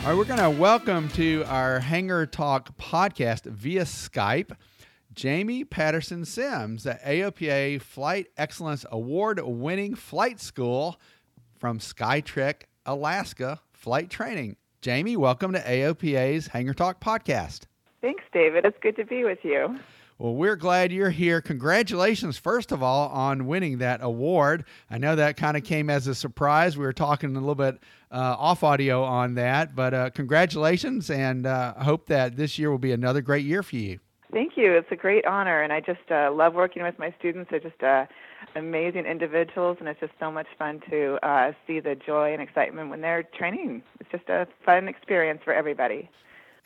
All 0.07 0.13
right, 0.13 0.19
we're 0.19 0.37
going 0.37 0.39
to 0.39 0.57
welcome 0.57 1.09
to 1.09 1.43
our 1.47 1.81
Hangar 1.81 2.25
Talk 2.25 2.77
podcast 2.77 3.43
via 3.43 3.81
Skype 3.81 4.55
Jamie 5.13 5.65
Patterson 5.65 6.23
Sims, 6.23 6.83
the 6.83 6.97
AOPA 7.05 7.81
Flight 7.81 8.27
Excellence 8.37 8.85
Award 8.89 9.41
winning 9.43 9.95
flight 9.95 10.39
school 10.39 10.97
from 11.59 11.79
Skytrek, 11.79 12.61
Alaska 12.85 13.59
Flight 13.73 14.09
Training. 14.09 14.55
Jamie, 14.79 15.17
welcome 15.17 15.51
to 15.51 15.59
AOPA's 15.59 16.47
Hangar 16.47 16.73
Talk 16.73 17.01
podcast. 17.01 17.63
Thanks, 17.99 18.23
David. 18.31 18.63
It's 18.63 18.77
good 18.81 18.95
to 18.95 19.03
be 19.03 19.25
with 19.25 19.39
you. 19.43 19.77
Well, 20.19 20.33
we're 20.33 20.55
glad 20.55 20.91
you're 20.91 21.11
here. 21.11 21.41
Congratulations, 21.41 22.39
first 22.39 22.71
of 22.71 22.81
all, 22.81 23.09
on 23.09 23.45
winning 23.45 23.77
that 23.77 23.99
award. 24.01 24.65
I 24.89 24.97
know 24.97 25.15
that 25.15 25.37
kind 25.37 25.55
of 25.55 25.63
came 25.63 25.91
as 25.91 26.07
a 26.07 26.15
surprise. 26.15 26.75
We 26.75 26.85
were 26.85 26.93
talking 26.93 27.35
a 27.35 27.39
little 27.39 27.53
bit 27.53 27.77
uh, 28.11 28.35
off 28.39 28.63
audio 28.63 29.03
on 29.03 29.35
that, 29.35 29.75
but 29.75 29.93
uh, 29.93 30.09
congratulations, 30.09 31.11
and 31.11 31.45
uh, 31.45 31.75
hope 31.75 32.07
that 32.07 32.35
this 32.35 32.57
year 32.57 32.71
will 32.71 32.79
be 32.79 32.93
another 32.93 33.21
great 33.21 33.45
year 33.45 33.61
for 33.61 33.75
you. 33.75 33.99
Thank 34.33 34.53
you. 34.57 34.73
It's 34.73 34.91
a 34.91 34.95
great 34.95 35.23
honor, 35.27 35.61
and 35.61 35.71
I 35.71 35.81
just 35.81 36.09
uh, 36.09 36.31
love 36.33 36.55
working 36.55 36.81
with 36.81 36.97
my 36.97 37.13
students. 37.19 37.51
They're 37.51 37.59
just 37.59 37.83
uh, 37.83 38.07
amazing 38.55 39.05
individuals, 39.05 39.77
and 39.79 39.87
it's 39.87 39.99
just 39.99 40.13
so 40.19 40.31
much 40.31 40.47
fun 40.57 40.81
to 40.89 41.19
uh, 41.21 41.51
see 41.67 41.79
the 41.79 41.93
joy 41.93 42.33
and 42.33 42.41
excitement 42.41 42.89
when 42.89 43.01
they're 43.01 43.21
training. 43.21 43.83
It's 43.99 44.09
just 44.09 44.27
a 44.29 44.47
fun 44.65 44.87
experience 44.87 45.41
for 45.43 45.53
everybody. 45.53 46.09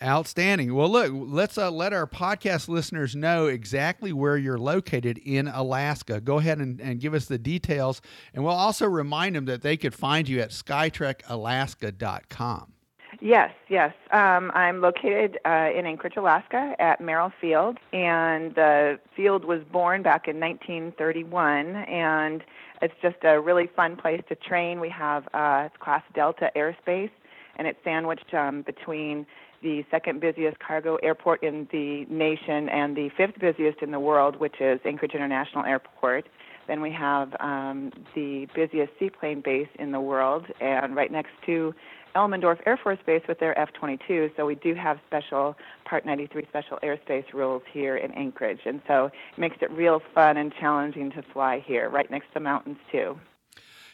Outstanding. 0.03 0.73
Well, 0.73 0.89
look, 0.89 1.11
let's 1.13 1.57
uh, 1.57 1.69
let 1.69 1.93
our 1.93 2.07
podcast 2.07 2.67
listeners 2.67 3.15
know 3.15 3.45
exactly 3.45 4.11
where 4.11 4.35
you're 4.35 4.57
located 4.57 5.19
in 5.19 5.47
Alaska. 5.47 6.19
Go 6.19 6.39
ahead 6.39 6.57
and, 6.57 6.81
and 6.81 6.99
give 6.99 7.13
us 7.13 7.25
the 7.25 7.37
details, 7.37 8.01
and 8.33 8.43
we'll 8.43 8.53
also 8.53 8.87
remind 8.87 9.35
them 9.35 9.45
that 9.45 9.61
they 9.61 9.77
could 9.77 9.93
find 9.93 10.27
you 10.27 10.39
at 10.39 10.49
skytrekalaska.com. 10.49 12.73
Yes, 13.19 13.51
yes. 13.69 13.93
Um, 14.11 14.51
I'm 14.55 14.81
located 14.81 15.37
uh, 15.45 15.69
in 15.75 15.85
Anchorage, 15.85 16.17
Alaska, 16.17 16.73
at 16.79 16.99
Merrill 16.99 17.31
Field, 17.39 17.77
and 17.93 18.55
the 18.55 18.99
field 19.15 19.45
was 19.45 19.61
born 19.71 20.01
back 20.01 20.27
in 20.27 20.39
1931, 20.39 21.75
and 21.75 22.43
it's 22.81 22.95
just 23.01 23.17
a 23.23 23.39
really 23.39 23.69
fun 23.75 23.95
place 23.95 24.23
to 24.29 24.35
train. 24.35 24.79
We 24.79 24.89
have 24.89 25.27
uh, 25.35 25.69
Class 25.79 26.01
Delta 26.15 26.49
airspace, 26.55 27.11
and 27.57 27.67
it's 27.67 27.77
sandwiched 27.83 28.33
um, 28.33 28.63
between 28.63 29.27
the 29.61 29.85
second 29.91 30.19
busiest 30.19 30.59
cargo 30.59 30.95
airport 30.97 31.43
in 31.43 31.67
the 31.71 32.05
nation 32.09 32.69
and 32.69 32.95
the 32.95 33.09
fifth 33.17 33.39
busiest 33.39 33.81
in 33.81 33.91
the 33.91 33.99
world, 33.99 34.35
which 34.39 34.55
is 34.59 34.79
Anchorage 34.85 35.13
International 35.13 35.65
Airport. 35.65 36.25
Then 36.67 36.81
we 36.81 36.91
have 36.91 37.33
um, 37.39 37.91
the 38.15 38.47
busiest 38.55 38.93
seaplane 38.99 39.41
base 39.41 39.67
in 39.79 39.91
the 39.91 39.99
world, 39.99 40.45
and 40.59 40.95
right 40.95 41.11
next 41.11 41.31
to 41.45 41.73
Elmendorf 42.15 42.59
Air 42.65 42.77
Force 42.77 42.99
Base 43.05 43.23
with 43.27 43.39
their 43.39 43.57
F-22. 43.57 44.35
So 44.35 44.45
we 44.45 44.55
do 44.55 44.73
have 44.75 44.99
special 45.07 45.55
Part 45.85 46.05
93 46.05 46.45
special 46.47 46.77
airspace 46.83 47.25
rules 47.33 47.63
here 47.71 47.97
in 47.97 48.11
Anchorage, 48.11 48.61
and 48.65 48.81
so 48.87 49.05
it 49.05 49.39
makes 49.39 49.57
it 49.61 49.71
real 49.71 50.01
fun 50.13 50.37
and 50.37 50.53
challenging 50.59 51.11
to 51.11 51.23
fly 51.33 51.63
here, 51.65 51.89
right 51.89 52.09
next 52.09 52.27
to 52.33 52.39
mountains 52.39 52.77
too. 52.91 53.17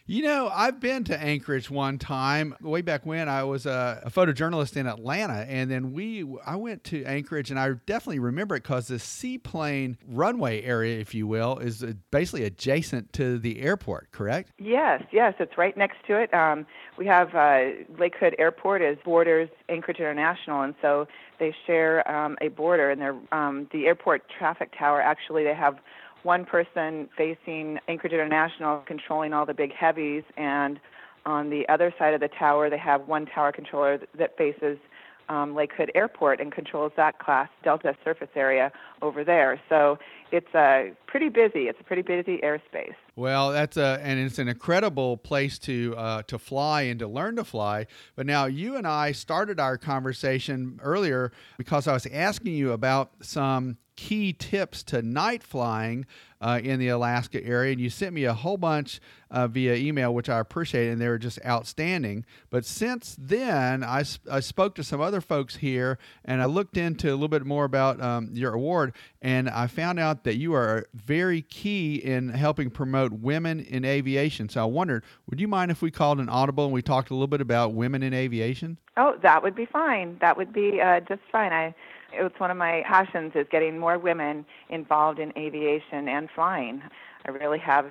You 0.09 0.21
know, 0.21 0.49
I've 0.53 0.79
been 0.79 1.03
to 1.05 1.21
Anchorage 1.21 1.69
one 1.69 1.99
time 1.99 2.55
way 2.61 2.81
back 2.81 3.05
when 3.05 3.27
I 3.27 3.43
was 3.43 3.65
a, 3.65 4.01
a, 4.05 4.09
photojournalist 4.09 4.77
in 4.77 4.87
Atlanta, 4.87 5.45
and 5.49 5.69
then 5.69 5.91
we 5.91 6.25
I 6.45 6.55
went 6.55 6.85
to 6.85 7.03
Anchorage, 7.03 7.51
and 7.51 7.59
I 7.59 7.71
definitely 7.85 8.19
remember 8.19 8.55
it 8.55 8.63
because 8.63 8.87
the 8.87 8.99
seaplane 8.99 9.97
runway 10.07 10.61
area, 10.61 10.97
if 10.97 11.13
you 11.13 11.27
will, 11.27 11.57
is 11.57 11.83
basically 12.09 12.45
adjacent 12.45 13.11
to 13.13 13.37
the 13.37 13.59
airport. 13.59 14.13
Correct? 14.13 14.53
Yes, 14.57 15.03
yes, 15.11 15.33
it's 15.39 15.57
right 15.57 15.75
next 15.75 15.97
to 16.07 16.17
it. 16.21 16.33
Um, 16.33 16.65
we 16.97 17.05
have 17.07 17.35
uh, 17.35 17.71
Lake 17.99 18.15
Hood 18.17 18.33
Airport 18.39 18.81
is 18.81 18.97
borders 19.03 19.49
Anchorage 19.67 19.99
International, 19.99 20.61
and 20.61 20.73
so 20.81 21.09
they 21.37 21.53
share 21.65 22.09
um, 22.09 22.37
a 22.39 22.47
border, 22.47 22.89
and 22.89 23.01
they're 23.01 23.19
um, 23.33 23.67
the 23.73 23.87
airport 23.87 24.23
traffic 24.29 24.71
tower. 24.79 25.01
Actually, 25.01 25.43
they 25.43 25.53
have 25.53 25.79
one 26.27 26.43
person 26.43 27.07
facing 27.17 27.79
Anchorage 27.87 28.11
International 28.11 28.83
controlling 28.85 29.31
all 29.31 29.45
the 29.45 29.53
big 29.53 29.71
heavies, 29.73 30.23
and 30.35 30.77
on 31.25 31.49
the 31.49 31.63
other 31.69 31.93
side 31.97 32.13
of 32.13 32.19
the 32.19 32.27
tower, 32.27 32.69
they 32.69 32.77
have 32.77 33.07
one 33.07 33.25
tower 33.25 33.53
controller 33.53 33.97
that 34.19 34.37
faces 34.37 34.77
um, 35.29 35.55
Lake 35.55 35.71
Hood 35.77 35.89
Airport 35.95 36.41
and 36.41 36.51
controls 36.51 36.91
that 36.97 37.19
class 37.19 37.47
Delta 37.63 37.95
surface 38.03 38.29
area 38.35 38.73
over 39.01 39.23
there. 39.23 39.59
So 39.69 39.99
it's 40.31 40.53
a 40.53 40.91
uh, 40.91 40.93
pretty 41.05 41.29
busy. 41.29 41.67
It's 41.69 41.79
a 41.79 41.83
pretty 41.83 42.01
busy 42.01 42.39
airspace. 42.43 42.95
Well, 43.15 43.51
that's 43.51 43.77
a 43.77 43.99
and 44.03 44.19
it's 44.19 44.37
an 44.37 44.49
incredible 44.49 45.15
place 45.15 45.57
to 45.59 45.95
uh, 45.97 46.23
to 46.23 46.37
fly 46.37 46.83
and 46.83 46.99
to 46.99 47.07
learn 47.07 47.37
to 47.37 47.45
fly. 47.45 47.87
But 48.17 48.25
now 48.25 48.45
you 48.45 48.75
and 48.75 48.85
I 48.85 49.13
started 49.13 49.61
our 49.61 49.77
conversation 49.77 50.79
earlier 50.83 51.31
because 51.57 51.87
I 51.87 51.93
was 51.93 52.05
asking 52.05 52.53
you 52.53 52.73
about 52.73 53.11
some 53.21 53.77
key 53.97 54.31
tips 54.31 54.83
to 54.83 55.01
night 55.01 55.43
flying 55.43 56.05
uh, 56.39 56.59
in 56.63 56.79
the 56.79 56.87
Alaska 56.87 57.43
area. 57.43 57.73
And 57.73 57.81
you 57.81 57.89
sent 57.89 58.13
me 58.13 58.23
a 58.23 58.33
whole 58.33 58.57
bunch 58.57 59.01
uh, 59.29 59.47
via 59.47 59.75
email, 59.75 60.13
which 60.13 60.29
I 60.29 60.39
appreciate, 60.39 60.89
and 60.89 61.01
they 61.01 61.09
were 61.09 61.17
just 61.17 61.39
outstanding. 61.45 62.25
But 62.49 62.63
since 62.63 63.15
then, 63.19 63.83
I, 63.83 64.03
I 64.31 64.39
spoke 64.39 64.75
to 64.75 64.83
some 64.83 65.01
other 65.01 65.19
folks 65.19 65.57
here 65.57 65.97
and 66.23 66.41
I 66.41 66.45
looked 66.45 66.77
into 66.77 67.09
a 67.09 67.13
little 67.13 67.27
bit 67.27 67.45
more 67.45 67.65
about 67.65 67.99
um, 68.01 68.29
your 68.33 68.53
award, 68.53 68.93
and 69.21 69.49
I 69.49 69.67
found 69.67 69.99
out 69.99 70.23
that 70.23 70.35
you 70.35 70.53
are 70.53 70.87
very 70.93 71.41
key 71.41 71.95
in 71.95 72.29
helping 72.29 72.69
promote 72.69 73.11
women 73.11 73.59
in 73.59 73.83
aviation. 73.83 74.47
So 74.47 74.61
I 74.61 74.65
wondered, 74.65 75.03
would 75.29 75.41
you 75.41 75.47
mind 75.47 75.71
if 75.71 75.81
we 75.81 75.91
called 75.91 76.19
an 76.19 76.29
audible 76.29 76.65
and 76.65 76.73
we 76.73 76.81
talked 76.81 77.09
a 77.09 77.13
little 77.13 77.27
bit 77.27 77.41
about 77.41 77.73
women 77.73 78.03
in 78.03 78.13
aviation? 78.13 78.77
Oh, 78.95 79.15
that 79.21 79.43
would 79.43 79.55
be 79.55 79.65
fine. 79.65 80.17
That 80.21 80.37
would 80.37 80.53
be 80.53 80.79
uh, 80.81 81.01
just 81.01 81.21
fine. 81.31 81.51
I 81.51 81.75
it's 82.19 82.39
one 82.39 82.51
of 82.51 82.57
my 82.57 82.83
passions 82.87 83.33
is 83.35 83.45
getting 83.51 83.77
more 83.77 83.97
women 83.97 84.45
involved 84.69 85.19
in 85.19 85.31
aviation 85.37 86.07
and 86.07 86.29
flying. 86.33 86.81
I 87.25 87.31
really 87.31 87.59
have 87.59 87.85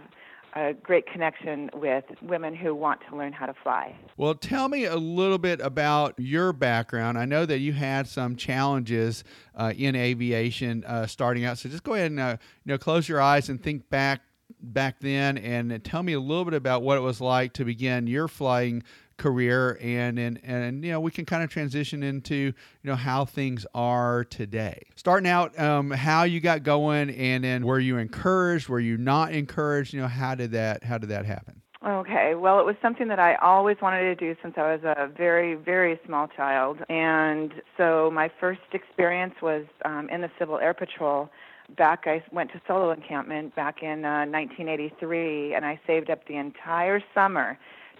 a 0.54 0.72
great 0.72 1.06
connection 1.06 1.68
with 1.74 2.04
women 2.22 2.54
who 2.54 2.74
want 2.74 3.00
to 3.08 3.16
learn 3.16 3.32
how 3.32 3.44
to 3.44 3.54
fly. 3.62 3.94
Well, 4.16 4.34
tell 4.34 4.68
me 4.68 4.86
a 4.86 4.96
little 4.96 5.36
bit 5.36 5.60
about 5.60 6.14
your 6.16 6.54
background. 6.54 7.18
I 7.18 7.26
know 7.26 7.44
that 7.44 7.58
you 7.58 7.74
had 7.74 8.08
some 8.08 8.36
challenges 8.36 9.22
uh, 9.54 9.74
in 9.76 9.94
aviation 9.94 10.82
uh, 10.84 11.06
starting 11.06 11.44
out. 11.44 11.58
So 11.58 11.68
just 11.68 11.82
go 11.82 11.94
ahead 11.94 12.10
and 12.10 12.20
uh, 12.20 12.36
you 12.64 12.72
know 12.72 12.78
close 12.78 13.06
your 13.08 13.20
eyes 13.20 13.50
and 13.50 13.62
think 13.62 13.88
back 13.90 14.22
back 14.60 15.00
then, 15.00 15.36
and 15.38 15.84
tell 15.84 16.02
me 16.02 16.14
a 16.14 16.20
little 16.20 16.44
bit 16.44 16.54
about 16.54 16.82
what 16.82 16.96
it 16.96 17.02
was 17.02 17.20
like 17.20 17.52
to 17.54 17.64
begin 17.64 18.06
your 18.06 18.26
flying 18.26 18.82
career 19.18 19.78
and 19.80 20.18
and 20.18 20.40
and 20.42 20.84
you 20.84 20.90
know 20.90 21.00
we 21.00 21.10
can 21.10 21.24
kind 21.24 21.42
of 21.42 21.50
transition 21.50 22.02
into 22.02 22.34
you 22.34 22.52
know 22.84 22.96
how 22.96 23.24
things 23.24 23.66
are 23.74 24.24
today. 24.24 24.82
Starting 24.94 25.28
out 25.28 25.58
um, 25.58 25.90
how 25.90 26.24
you 26.24 26.40
got 26.40 26.62
going 26.62 27.10
and 27.10 27.44
then 27.44 27.64
were 27.64 27.80
you 27.80 27.98
encouraged? 27.98 28.68
Were 28.68 28.80
you 28.80 28.96
not 28.96 29.32
encouraged? 29.32 29.92
You 29.92 30.00
know 30.00 30.08
how 30.08 30.34
did 30.34 30.52
that 30.52 30.84
how 30.84 30.98
did 30.98 31.08
that 31.10 31.26
happen? 31.26 31.62
Okay, 31.86 32.34
well, 32.34 32.58
it 32.58 32.66
was 32.66 32.74
something 32.82 33.06
that 33.08 33.20
I 33.20 33.36
always 33.36 33.76
wanted 33.80 34.00
to 34.00 34.14
do 34.16 34.34
since 34.42 34.54
I 34.56 34.74
was 34.74 34.80
a 34.82 35.06
very, 35.06 35.54
very 35.54 36.00
small 36.04 36.26
child. 36.26 36.78
And 36.88 37.52
so 37.76 38.10
my 38.12 38.28
first 38.40 38.60
experience 38.72 39.34
was 39.40 39.66
um, 39.84 40.08
in 40.10 40.20
the 40.20 40.30
Civil 40.36 40.58
Air 40.58 40.74
Patrol. 40.74 41.30
Back, 41.76 42.04
I 42.06 42.24
went 42.32 42.50
to 42.52 42.60
solo 42.66 42.90
encampment 42.90 43.54
back 43.54 43.82
in 43.82 44.04
uh, 44.04 44.26
1983, 44.26 45.54
and 45.54 45.64
I 45.64 45.78
saved 45.86 46.10
up 46.10 46.26
the 46.26 46.36
entire 46.36 47.00
summer 47.14 47.56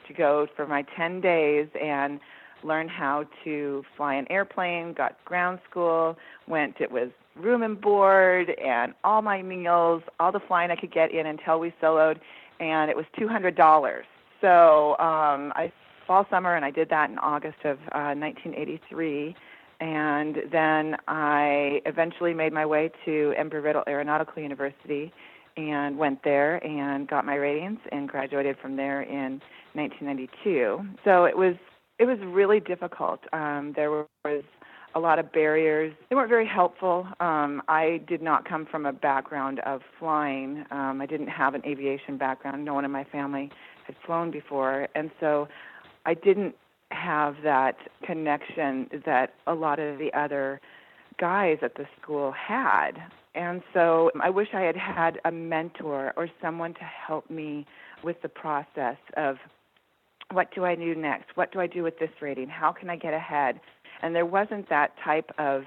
to 0.09 0.15
go 0.15 0.47
for 0.57 0.67
my 0.67 0.85
10 0.97 1.21
days 1.21 1.69
and 1.81 2.21
learn 2.63 2.89
how 2.89 3.25
to 3.45 3.85
fly 3.97 4.15
an 4.15 4.27
airplane, 4.31 4.93
got 4.93 5.23
ground 5.25 5.59
school, 5.69 6.17
went, 6.49 6.77
it 6.81 6.91
was 6.91 7.11
room 7.37 7.63
and 7.63 7.81
board 7.81 8.51
and 8.63 8.95
all 9.05 9.23
my 9.23 9.43
meals, 9.43 10.03
all 10.19 10.33
the 10.33 10.41
flying 10.41 10.71
I 10.71 10.77
could 10.77 10.93
get 10.93 11.13
in 11.13 11.27
until 11.27 11.61
we 11.61 11.73
soloed, 11.83 12.19
and 12.61 12.91
it 12.91 12.97
was 12.97 13.05
$200. 13.19 14.03
So 14.41 14.91
um, 14.99 15.53
I 15.55 15.73
fall 16.07 16.27
summer, 16.31 16.57
and 16.57 16.65
I 16.65 16.71
did 16.71 16.89
that 16.91 17.11
in 17.11 17.19
August 17.19 17.59
of 17.65 17.79
uh, 17.93 18.15
1983. 18.15 19.35
And 19.79 20.39
then 20.51 20.97
I 21.07 21.83
eventually 21.85 22.33
made 22.33 22.53
my 22.53 22.65
way 22.65 22.91
to 23.05 23.35
Embry-Riddle 23.39 23.85
Aeronautical 23.87 24.43
University 24.43 25.13
and 25.57 25.97
went 25.97 26.23
there 26.23 26.57
and 26.65 27.09
got 27.09 27.25
my 27.25 27.35
ratings 27.35 27.79
and 27.91 28.09
graduated 28.09 28.57
from 28.61 28.77
there 28.77 29.03
in 29.03 29.41
1992. 29.75 30.81
So 31.05 31.25
it 31.25 31.37
was 31.37 31.55
it 31.99 32.05
was 32.05 32.19
really 32.23 32.61
difficult. 32.61 33.21
Um, 33.33 33.73
there 33.75 33.91
was 33.91 34.43
a 34.95 35.01
lot 35.01 35.19
of 35.19 35.33
barriers. 35.33 35.95
They 36.11 36.17
weren't 36.17 36.29
very 36.29 36.47
helpful. 36.47 37.07
Um, 37.21 37.63
I 37.69 38.03
did 38.07 38.21
not 38.21 38.47
come 38.47 38.67
from 38.67 38.85
a 38.85 38.93
background 38.93 39.61
of 39.61 39.81
flying. 39.99 40.65
Um, 40.71 41.01
I 41.01 41.07
didn't 41.07 41.29
have 41.29 41.55
an 41.55 41.63
aviation 41.65 42.19
background. 42.19 42.65
No 42.65 42.75
one 42.75 42.85
in 42.85 42.91
my 42.91 43.05
family 43.05 43.51
had 43.87 43.97
flown 44.05 44.31
before, 44.31 44.89
and 44.95 45.11
so 45.21 45.49
I 46.05 46.15
didn't 46.15 46.55
have 46.91 47.37
that 47.45 47.77
connection 48.05 48.89
that 49.07 49.35
a 49.47 49.55
lot 49.55 49.79
of 49.79 49.99
the 49.99 50.13
other 50.19 50.61
guys 51.19 51.59
at 51.62 51.75
the 51.77 51.87
school 52.01 52.33
had. 52.33 52.93
And 53.35 53.62
so 53.75 54.11
I 54.21 54.31
wish 54.31 54.49
I 54.55 54.62
had 54.62 54.77
had 54.77 55.21
a 55.25 55.31
mentor 55.31 56.12
or 56.17 56.29
someone 56.41 56.75
to 56.75 56.85
help 56.85 57.29
me 57.31 57.67
with 58.03 58.21
the 58.23 58.29
process 58.29 58.97
of 59.17 59.37
what 60.33 60.55
do 60.55 60.64
I 60.64 60.75
do 60.75 60.95
next? 60.95 61.37
What 61.37 61.53
do 61.53 61.61
I 61.61 61.67
do 61.67 61.83
with 61.83 61.99
this 61.99 62.11
rating? 62.21 62.49
How 62.49 62.73
can 62.73 62.91
I 62.91 62.97
get 62.97 63.14
ahead? 63.14 63.61
And 64.03 64.14
there 64.14 64.27
wasn't 64.27 64.69
that 64.69 64.93
type 65.05 65.31
of 65.39 65.64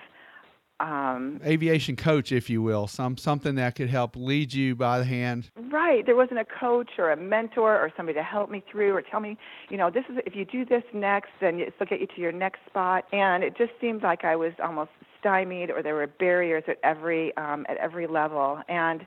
um, 0.79 1.41
aviation 1.45 1.95
coach, 1.95 2.31
if 2.31 2.49
you 2.49 2.61
will, 2.61 2.87
some 2.87 3.17
something 3.17 3.55
that 3.55 3.75
could 3.75 3.89
help 3.89 4.15
lead 4.15 4.53
you 4.53 4.75
by 4.75 4.99
the 4.99 5.05
hand. 5.05 5.51
Right. 5.71 6.05
There 6.05 6.15
wasn't 6.15 6.39
a 6.39 6.45
coach 6.45 6.91
or 6.97 7.11
a 7.11 7.17
mentor 7.17 7.75
or 7.75 7.91
somebody 7.97 8.17
to 8.17 8.23
help 8.23 8.49
me 8.49 8.63
through 8.71 8.93
or 8.93 9.01
tell 9.01 9.19
me, 9.19 9.37
you 9.69 9.77
know, 9.77 9.89
this 9.89 10.05
is 10.09 10.17
if 10.25 10.35
you 10.35 10.45
do 10.45 10.65
this 10.65 10.83
next, 10.93 11.31
then 11.41 11.59
it'll 11.59 11.85
get 11.85 11.99
you 11.99 12.07
to 12.07 12.21
your 12.21 12.31
next 12.31 12.59
spot. 12.65 13.05
And 13.11 13.43
it 13.43 13.57
just 13.57 13.71
seemed 13.81 14.03
like 14.03 14.23
I 14.23 14.35
was 14.35 14.53
almost 14.63 14.91
stymied, 15.19 15.71
or 15.71 15.83
there 15.83 15.95
were 15.95 16.07
barriers 16.07 16.63
at 16.67 16.77
every 16.83 17.35
um, 17.37 17.65
at 17.69 17.77
every 17.77 18.07
level. 18.07 18.59
And 18.67 19.05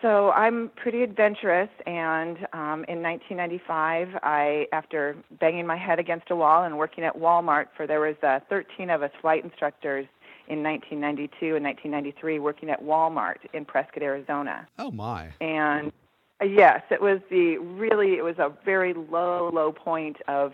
so 0.00 0.30
I'm 0.30 0.70
pretty 0.76 1.02
adventurous, 1.02 1.70
and 1.86 2.38
um, 2.52 2.84
in 2.86 3.02
1995, 3.02 4.08
I, 4.22 4.66
after 4.72 5.16
banging 5.40 5.66
my 5.66 5.76
head 5.76 5.98
against 5.98 6.30
a 6.30 6.36
wall 6.36 6.62
and 6.62 6.78
working 6.78 7.02
at 7.02 7.16
Walmart, 7.16 7.66
for 7.76 7.86
there 7.86 8.00
was 8.00 8.14
uh, 8.22 8.38
13 8.48 8.90
of 8.90 9.02
us 9.02 9.10
flight 9.20 9.42
instructors 9.42 10.06
in 10.46 10.62
1992 10.62 11.56
and 11.56 11.64
1993 11.64 12.38
working 12.38 12.70
at 12.70 12.82
Walmart 12.82 13.38
in 13.52 13.64
Prescott, 13.64 14.02
Arizona. 14.02 14.68
Oh 14.78 14.92
my! 14.92 15.30
And 15.40 15.92
uh, 16.40 16.44
yes, 16.44 16.82
it 16.90 17.00
was 17.00 17.20
the 17.28 17.58
really 17.58 18.14
it 18.14 18.22
was 18.22 18.38
a 18.38 18.52
very 18.64 18.94
low, 18.94 19.50
low 19.52 19.72
point 19.72 20.16
of 20.28 20.52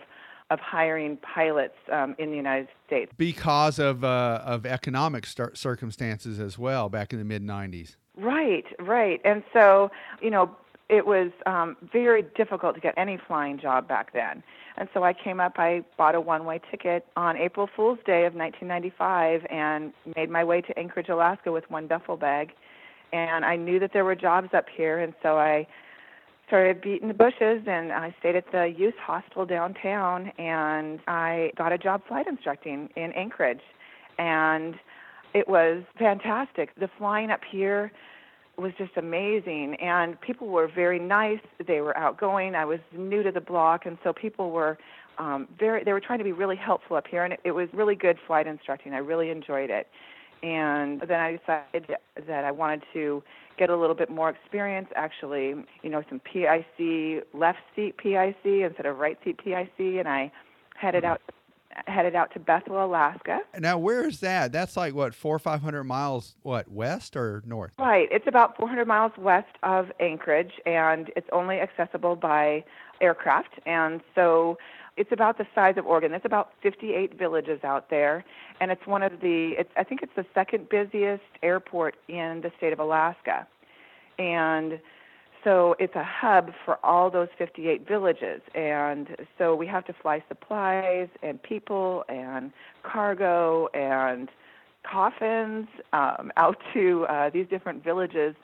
of 0.51 0.59
hiring 0.59 1.17
pilots 1.17 1.75
um, 1.91 2.15
in 2.19 2.29
the 2.29 2.37
United 2.37 2.67
States 2.85 3.11
because 3.17 3.79
of 3.79 4.03
uh, 4.03 4.41
of 4.45 4.65
economic 4.65 5.25
circumstances 5.25 6.39
as 6.39 6.57
well 6.57 6.89
back 6.89 7.13
in 7.13 7.19
the 7.19 7.25
mid 7.25 7.43
90s. 7.43 7.95
Right, 8.17 8.65
right, 8.79 9.19
and 9.25 9.43
so 9.51 9.91
you 10.21 10.29
know 10.29 10.55
it 10.87 11.05
was 11.05 11.31
um, 11.45 11.75
very 11.91 12.23
difficult 12.35 12.75
to 12.75 12.81
get 12.81 12.93
any 12.95 13.17
flying 13.27 13.57
job 13.59 13.87
back 13.87 14.13
then. 14.13 14.43
And 14.77 14.89
so 14.93 15.03
I 15.03 15.13
came 15.13 15.39
up, 15.39 15.53
I 15.57 15.83
bought 15.97 16.15
a 16.15 16.21
one 16.21 16.45
way 16.45 16.59
ticket 16.69 17.07
on 17.15 17.37
April 17.37 17.67
Fool's 17.75 17.99
Day 18.05 18.25
of 18.25 18.35
1995 18.35 19.45
and 19.49 19.93
made 20.15 20.29
my 20.29 20.43
way 20.43 20.61
to 20.61 20.77
Anchorage, 20.77 21.09
Alaska 21.09 21.51
with 21.51 21.69
one 21.71 21.87
duffel 21.87 22.17
bag. 22.17 22.51
And 23.13 23.45
I 23.45 23.55
knew 23.55 23.79
that 23.79 23.93
there 23.93 24.03
were 24.03 24.15
jobs 24.15 24.49
up 24.53 24.65
here, 24.75 24.99
and 24.99 25.13
so 25.23 25.37
I 25.37 25.67
started 26.47 26.81
beating 26.81 27.07
the 27.07 27.13
bushes 27.13 27.63
and 27.67 27.91
I 27.91 28.15
stayed 28.19 28.35
at 28.35 28.51
the 28.51 28.65
youth 28.65 28.95
hostel 28.99 29.45
downtown 29.45 30.31
and 30.37 30.99
I 31.07 31.51
got 31.57 31.71
a 31.71 31.77
job 31.77 32.01
flight 32.07 32.27
instructing 32.27 32.89
in 32.95 33.11
Anchorage. 33.13 33.61
And 34.17 34.75
it 35.33 35.47
was 35.47 35.83
fantastic. 35.97 36.73
The 36.79 36.89
flying 36.97 37.31
up 37.31 37.41
here 37.49 37.91
was 38.57 38.71
just 38.77 38.91
amazing 38.95 39.75
and 39.81 40.19
people 40.21 40.47
were 40.47 40.67
very 40.67 40.99
nice 40.99 41.39
they 41.67 41.81
were 41.81 41.97
outgoing 41.97 42.55
i 42.55 42.63
was 42.63 42.79
new 42.93 43.21
to 43.21 43.29
the 43.29 43.41
block 43.41 43.85
and 43.85 43.97
so 44.01 44.13
people 44.13 44.51
were 44.51 44.77
um 45.17 45.47
very 45.59 45.83
they 45.83 45.91
were 45.91 45.99
trying 45.99 46.19
to 46.19 46.23
be 46.23 46.31
really 46.31 46.55
helpful 46.55 46.95
up 46.95 47.05
here 47.05 47.25
and 47.25 47.33
it, 47.33 47.39
it 47.43 47.51
was 47.51 47.67
really 47.73 47.95
good 47.95 48.17
flight 48.25 48.47
instructing 48.47 48.93
i 48.93 48.97
really 48.97 49.29
enjoyed 49.29 49.69
it 49.69 49.87
and 50.41 51.01
then 51.01 51.19
i 51.19 51.37
decided 51.37 51.97
that 52.27 52.45
i 52.45 52.51
wanted 52.51 52.81
to 52.93 53.21
get 53.57 53.69
a 53.69 53.77
little 53.77 53.95
bit 53.95 54.09
more 54.09 54.29
experience 54.29 54.87
actually 54.95 55.55
you 55.83 55.89
know 55.89 56.03
some 56.09 56.19
pic 56.19 56.65
left 57.33 57.59
seat 57.75 57.97
pic 57.97 58.35
instead 58.43 58.85
of 58.85 58.97
right 58.97 59.17
seat 59.23 59.37
pic 59.37 59.69
and 59.79 60.07
i 60.07 60.31
headed 60.75 61.03
mm-hmm. 61.03 61.13
out 61.13 61.21
headed 61.87 62.15
out 62.15 62.31
to 62.33 62.39
Bethel, 62.39 62.83
Alaska. 62.83 63.39
Now, 63.59 63.77
where 63.77 64.07
is 64.07 64.21
that? 64.21 64.51
That's 64.51 64.77
like 64.77 64.93
what 64.93 65.13
four 65.13 65.35
or 65.35 65.39
five 65.39 65.61
hundred 65.61 65.83
miles, 65.83 66.35
what 66.41 66.69
west 66.71 67.15
or 67.15 67.43
north? 67.45 67.73
Right. 67.77 68.07
It's 68.11 68.27
about 68.27 68.57
400 68.57 68.87
miles 68.87 69.11
west 69.17 69.57
of 69.63 69.91
Anchorage, 69.99 70.53
and 70.65 71.11
it's 71.15 71.27
only 71.31 71.59
accessible 71.59 72.15
by 72.15 72.63
aircraft. 73.01 73.59
And 73.65 74.01
so, 74.13 74.57
it's 74.97 75.11
about 75.11 75.37
the 75.37 75.45
size 75.53 75.75
of 75.77 75.85
Oregon. 75.85 76.11
There's 76.11 76.23
about 76.25 76.51
58 76.63 77.17
villages 77.17 77.63
out 77.63 77.89
there, 77.89 78.23
and 78.61 78.71
it's 78.71 78.85
one 78.87 79.03
of 79.03 79.19
the. 79.21 79.55
It's 79.57 79.69
I 79.75 79.83
think 79.83 80.01
it's 80.01 80.15
the 80.15 80.25
second 80.33 80.69
busiest 80.69 81.23
airport 81.43 81.95
in 82.07 82.41
the 82.41 82.51
state 82.57 82.73
of 82.73 82.79
Alaska, 82.79 83.47
and 84.17 84.79
so 85.45 85.75
it's 85.79 85.95
a 85.95 86.03
hub 86.03 86.51
for 86.65 86.83
all 86.83 87.11
those 87.11 87.27
58 87.37 87.87
villages 87.87 88.41
and 88.55 89.15
so 89.37 89.55
we 89.55 89.67
have 89.67 89.85
to 89.85 89.93
fly 89.93 90.23
supplies 90.27 91.07
and 91.21 91.41
people 91.41 92.03
and 92.09 92.51
cargo 92.81 93.67
and 93.75 94.29
coffins 94.83 95.67
um, 95.93 96.31
out 96.35 96.57
to 96.73 97.05
uh, 97.05 97.29
these 97.29 97.45
different 97.47 97.83
villages 97.83 98.35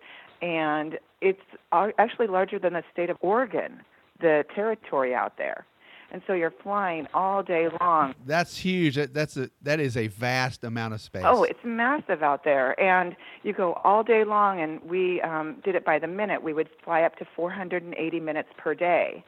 and 0.43 0.99
it's 1.21 1.41
actually 1.71 2.27
larger 2.27 2.59
than 2.59 2.73
the 2.73 2.83
state 2.93 3.09
of 3.09 3.17
oregon 3.21 3.81
the 4.19 4.45
territory 4.53 5.15
out 5.15 5.37
there 5.39 5.65
and 6.11 6.21
so 6.27 6.33
you're 6.33 6.51
flying 6.51 7.07
all 7.13 7.41
day 7.41 7.69
long. 7.79 8.13
That's 8.25 8.57
huge. 8.57 8.95
That's 8.95 9.37
a 9.37 9.49
that 9.61 9.79
is 9.79 9.95
a 9.95 10.07
vast 10.07 10.63
amount 10.63 10.93
of 10.93 11.01
space. 11.01 11.23
Oh, 11.25 11.43
it's 11.43 11.59
massive 11.63 12.21
out 12.21 12.43
there, 12.43 12.79
and 12.79 13.15
you 13.43 13.53
go 13.53 13.73
all 13.83 14.03
day 14.03 14.23
long. 14.25 14.61
And 14.61 14.81
we 14.83 15.21
um, 15.21 15.57
did 15.63 15.75
it 15.75 15.85
by 15.85 15.99
the 15.99 16.07
minute. 16.07 16.43
We 16.43 16.53
would 16.53 16.69
fly 16.83 17.03
up 17.03 17.15
to 17.17 17.25
480 17.35 18.19
minutes 18.19 18.49
per 18.57 18.75
day, 18.75 19.23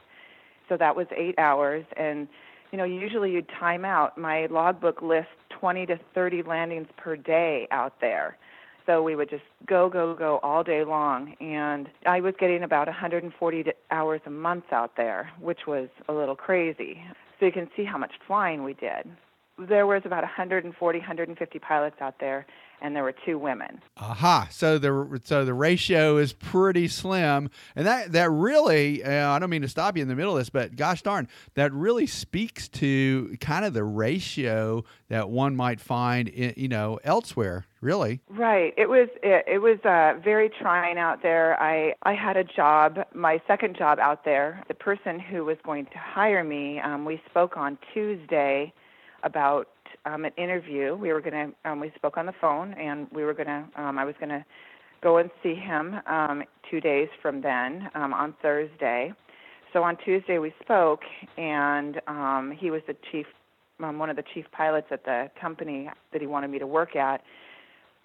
so 0.68 0.76
that 0.76 0.94
was 0.94 1.06
eight 1.16 1.38
hours. 1.38 1.84
And 1.96 2.28
you 2.70 2.78
know, 2.78 2.84
usually 2.84 3.32
you'd 3.32 3.48
time 3.48 3.84
out. 3.84 4.18
My 4.18 4.46
logbook 4.46 5.00
lists 5.00 5.30
20 5.50 5.86
to 5.86 5.98
30 6.14 6.42
landings 6.42 6.88
per 6.96 7.16
day 7.16 7.66
out 7.70 8.00
there. 8.00 8.36
So 8.86 9.02
we 9.02 9.16
would 9.16 9.30
just 9.30 9.44
go, 9.66 9.88
go, 9.88 10.14
go 10.14 10.38
all 10.42 10.62
day 10.62 10.84
long. 10.84 11.34
And 11.40 11.88
I 12.06 12.20
was 12.20 12.34
getting 12.38 12.62
about 12.62 12.86
140 12.86 13.64
hours 13.90 14.20
a 14.26 14.30
month 14.30 14.64
out 14.72 14.96
there, 14.96 15.30
which 15.40 15.60
was 15.66 15.88
a 16.08 16.12
little 16.12 16.36
crazy. 16.36 17.02
So 17.40 17.46
you 17.46 17.52
can 17.52 17.68
see 17.76 17.84
how 17.84 17.96
much 17.98 18.12
flying 18.26 18.62
we 18.62 18.74
did. 18.74 19.08
there 19.58 19.86
was 19.86 20.02
about 20.04 20.22
140, 20.22 20.98
150 20.98 21.58
pilots 21.60 21.96
out 22.00 22.18
there, 22.20 22.46
and 22.82 22.94
there 22.94 23.04
were 23.04 23.14
two 23.24 23.38
women. 23.38 23.80
Aha! 23.96 24.48
So 24.50 24.78
the 24.78 25.20
so 25.24 25.44
the 25.44 25.54
ratio 25.54 26.16
is 26.18 26.32
pretty 26.32 26.88
slim, 26.88 27.50
and 27.76 27.86
that 27.86 28.12
that 28.12 28.30
really 28.30 29.02
uh, 29.04 29.30
I 29.30 29.38
don't 29.38 29.48
mean 29.50 29.62
to 29.62 29.68
stop 29.68 29.96
you 29.96 30.02
in 30.02 30.08
the 30.08 30.16
middle 30.16 30.32
of 30.36 30.40
this, 30.40 30.50
but 30.50 30.76
gosh 30.76 31.02
darn, 31.02 31.28
that 31.54 31.72
really 31.72 32.06
speaks 32.06 32.68
to 32.70 33.36
kind 33.40 33.64
of 33.64 33.74
the 33.74 33.84
ratio 33.84 34.84
that 35.08 35.30
one 35.30 35.54
might 35.56 35.80
find 35.80 36.28
in, 36.28 36.52
you 36.56 36.68
know 36.68 36.98
elsewhere. 37.04 37.64
Really, 37.84 38.18
Right. 38.30 38.72
It 38.78 38.88
was 38.88 39.08
it, 39.22 39.44
it 39.46 39.58
was 39.58 39.78
uh, 39.84 40.18
very 40.24 40.48
trying 40.48 40.96
out 40.96 41.22
there. 41.22 41.60
I 41.60 41.92
I 42.04 42.14
had 42.14 42.38
a 42.38 42.42
job, 42.42 42.96
my 43.14 43.38
second 43.46 43.76
job 43.76 43.98
out 43.98 44.24
there. 44.24 44.64
The 44.68 44.74
person 44.74 45.20
who 45.20 45.44
was 45.44 45.58
going 45.64 45.84
to 45.84 45.98
hire 45.98 46.42
me, 46.42 46.80
um, 46.80 47.04
we 47.04 47.20
spoke 47.28 47.58
on 47.58 47.76
Tuesday 47.92 48.72
about 49.22 49.68
um, 50.06 50.24
an 50.24 50.32
interview. 50.38 50.94
We 50.94 51.12
were 51.12 51.20
gonna 51.20 51.50
um, 51.66 51.78
we 51.78 51.92
spoke 51.94 52.16
on 52.16 52.24
the 52.24 52.32
phone, 52.40 52.72
and 52.72 53.06
we 53.12 53.22
were 53.22 53.34
gonna 53.34 53.68
um, 53.76 53.98
I 53.98 54.06
was 54.06 54.14
gonna 54.18 54.46
go 55.02 55.18
and 55.18 55.28
see 55.42 55.54
him 55.54 55.96
um, 56.06 56.42
two 56.70 56.80
days 56.80 57.08
from 57.20 57.42
then 57.42 57.90
um, 57.94 58.14
on 58.14 58.34
Thursday. 58.40 59.12
So 59.74 59.82
on 59.82 59.98
Tuesday 60.02 60.38
we 60.38 60.54
spoke, 60.62 61.02
and 61.36 62.00
um, 62.06 62.56
he 62.58 62.70
was 62.70 62.80
the 62.86 62.96
chief, 63.12 63.26
um, 63.82 63.98
one 63.98 64.08
of 64.08 64.16
the 64.16 64.24
chief 64.32 64.46
pilots 64.52 64.86
at 64.90 65.04
the 65.04 65.30
company 65.38 65.90
that 66.12 66.22
he 66.22 66.26
wanted 66.26 66.48
me 66.48 66.58
to 66.58 66.66
work 66.66 66.96
at 66.96 67.20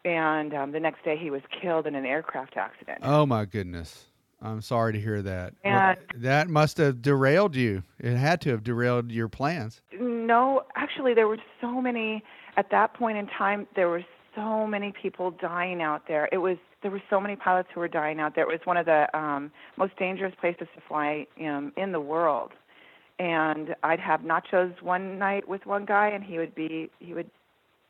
and 0.05 0.53
um, 0.53 0.71
the 0.71 0.79
next 0.79 1.03
day 1.03 1.17
he 1.17 1.29
was 1.29 1.41
killed 1.61 1.85
in 1.87 1.95
an 1.95 2.05
aircraft 2.05 2.57
accident. 2.57 2.99
oh 3.03 3.25
my 3.25 3.45
goodness, 3.45 4.05
I'm 4.41 4.61
sorry 4.61 4.93
to 4.93 4.99
hear 4.99 5.21
that. 5.21 5.53
Well, 5.63 5.73
And- 5.73 5.97
that 6.23 6.49
must 6.49 6.77
have 6.77 7.01
derailed 7.01 7.55
you. 7.55 7.83
It 7.99 8.15
had 8.15 8.41
to 8.41 8.49
have 8.51 8.63
derailed 8.63 9.11
your 9.11 9.27
plans. 9.27 9.81
No, 9.99 10.63
actually, 10.75 11.13
there 11.13 11.27
were 11.27 11.39
so 11.59 11.81
many 11.81 12.23
at 12.57 12.69
that 12.71 12.93
point 12.93 13.17
in 13.17 13.27
time. 13.27 13.67
There 13.75 13.89
were 13.89 14.05
so 14.35 14.65
many 14.65 14.93
people 14.93 15.31
dying 15.31 15.81
out 15.81 16.07
there. 16.07 16.29
It 16.31 16.37
was 16.37 16.57
there 16.81 16.91
were 16.91 17.01
so 17.09 17.19
many 17.19 17.35
pilots 17.35 17.67
who 17.73 17.81
were 17.81 17.89
dying 17.89 18.21
out 18.21 18.35
there. 18.35 18.45
It 18.45 18.47
was 18.47 18.61
one 18.65 18.77
of 18.77 18.85
the 18.85 19.13
um, 19.17 19.51
most 19.75 19.97
dangerous 19.97 20.33
places 20.39 20.67
to 20.75 20.81
fly 20.87 21.27
um, 21.41 21.73
in 21.75 21.91
the 21.91 21.99
world. 21.99 22.51
And 23.17 23.75
I'd 23.83 23.99
have 23.99 24.21
nachos 24.21 24.81
one 24.81 25.19
night 25.19 25.49
with 25.49 25.65
one 25.65 25.83
guy, 25.83 26.07
and 26.07 26.23
he 26.23 26.37
would 26.37 26.55
be 26.55 26.89
he 26.99 27.13
would 27.13 27.29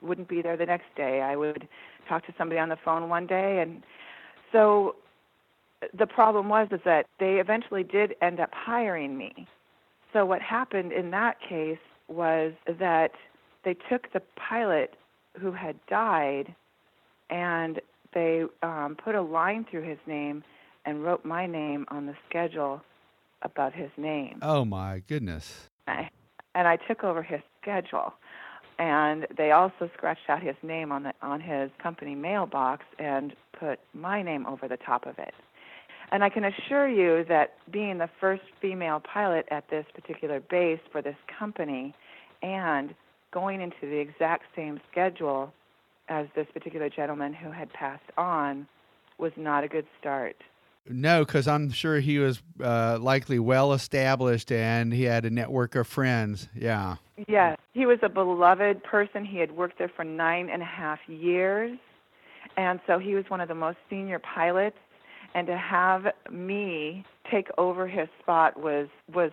wouldn't 0.02 0.28
be 0.28 0.42
there 0.42 0.58
the 0.58 0.66
next 0.66 0.88
day. 0.96 1.22
I 1.22 1.36
would 1.36 1.68
talk 2.08 2.26
to 2.28 2.34
somebody 2.38 2.60
on 2.60 2.70
the 2.70 2.78
phone 2.84 3.10
one 3.10 3.28
day, 3.28 3.60
and 3.62 3.84
so 4.52 4.96
the 5.98 6.08
problem 6.08 6.50
was 6.50 6.68
is 6.72 6.82
that 6.86 7.06
they 7.20 7.40
eventually 7.40 7.84
did 7.84 8.16
end 8.22 8.40
up 8.40 8.50
hiring 8.54 9.18
me. 9.18 9.48
So 10.14 10.26
what 10.26 10.42
happened 10.42 10.92
in 10.92 11.12
that 11.12 11.38
case 11.40 11.78
was 12.08 12.54
that 12.80 13.12
they 13.64 13.76
took 13.90 14.12
the 14.12 14.22
pilot 14.36 14.96
who 15.40 15.52
had 15.52 15.76
died 15.88 16.54
and 17.30 17.80
they 18.14 18.44
um, 18.64 18.98
put 19.02 19.16
a 19.16 19.22
line 19.22 19.66
through 19.70 19.84
his 19.84 20.00
name 20.08 20.44
and 20.86 21.04
wrote 21.04 21.24
my 21.24 21.46
name 21.46 21.86
on 21.90 22.08
the 22.08 22.16
schedule 22.28 22.82
above 23.44 23.74
his 23.74 23.92
name. 23.98 24.40
Oh 24.42 24.66
my 24.66 25.04
goodness. 25.08 25.70
I, 25.88 26.10
and 26.56 26.68
I 26.68 26.78
took 26.78 27.04
over 27.04 27.22
his 27.22 27.42
schedule. 27.62 28.14
And 28.80 29.28
they 29.38 29.52
also 29.52 29.90
scratched 29.94 30.30
out 30.30 30.42
his 30.42 30.56
name 30.64 30.92
on 30.92 31.04
the 31.04 31.14
on 31.22 31.42
his 31.42 31.70
company 31.84 32.16
mailbox 32.16 32.86
and 32.98 33.36
put 33.60 33.78
my 33.94 34.22
name 34.24 34.46
over 34.46 34.68
the 34.70 34.78
top 34.78 35.06
of 35.06 35.20
it. 35.20 35.34
And 36.12 36.24
I 36.24 36.30
can 36.30 36.46
assure 36.46 36.88
you 36.88 37.26
that 37.26 37.56
being 37.72 37.98
the 37.98 38.10
first 38.20 38.42
female 38.62 39.02
pilot 39.02 39.46
at 39.52 39.70
this 39.70 39.86
particular 39.94 40.40
base 40.40 40.80
for 40.92 41.02
this 41.02 41.18
company 41.38 41.94
and 42.42 42.96
going 43.32 43.62
into 43.62 43.82
the 43.82 43.98
exact 43.98 44.46
same 44.56 44.80
schedule 44.90 45.54
as 46.08 46.26
this 46.36 46.48
particular 46.54 46.90
gentleman 46.90 47.34
who 47.34 47.52
had 47.52 47.72
passed 47.74 48.10
on 48.18 48.66
was 49.20 49.32
not 49.38 49.64
a 49.64 49.68
good 49.68 49.86
start. 50.00 50.38
No, 50.88 51.24
because 51.24 51.48
I'm 51.48 51.72
sure 51.72 52.00
he 52.00 52.18
was 52.20 52.42
uh, 52.64 52.98
likely 53.00 53.40
well 53.40 53.74
established 53.74 54.52
and 54.52 54.94
he 54.94 55.04
had 55.04 55.26
a 55.26 55.30
network 55.30 55.76
of 55.76 55.88
friends. 55.88 56.50
Yeah. 56.56 56.96
Yes, 57.28 57.58
he 57.74 57.86
was 57.86 58.00
a 58.02 58.10
beloved 58.10 58.84
person. 58.84 59.26
He 59.26 59.38
had 59.38 59.52
worked 59.52 59.78
there 59.78 59.92
for 59.94 60.04
nine 60.04 60.50
and 60.50 60.62
a 60.62 60.66
half 60.66 61.00
years, 61.08 61.78
and 62.56 62.80
so 62.88 62.98
he 62.98 63.14
was 63.14 63.26
one 63.28 63.42
of 63.42 63.48
the 63.48 63.56
most 63.56 63.78
senior 63.90 64.20
pilots. 64.20 64.78
And 65.36 65.46
to 65.48 65.58
have 65.58 66.08
me 66.32 67.06
take 67.30 67.50
over 67.58 67.88
his 67.88 68.08
spot 68.22 68.60
was 68.60 68.88
was 69.14 69.32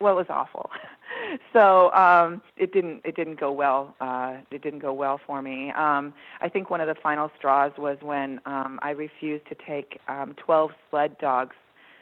well, 0.00 0.14
it 0.14 0.16
was 0.16 0.26
awful. 0.30 0.70
so 1.52 1.92
um, 1.92 2.42
it 2.56 2.72
didn't 2.72 3.02
it 3.04 3.16
didn't 3.16 3.38
go 3.38 3.52
well. 3.52 3.94
Uh, 4.00 4.38
it 4.50 4.62
didn't 4.62 4.80
go 4.80 4.92
well 4.92 5.20
for 5.26 5.42
me. 5.42 5.70
Um, 5.76 6.12
I 6.40 6.48
think 6.48 6.70
one 6.70 6.80
of 6.80 6.88
the 6.88 7.00
final 7.02 7.30
straws 7.36 7.72
was 7.78 7.98
when 8.00 8.40
um, 8.46 8.78
I 8.82 8.90
refused 8.90 9.46
to 9.48 9.56
take 9.66 9.98
um, 10.08 10.34
12 10.44 10.70
sled 10.90 11.18
dogs 11.18 11.56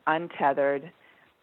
untethered 0.07 0.91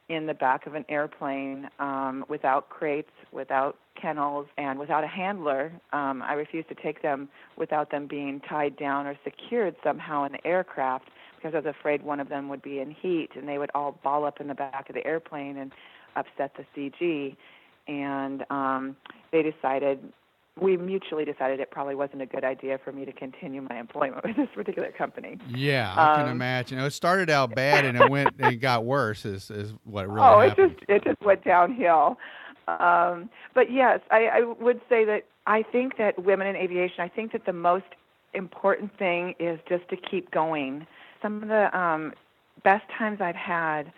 in 0.09 0.25
the 0.25 0.33
back 0.33 0.65
of 0.65 0.73
an 0.73 0.85
airplane 0.87 1.69
um, 1.79 2.23
without 2.29 2.69
crates, 2.69 3.11
without 3.33 3.77
kennels, 4.01 4.47
and 4.57 4.79
without 4.79 5.03
a 5.03 5.07
handler. 5.07 5.71
Um, 5.91 6.21
I 6.21 6.33
refused 6.33 6.69
to 6.69 6.75
take 6.75 7.01
them 7.01 7.27
without 7.57 7.91
them 7.91 8.07
being 8.07 8.39
tied 8.47 8.77
down 8.77 9.05
or 9.05 9.17
secured 9.23 9.75
somehow 9.83 10.23
in 10.23 10.31
the 10.31 10.47
aircraft 10.47 11.09
because 11.35 11.53
I 11.53 11.57
was 11.57 11.75
afraid 11.79 12.03
one 12.03 12.19
of 12.19 12.29
them 12.29 12.47
would 12.49 12.61
be 12.61 12.79
in 12.79 12.89
heat 12.89 13.29
and 13.35 13.47
they 13.47 13.57
would 13.57 13.69
all 13.75 13.99
ball 14.03 14.25
up 14.25 14.39
in 14.39 14.47
the 14.47 14.55
back 14.55 14.89
of 14.89 14.95
the 14.95 15.05
airplane 15.05 15.57
and 15.57 15.71
upset 16.15 16.53
the 16.55 16.65
CG. 16.75 17.35
And 17.87 18.45
um, 18.49 18.95
they 19.31 19.43
decided, 19.43 19.99
we 20.59 20.75
mutually 20.77 21.23
decided 21.25 21.59
it 21.59 21.71
probably 21.71 21.95
wasn't 21.95 22.21
a 22.21 22.25
good 22.25 22.43
idea 22.43 22.79
for 22.83 22.91
me 22.91 23.05
to 23.05 23.11
continue 23.13 23.61
my 23.61 23.79
employment 23.79 24.23
with 24.25 24.35
this 24.35 24.49
particular 24.53 24.91
company. 24.91 25.37
Yeah, 25.49 25.93
I 25.95 26.15
can 26.17 26.25
Um, 26.25 26.31
imagine. 26.31 26.79
It 26.79 26.91
started 26.91 27.29
out 27.29 27.55
bad 27.55 27.85
and 27.85 27.97
it 27.99 28.09
went 28.09 28.29
and 28.39 28.53
it 28.53 28.57
got 28.57 28.85
worse. 28.85 29.25
Is 29.25 29.49
is 29.51 29.73
what 29.83 30.07
really 30.07 30.21
oh, 30.27 30.39
happened. 30.41 30.71
it 30.71 30.77
just 30.79 30.89
it 30.89 31.03
just 31.03 31.21
went 31.21 31.43
downhill. 31.43 32.17
Um, 32.67 33.29
but 33.53 33.71
yes, 33.71 34.01
I, 34.11 34.25
I 34.27 34.41
would 34.41 34.81
say 34.89 35.05
that 35.05 35.23
I 35.45 35.63
think 35.63 35.97
that 35.97 36.21
women 36.23 36.47
in 36.47 36.55
aviation. 36.57 36.99
I 36.99 37.07
think 37.07 37.31
that 37.31 37.45
the 37.45 37.53
most 37.53 37.85
important 38.33 38.91
thing 38.99 39.35
is 39.39 39.59
just 39.69 39.87
to 39.89 39.95
keep 39.95 40.31
going. 40.31 40.85
Some 41.21 41.41
of 41.41 41.47
the 41.47 41.75
um, 41.77 42.13
best 42.65 42.83
times 42.97 43.21
I've 43.21 43.35
had 43.37 43.91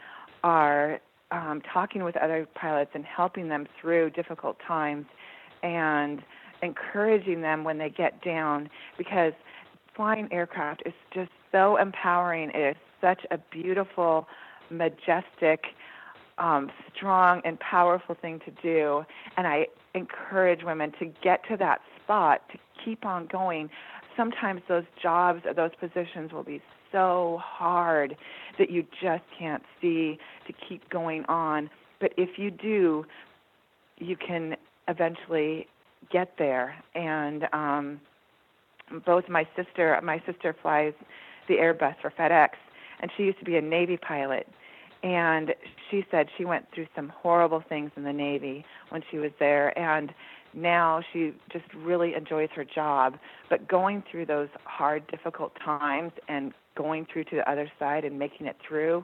are 0.43 0.99
um, 1.31 1.61
talking 1.71 2.03
with 2.03 2.17
other 2.17 2.47
pilots 2.55 2.91
and 2.93 3.05
helping 3.05 3.49
them 3.49 3.67
through 3.79 4.11
difficult 4.11 4.57
times, 4.65 5.05
and 5.63 6.21
encouraging 6.61 7.41
them 7.41 7.63
when 7.63 7.77
they 7.77 7.89
get 7.89 8.21
down 8.23 8.69
because 8.97 9.33
flying 9.95 10.27
aircraft 10.31 10.83
is 10.85 10.93
just 11.13 11.31
so 11.51 11.77
empowering. 11.77 12.51
It 12.53 12.71
is 12.71 12.75
such 13.01 13.25
a 13.31 13.37
beautiful, 13.51 14.27
majestic, 14.69 15.65
um, 16.37 16.71
strong, 16.95 17.41
and 17.45 17.59
powerful 17.59 18.15
thing 18.15 18.39
to 18.45 18.51
do. 18.61 19.03
And 19.37 19.47
I 19.47 19.67
encourage 19.93 20.63
women 20.63 20.93
to 20.99 21.05
get 21.21 21.41
to 21.49 21.57
that 21.57 21.81
spot, 22.01 22.41
to 22.51 22.57
keep 22.83 23.05
on 23.05 23.27
going. 23.27 23.69
Sometimes 24.15 24.61
those 24.67 24.85
jobs 25.01 25.41
or 25.45 25.53
those 25.53 25.71
positions 25.79 26.31
will 26.31 26.43
be 26.43 26.61
so 26.91 27.39
hard 27.43 28.15
that 28.57 28.69
you 28.69 28.85
just 29.01 29.23
can't 29.37 29.63
see 29.81 30.17
to 30.47 30.53
keep 30.67 30.89
going 30.89 31.25
on. 31.25 31.69
But 31.99 32.13
if 32.17 32.37
you 32.37 32.51
do, 32.51 33.05
you 33.97 34.15
can 34.15 34.55
eventually 34.87 35.67
get 36.11 36.33
there. 36.37 36.75
And 36.95 37.45
um, 37.53 38.01
both 39.05 39.29
my 39.29 39.47
sister, 39.55 39.99
my 40.03 40.21
sister 40.25 40.55
flies 40.61 40.93
the 41.47 41.55
Airbus 41.55 41.95
for 42.01 42.11
FedEx, 42.11 42.49
and 43.01 43.11
she 43.15 43.23
used 43.23 43.39
to 43.39 43.45
be 43.45 43.57
a 43.57 43.61
Navy 43.61 43.97
pilot. 43.97 44.47
And 45.01 45.53
she 45.89 46.05
said 46.11 46.27
she 46.37 46.43
went 46.43 46.65
through 46.73 46.87
some 46.95 47.09
horrible 47.09 47.63
things 47.67 47.91
in 47.95 48.03
the 48.03 48.11
Navy 48.11 48.65
when 48.89 49.01
she 49.09 49.17
was 49.17 49.31
there, 49.39 49.77
and 49.79 50.13
now 50.53 51.01
she 51.13 51.33
just 51.51 51.65
really 51.73 52.15
enjoys 52.15 52.49
her 52.55 52.65
job. 52.65 53.17
But 53.49 53.67
going 53.67 54.03
through 54.09 54.25
those 54.25 54.49
hard, 54.65 55.07
difficult 55.07 55.53
times 55.63 56.11
and 56.27 56.53
going 56.75 57.05
through 57.11 57.25
to 57.25 57.35
the 57.35 57.49
other 57.49 57.71
side 57.77 58.05
and 58.05 58.17
making 58.17 58.47
it 58.47 58.55
through 58.67 59.03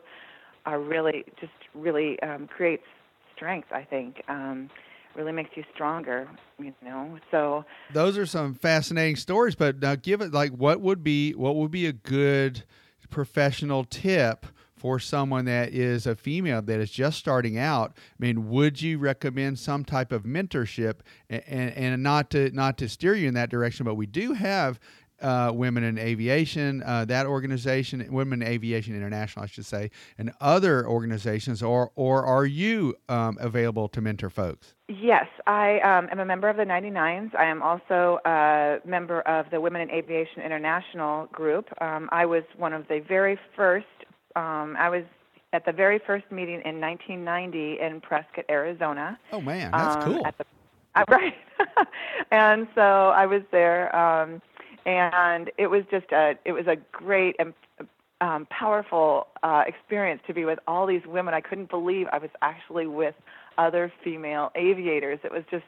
are 0.65 0.79
really 0.79 1.23
just 1.39 1.51
really 1.73 2.19
um, 2.21 2.47
creates 2.47 2.83
strength. 3.35 3.67
I 3.71 3.83
think 3.83 4.21
um, 4.27 4.69
really 5.15 5.31
makes 5.31 5.51
you 5.55 5.63
stronger. 5.73 6.27
You 6.59 6.73
know, 6.83 7.17
so 7.31 7.65
Those 7.93 8.17
are 8.17 8.25
some 8.25 8.53
fascinating 8.53 9.15
stories. 9.15 9.55
But 9.55 9.79
now, 9.79 9.95
give 9.95 10.21
it 10.21 10.33
like 10.33 10.51
what 10.51 10.81
would 10.81 11.03
be 11.03 11.33
what 11.33 11.55
would 11.55 11.71
be 11.71 11.85
a 11.85 11.93
good 11.93 12.63
professional 13.09 13.83
tip 13.83 14.45
for 14.75 14.99
someone 14.99 15.45
that 15.45 15.73
is 15.73 16.05
a 16.05 16.15
female 16.15 16.61
that 16.61 16.79
is 16.79 16.91
just 16.91 17.17
starting 17.17 17.57
out? 17.57 17.93
I 17.95 18.15
mean, 18.19 18.49
would 18.49 18.81
you 18.81 18.97
recommend 18.97 19.57
some 19.57 19.85
type 19.85 20.11
of 20.11 20.23
mentorship 20.23 20.99
and, 21.29 21.43
and, 21.47 21.73
and 21.73 22.03
not 22.03 22.29
to 22.31 22.51
not 22.51 22.77
to 22.79 22.89
steer 22.89 23.15
you 23.15 23.27
in 23.27 23.33
that 23.35 23.49
direction? 23.49 23.85
But 23.85 23.95
we 23.95 24.05
do 24.05 24.33
have 24.33 24.79
uh, 25.21 25.51
Women 25.53 25.83
in 25.83 25.97
Aviation, 25.97 26.83
uh, 26.83 27.05
that 27.05 27.25
organization, 27.25 28.05
Women 28.11 28.41
in 28.41 28.47
Aviation 28.47 28.95
International, 28.95 29.43
I 29.43 29.47
should 29.47 29.65
say, 29.65 29.91
and 30.17 30.31
other 30.41 30.87
organizations, 30.87 31.63
or 31.63 31.91
or 31.95 32.25
are 32.25 32.45
you 32.45 32.95
um, 33.09 33.37
available 33.39 33.87
to 33.89 34.01
mentor 34.01 34.29
folks? 34.29 34.73
Yes, 34.87 35.25
I 35.47 35.79
um, 35.79 36.09
am 36.11 36.19
a 36.19 36.25
member 36.25 36.47
of 36.47 36.57
the 36.57 36.63
99s. 36.63 37.33
I 37.35 37.45
am 37.45 37.63
also 37.63 38.19
a 38.25 38.77
member 38.85 39.21
of 39.21 39.49
the 39.49 39.59
Women 39.59 39.81
in 39.81 39.91
Aviation 39.91 40.41
International 40.43 41.25
group. 41.27 41.69
Um, 41.81 42.07
I 42.11 42.25
was 42.25 42.43
one 42.57 42.73
of 42.73 42.87
the 42.87 42.99
very 43.07 43.39
first. 43.55 43.85
Um, 44.35 44.75
I 44.77 44.89
was 44.89 45.03
at 45.53 45.65
the 45.65 45.71
very 45.71 45.99
first 46.05 46.29
meeting 46.31 46.61
in 46.65 46.81
1990 46.81 47.79
in 47.79 48.01
Prescott, 48.01 48.45
Arizona. 48.49 49.17
Oh 49.31 49.41
man, 49.41 49.71
that's 49.71 49.95
um, 49.95 50.13
cool. 50.13 50.23
The, 50.23 50.45
uh, 50.95 51.03
right. 51.09 51.35
and 52.31 52.67
so 52.75 52.81
I 52.81 53.25
was 53.25 53.41
there, 53.51 53.95
um, 53.95 54.41
and 54.85 55.51
it 55.57 55.67
was 55.67 55.83
just 55.89 56.11
a 56.11 56.33
it 56.45 56.51
was 56.51 56.67
a 56.67 56.75
great 56.91 57.35
and 57.39 57.53
um, 58.21 58.47
powerful 58.49 59.27
uh, 59.43 59.63
experience 59.67 60.21
to 60.27 60.33
be 60.33 60.45
with 60.45 60.59
all 60.67 60.87
these 60.87 61.05
women. 61.05 61.33
I 61.33 61.41
couldn't 61.41 61.69
believe 61.69 62.07
I 62.11 62.17
was 62.17 62.29
actually 62.41 62.87
with 62.87 63.15
other 63.57 63.91
female 64.03 64.51
aviators. 64.55 65.19
It 65.23 65.31
was 65.31 65.43
just 65.51 65.65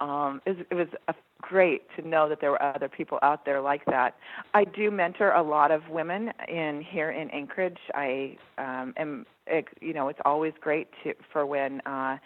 um, 0.00 0.42
it 0.46 0.56
was, 0.56 0.66
it 0.70 0.74
was 0.74 0.88
a, 1.08 1.14
great 1.42 1.82
to 1.96 2.08
know 2.08 2.28
that 2.28 2.40
there 2.40 2.52
were 2.52 2.62
other 2.62 2.88
people 2.88 3.18
out 3.20 3.44
there 3.44 3.60
like 3.60 3.84
that. 3.86 4.16
I 4.54 4.64
do 4.64 4.90
mentor 4.90 5.32
a 5.32 5.42
lot 5.42 5.70
of 5.70 5.82
women 5.90 6.30
in 6.48 6.82
here 6.88 7.10
in 7.10 7.28
Anchorage. 7.30 7.78
I 7.94 8.36
um, 8.58 8.94
am, 8.96 9.26
it, 9.48 9.66
you 9.80 9.92
know, 9.92 10.08
it's 10.08 10.20
always 10.24 10.52
great 10.60 10.88
to 11.02 11.12
for 11.32 11.44
when 11.44 11.80
uh, 11.80 12.16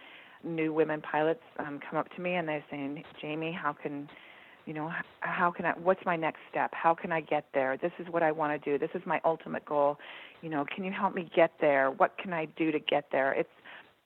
new 0.45 0.73
women 0.73 1.01
pilots 1.01 1.43
um, 1.59 1.81
come 1.89 1.99
up 1.99 2.15
to 2.15 2.21
me 2.21 2.35
and 2.35 2.47
they're 2.47 2.65
saying, 2.71 3.03
Jamie, 3.21 3.53
how 3.53 3.73
can 3.73 4.09
you 4.67 4.75
know 4.75 4.93
how 5.21 5.51
can 5.51 5.65
i 5.65 5.73
what's 5.73 6.05
my 6.05 6.17
next 6.17 6.41
step 6.51 6.71
how 6.75 6.95
can 6.95 7.13
i 7.13 7.21
get 7.21 7.47
there 7.55 7.77
this 7.77 7.93
is 7.99 8.07
what 8.11 8.23
i 8.23 8.31
want 8.31 8.63
to 8.63 8.71
do 8.71 8.79
this 8.79 8.91
is 8.95 9.03
my 9.07 9.21
ultimate 9.25 9.65
goal 9.65 9.99
you 10.43 10.49
know 10.49 10.65
can 10.75 10.85
you 10.85 10.93
help 10.93 11.15
me 11.15 11.31
get 11.35 11.53
there 11.61 11.91
what 11.91 12.17
can 12.19 12.33
i 12.33 12.45
do 12.57 12.71
to 12.71 12.79
get 12.79 13.07
there 13.11 13.33
it's 13.33 13.49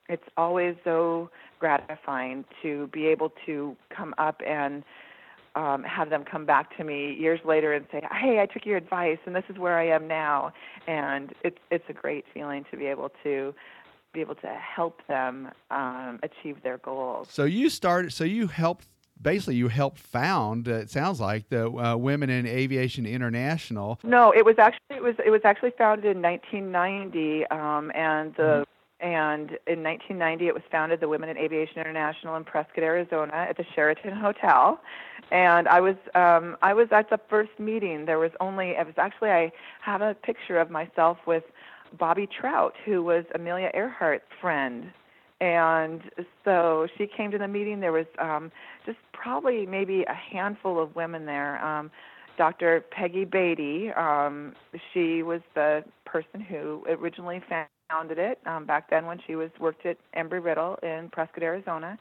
it's 0.09 0.25
always 0.37 0.75
so 0.85 1.31
gratifying 1.61 2.45
to 2.63 2.89
be 2.89 3.07
able 3.07 3.33
to 3.47 3.77
come 3.95 4.15
up 4.19 4.41
and 4.47 4.83
um, 5.55 5.83
have 5.83 6.11
them 6.11 6.25
come 6.25 6.47
back 6.47 6.77
to 6.77 6.85
me 6.85 7.15
years 7.15 7.41
later 7.45 7.73
and 7.73 7.87
say, 7.91 8.01
"Hey, 8.13 8.41
I 8.41 8.47
took 8.47 8.65
your 8.65 8.77
advice, 8.77 9.19
and 9.27 9.35
this 9.35 9.45
is 9.49 9.59
where 9.59 9.79
I 9.79 9.89
am 9.89 10.07
now." 10.07 10.53
And 10.87 11.33
it's 11.43 11.59
it's 11.71 11.85
a 11.89 11.93
great 11.93 12.25
feeling 12.33 12.65
to 12.71 12.77
be 12.77 12.87
able 12.87 13.11
to 13.25 13.55
be 14.13 14.21
able 14.21 14.35
to 14.37 14.49
help 14.49 15.07
them 15.07 15.51
um, 15.71 16.19
achieve 16.23 16.63
their 16.63 16.79
goals. 16.79 17.29
So 17.31 17.45
you 17.45 17.69
started. 17.69 18.13
So 18.13 18.25
you 18.25 18.47
helped. 18.47 18.87
Basically, 19.21 19.57
you 19.57 19.69
helped 19.69 19.99
found. 19.99 20.69
Uh, 20.69 20.75
it 20.75 20.91
sounds 20.91 21.21
like 21.21 21.49
the 21.49 21.69
uh, 21.71 21.97
Women 21.97 22.31
in 22.31 22.47
Aviation 22.47 23.07
International. 23.07 23.99
No, 24.03 24.33
it 24.33 24.45
was 24.45 24.57
actually 24.59 24.97
it 24.97 25.03
was 25.03 25.15
it 25.25 25.31
was 25.31 25.43
actually 25.45 25.73
founded 25.77 26.17
in 26.17 26.23
1990, 26.23 27.47
um, 27.49 27.93
and 27.95 28.35
the 28.35 28.43
mm-hmm 28.43 28.63
and 29.01 29.59
in 29.67 29.83
1990, 29.83 30.47
it 30.47 30.55
was 30.55 30.63
founded 30.71 31.01
the 31.01 31.09
Women 31.09 31.31
in 31.31 31.39
Aviation 31.39 31.79
International 31.79 32.37
in 32.37 32.45
Prescott, 32.45 32.85
Arizona, 32.85 33.33
at 33.49 33.57
the 33.57 33.65
Sheraton 33.75 34.15
Hotel. 34.15 34.79
And 35.31 35.69
I 35.69 35.81
was 35.81 35.97
um, 36.15 36.57
I 36.61 36.75
was 36.75 36.89
at 36.91 37.09
the 37.09 37.19
first 37.29 37.59
meeting. 37.59 38.05
There 38.05 38.19
was 38.19 38.33
only 38.41 38.71
it 38.71 38.87
was 38.87 38.97
actually 38.99 39.31
I 39.31 39.53
have 39.81 40.03
a 40.03 40.15
picture 40.15 40.59
of 40.59 40.71
myself 40.71 41.19
with 41.27 41.45
Bobbi 41.99 42.29
Trout, 42.31 42.75
who 42.85 43.03
was 43.03 43.25
Amelia 43.35 43.71
Earhart's 43.75 44.25
friend. 44.41 44.93
And 45.41 46.03
so 46.45 46.87
she 46.99 47.07
came 47.07 47.31
to 47.31 47.39
the 47.39 47.49
meeting. 47.49 47.81
There 47.81 47.93
was 47.93 48.07
um, 48.19 48.53
just 48.85 48.99
probably 49.13 49.65
maybe 49.67 50.05
a 50.05 50.15
handful 50.15 50.81
of 50.83 50.95
women 50.95 51.25
there. 51.25 51.65
Um, 51.65 51.91
Dr. 52.37 52.85
Peggy 52.91 53.25
Beatty, 53.25 53.91
um, 53.93 54.55
she 54.93 55.23
was 55.23 55.41
the 55.55 55.85
person 56.05 56.41
who 56.41 56.85
originally 56.89 57.43
found 57.49 57.69
founded 57.91 58.19
it 58.19 58.39
um, 58.47 58.65
back 58.65 58.89
then 58.89 59.05
when 59.07 59.19
she 59.27 59.35
was 59.35 59.51
worked 59.59 59.85
at 59.85 59.97
Embry 60.17 60.43
Riddle 60.43 60.79
in 60.83 61.09
Prescott, 61.11 61.43
Arizona. 61.43 61.99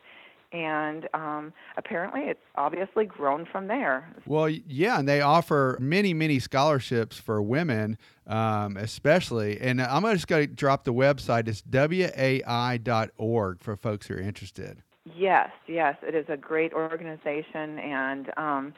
And 0.52 1.08
um, 1.14 1.54
apparently, 1.78 2.22
it's 2.22 2.39
obviously 2.56 3.06
grown 3.06 3.45
from 3.45 3.68
there. 3.68 4.10
Well, 4.26 4.50
yeah, 4.50 4.97
and 4.97 5.08
they 5.08 5.22
offer 5.22 5.78
many, 5.80 6.14
many 6.14 6.39
scholarships 6.39 7.18
for 7.18 7.39
women, 7.41 7.97
um, 8.26 8.76
especially. 8.76 9.62
And 9.62 9.80
I'm 9.80 10.02
just 10.04 10.28
going 10.28 10.47
to 10.47 10.54
drop 10.54 10.86
the 10.86 10.93
website. 10.93 11.47
It's 11.47 11.62
wai.org 11.72 13.62
for 13.62 13.76
folks 13.76 14.08
who 14.08 14.16
are 14.16 14.20
interested. 14.20 14.82
Yes, 15.16 15.50
yes, 15.68 15.95
it 16.02 16.16
is 16.16 16.26
a 16.30 16.38
great 16.38 16.74
organization, 16.74 17.80
and 17.80 18.32
um, 18.38 18.74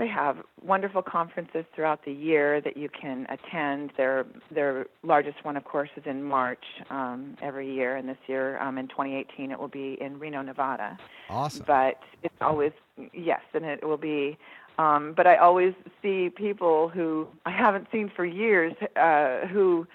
they 0.00 0.08
have 0.08 0.38
wonderful 0.64 1.02
conferences 1.02 1.66
throughout 1.74 2.06
the 2.06 2.10
year 2.10 2.62
that 2.62 2.74
you 2.74 2.88
can 2.88 3.26
attend. 3.28 3.92
Their 3.98 4.24
their 4.50 4.86
largest 5.02 5.44
one, 5.44 5.58
of 5.58 5.64
course, 5.64 5.90
is 5.94 6.04
in 6.06 6.22
March 6.22 6.64
um, 6.88 7.36
every 7.42 7.70
year, 7.70 7.96
and 7.96 8.08
this 8.08 8.16
year 8.26 8.58
um, 8.62 8.78
in 8.78 8.88
2018 8.88 9.52
it 9.52 9.60
will 9.60 9.68
be 9.68 9.98
in 10.00 10.18
Reno, 10.18 10.40
Nevada. 10.40 10.96
Awesome. 11.28 11.64
But 11.66 12.00
it's 12.22 12.34
always 12.40 12.72
yes, 13.12 13.42
and 13.52 13.66
it 13.66 13.86
will 13.86 13.98
be. 13.98 14.38
Um, 14.78 15.12
but 15.14 15.26
I 15.26 15.36
always 15.36 15.74
see 16.00 16.30
people 16.34 16.88
who 16.88 17.28
I 17.44 17.50
haven't 17.50 17.86
seen 17.92 18.10
for 18.16 18.24
years 18.24 18.72
uh, 18.96 19.46
who 19.48 19.86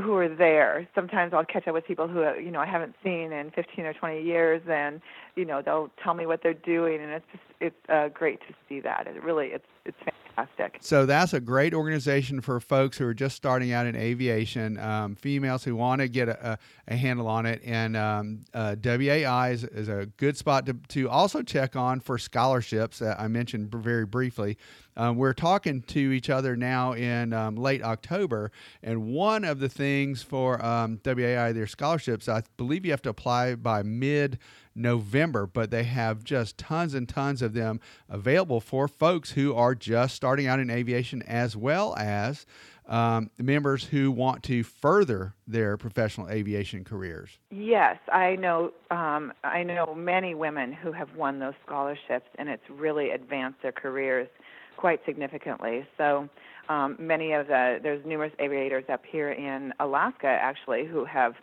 who 0.00 0.14
are 0.14 0.28
there. 0.28 0.88
Sometimes 0.94 1.34
I'll 1.34 1.44
catch 1.44 1.68
up 1.68 1.74
with 1.74 1.86
people 1.86 2.08
who 2.08 2.20
you 2.38 2.50
know 2.50 2.60
I 2.60 2.66
haven't 2.66 2.94
seen 3.02 3.32
in 3.32 3.50
15 3.50 3.84
or 3.84 3.92
20 3.92 4.22
years, 4.22 4.62
and 4.68 5.00
you 5.36 5.44
know 5.44 5.62
they'll 5.62 5.90
tell 6.02 6.14
me 6.14 6.26
what 6.26 6.42
they're 6.42 6.54
doing, 6.54 7.00
and 7.00 7.12
it's 7.12 7.26
just 7.30 7.44
it's 7.60 7.90
uh, 7.90 8.08
great 8.08 8.40
to 8.40 8.54
see 8.68 8.80
that. 8.80 9.06
It 9.06 9.22
really 9.22 9.48
it's 9.48 9.66
it's 9.84 9.98
fantastic. 10.34 10.78
So 10.80 11.06
that's 11.06 11.32
a 11.34 11.40
great 11.40 11.74
organization 11.74 12.40
for 12.40 12.58
folks 12.60 12.96
who 12.96 13.06
are 13.06 13.14
just 13.14 13.36
starting 13.36 13.72
out 13.72 13.86
in 13.86 13.96
aviation, 13.96 14.78
um, 14.78 15.14
females 15.14 15.64
who 15.64 15.76
want 15.76 16.00
to 16.00 16.08
get 16.08 16.28
a, 16.28 16.58
a, 16.88 16.96
handle 16.96 17.28
on 17.28 17.46
it, 17.46 17.60
and 17.64 17.96
um, 17.96 18.44
uh, 18.54 18.76
WAI 18.82 19.50
is, 19.50 19.64
is, 19.64 19.88
a 19.88 20.06
good 20.16 20.36
spot 20.36 20.66
to 20.66 20.74
to 20.88 21.08
also 21.08 21.42
check 21.42 21.76
on 21.76 22.00
for 22.00 22.18
scholarships. 22.18 23.00
that 23.00 23.20
I 23.20 23.28
mentioned 23.28 23.70
very 23.74 24.06
briefly. 24.06 24.56
Um, 24.96 25.16
we're 25.16 25.32
talking 25.32 25.82
to 25.82 26.12
each 26.12 26.28
other 26.28 26.56
now 26.56 26.92
in 26.92 27.32
um, 27.32 27.56
late 27.56 27.82
October, 27.82 28.52
and 28.82 29.06
one 29.06 29.44
of 29.44 29.58
the 29.58 29.68
things 29.68 30.22
for 30.22 30.64
um, 30.64 31.00
WAI, 31.04 31.52
their 31.52 31.66
scholarships, 31.66 32.28
I 32.28 32.42
believe 32.56 32.84
you 32.84 32.90
have 32.90 33.02
to 33.02 33.10
apply 33.10 33.54
by 33.54 33.82
mid 33.82 34.38
November, 34.74 35.46
but 35.46 35.70
they 35.70 35.84
have 35.84 36.24
just 36.24 36.58
tons 36.58 36.94
and 36.94 37.08
tons 37.08 37.42
of 37.42 37.52
them 37.54 37.80
available 38.08 38.60
for 38.60 38.88
folks 38.88 39.32
who 39.32 39.54
are 39.54 39.74
just 39.74 40.14
starting 40.14 40.46
out 40.46 40.60
in 40.60 40.70
aviation 40.70 41.22
as 41.22 41.56
well 41.56 41.94
as 41.96 42.46
um, 42.86 43.30
members 43.38 43.84
who 43.84 44.10
want 44.10 44.42
to 44.42 44.62
further 44.62 45.34
their 45.46 45.76
professional 45.76 46.28
aviation 46.28 46.84
careers. 46.84 47.38
Yes, 47.50 47.98
I 48.12 48.36
know. 48.36 48.72
Um, 48.90 49.32
I 49.44 49.62
know 49.62 49.94
many 49.94 50.34
women 50.34 50.72
who 50.72 50.92
have 50.92 51.14
won 51.14 51.38
those 51.38 51.54
scholarships, 51.64 52.28
and 52.38 52.48
it's 52.48 52.68
really 52.68 53.10
advanced 53.10 53.62
their 53.62 53.72
careers 53.72 54.28
quite 54.76 55.00
significantly. 55.06 55.86
So 55.96 56.28
um, 56.68 56.96
many 56.98 57.32
of 57.32 57.46
the 57.46 57.78
there's 57.82 58.04
numerous 58.06 58.32
aviators 58.38 58.84
up 58.92 59.02
here 59.10 59.32
in 59.32 59.72
Alaska 59.80 60.26
actually 60.26 60.86
who 60.86 61.04
have 61.04 61.34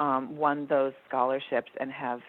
um, 0.00 0.36
won 0.36 0.66
those 0.68 0.92
scholarships 1.08 1.70
and 1.80 1.90
have 1.92 2.20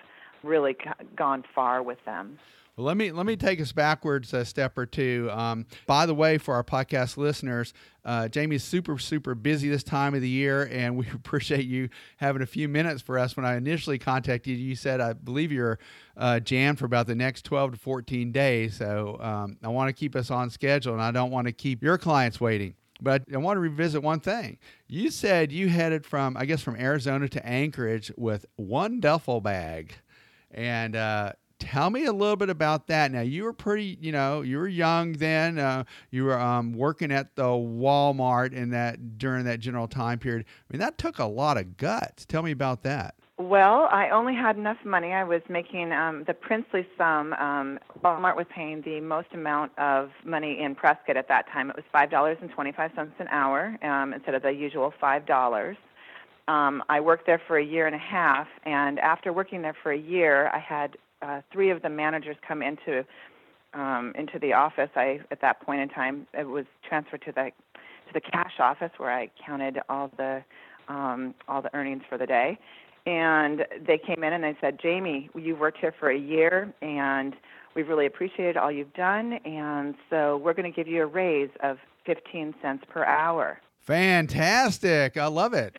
really 0.44 0.76
gone 1.16 1.44
far 1.54 1.84
with 1.84 1.98
them. 2.06 2.38
Well, 2.78 2.86
let 2.86 2.96
me 2.96 3.12
let 3.12 3.26
me 3.26 3.36
take 3.36 3.60
us 3.60 3.72
backwards 3.72 4.36
a 4.36 4.46
step 4.46 4.78
or 4.78 4.86
two. 4.86 5.32
Um, 5.32 5.66
by 5.88 6.06
the 6.06 6.14
way, 6.14 6.38
for 6.38 6.54
our 6.54 6.64
podcast 6.64 7.18
listeners, 7.18 7.74
uh, 8.06 8.28
Jamie's 8.28 8.64
super 8.64 9.00
super 9.00 9.34
busy 9.34 9.68
this 9.68 9.82
time 9.82 10.14
of 10.14 10.22
the 10.22 10.30
year, 10.30 10.70
and 10.72 10.96
we 10.96 11.08
appreciate 11.14 11.66
you 11.66 11.90
having 12.18 12.44
a 12.44 12.46
few 12.46 12.70
minutes 12.70 13.02
for 13.02 13.18
us. 13.18 13.36
When 13.36 13.48
I 13.48 13.56
initially 13.58 13.98
contacted 13.98 14.60
you, 14.60 14.64
you 14.64 14.76
said 14.76 15.02
I 15.02 15.14
believe 15.14 15.52
you're 15.52 15.80
uh, 16.16 16.40
jammed 16.40 16.78
for 16.78 16.86
about 16.86 17.08
the 17.08 17.16
next 17.16 17.46
12 17.46 17.72
to 17.72 17.80
14 17.80 18.32
days. 18.32 18.78
So 18.78 19.18
um, 19.22 19.58
I 19.64 19.70
want 19.70 19.90
to 19.90 19.94
keep 19.94 20.16
us 20.16 20.30
on 20.30 20.52
schedule, 20.52 20.94
and 20.94 21.02
I 21.02 21.10
don't 21.10 21.32
want 21.32 21.48
to 21.48 21.54
keep 21.54 21.82
your 21.82 21.98
clients 21.98 22.40
waiting. 22.40 22.76
But 23.02 23.24
I 23.34 23.38
want 23.38 23.58
to 23.58 23.62
revisit 23.62 24.04
one 24.04 24.20
thing. 24.20 24.60
You 24.88 25.10
said 25.10 25.52
you 25.52 25.70
headed 25.70 26.06
from, 26.06 26.38
I 26.38 26.46
guess, 26.46 26.62
from 26.62 26.76
Arizona 26.76 27.28
to 27.30 27.44
Anchorage 27.44 28.12
with 28.18 28.46
one 28.56 29.00
duffel 29.00 29.42
bag, 29.42 29.96
and 30.52 30.96
uh, 30.96 31.34
tell 31.60 31.90
me 31.90 32.06
a 32.06 32.14
little 32.14 32.36
bit 32.36 32.50
about 32.50 32.88
that. 32.88 33.12
Now, 33.12 33.22
you 33.22 33.44
were 33.44 33.54
pretty, 33.54 33.98
you 34.02 34.12
know, 34.12 34.42
you 34.42 34.58
were 34.58 34.68
young 34.68 35.14
then. 35.14 35.60
Uh, 35.60 35.84
you 36.12 36.24
were 36.24 36.40
um, 36.40 36.74
working 36.74 37.12
at 37.12 37.36
the 37.36 37.44
Walmart 37.44 38.54
in 38.54 38.70
that 38.72 39.18
during 39.18 39.46
that 39.46 39.60
general 39.60 39.88
time 39.88 40.20
period. 40.20 40.46
I 40.48 40.74
mean, 40.74 40.80
that 40.80 40.98
took 40.98 41.20
a 41.20 41.26
lot 41.26 41.58
of 41.58 41.78
guts. 41.78 42.26
Tell 42.26 42.44
me 42.44 42.52
about 42.52 42.84
that. 42.84 43.16
Well, 43.40 43.88
I 43.92 44.10
only 44.10 44.34
had 44.34 44.58
enough 44.58 44.78
money. 44.84 45.14
I 45.14 45.24
was 45.24 45.42
making 45.48 45.92
um, 45.92 46.24
the 46.26 46.34
princely 46.34 46.88
sum. 46.98 47.34
Um, 47.34 47.78
Walmart 48.04 48.36
was 48.36 48.48
paying 48.54 48.82
the 48.82 49.00
most 49.00 49.28
amount 49.32 49.78
of 49.78 50.10
money 50.26 50.60
in 50.60 50.74
Prescott 50.74 51.18
at 51.18 51.28
that 51.28 51.48
time. 51.52 51.70
It 51.70 51.76
was 51.76 51.86
five 51.92 52.10
dollars 52.10 52.40
and 52.42 52.50
twenty-five 52.50 52.92
cents 52.96 53.14
an 53.20 53.28
hour 53.28 53.78
um, 53.84 54.14
instead 54.14 54.34
of 54.34 54.42
the 54.42 54.50
usual 54.50 54.92
five 55.00 55.28
dollars. 55.28 55.78
Um, 56.48 56.82
I 56.90 57.00
worked 57.00 57.28
there 57.28 57.42
for 57.46 57.60
a 57.60 57.64
year 57.64 57.86
and 57.86 57.96
a 57.96 58.00
half, 58.00 58.48
and 58.64 58.98
after 59.00 59.32
working 59.32 59.62
there 59.62 59.76
for 59.84 59.92
a 59.92 59.98
year, 59.98 60.50
I 60.52 60.60
had 60.60 60.98
uh, 61.22 61.42
three 61.52 61.70
of 61.70 61.82
the 61.82 61.90
managers 61.90 62.38
come 62.48 62.62
into 62.62 63.06
um, 63.74 64.14
into 64.18 64.40
the 64.40 64.54
office, 64.54 64.90
I 64.96 65.20
at 65.30 65.42
that 65.42 65.62
point 65.62 65.82
in 65.82 65.90
time 65.90 66.26
it 66.34 66.48
was 66.48 66.66
transferred 66.88 67.22
to 67.24 67.32
the 67.32 67.52
to 68.08 68.14
the 68.14 68.22
cash 68.22 68.54
office 68.60 68.92
where 68.98 69.12
I 69.12 69.30
counted 69.46 69.80
all 69.90 70.12
the 70.18 70.44
um, 70.88 71.36
all 71.48 71.62
the 71.62 71.74
earnings 71.76 72.04
for 72.10 72.18
the 72.18 72.26
day. 72.26 72.58
And 73.06 73.66
they 73.86 73.98
came 73.98 74.24
in 74.24 74.34
and 74.34 74.44
they 74.44 74.58
said, 74.60 74.80
Jamie, 74.82 75.30
you've 75.34 75.60
worked 75.60 75.78
here 75.78 75.94
for 75.98 76.10
a 76.10 76.18
year 76.18 76.74
and 76.82 77.36
we've 77.74 77.88
really 77.88 78.06
appreciated 78.06 78.58
all 78.58 78.70
you've 78.70 78.94
done. 78.94 79.34
And 79.46 79.96
so 80.10 80.38
we're 80.38 80.54
going 80.54 80.70
to 80.70 80.76
give 80.76 80.90
you 80.90 81.04
a 81.04 81.06
raise 81.06 81.50
of 81.62 81.78
15 82.06 82.54
cents 82.62 82.84
per 82.90 83.06
hour. 83.06 83.62
Fantastic. 83.80 85.16
I 85.16 85.28
love 85.28 85.54
it. 85.54 85.78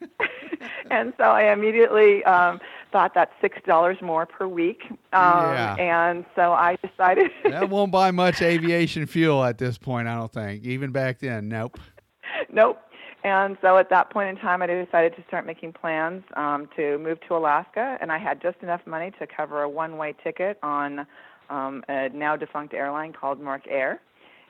and 0.90 1.12
so 1.16 1.24
I 1.24 1.52
immediately 1.52 2.22
um, 2.24 2.60
thought 2.92 3.12
that's 3.14 3.32
six 3.40 3.58
dollars 3.66 3.96
more 4.00 4.26
per 4.26 4.46
week. 4.46 4.82
Um, 4.90 4.98
Yeah. 5.12 5.74
And 5.78 6.24
so 6.36 6.52
I 6.52 6.76
decided. 6.76 7.30
That 7.44 7.68
won't 7.68 7.92
buy 7.92 8.10
much 8.10 8.40
aviation 8.40 9.06
fuel 9.06 9.44
at 9.44 9.58
this 9.58 9.76
point, 9.76 10.08
I 10.08 10.16
don't 10.16 10.32
think. 10.32 10.64
Even 10.64 10.90
back 10.90 11.18
then, 11.18 11.48
nope. 11.48 11.78
nope. 12.52 12.78
And 13.24 13.56
so 13.60 13.76
at 13.78 13.88
that 13.90 14.10
point 14.10 14.30
in 14.30 14.36
time, 14.36 14.62
I 14.62 14.66
decided 14.66 15.14
to 15.16 15.22
start 15.28 15.46
making 15.46 15.74
plans 15.74 16.24
um, 16.34 16.68
to 16.76 16.98
move 16.98 17.18
to 17.28 17.36
Alaska, 17.36 17.96
and 18.00 18.10
I 18.10 18.18
had 18.18 18.42
just 18.42 18.56
enough 18.62 18.80
money 18.86 19.12
to 19.20 19.26
cover 19.26 19.62
a 19.62 19.68
one-way 19.68 20.14
ticket 20.24 20.58
on 20.62 21.06
um, 21.50 21.84
a 21.88 22.08
now 22.08 22.36
defunct 22.36 22.74
airline 22.74 23.12
called 23.12 23.40
MarkAir. 23.40 23.98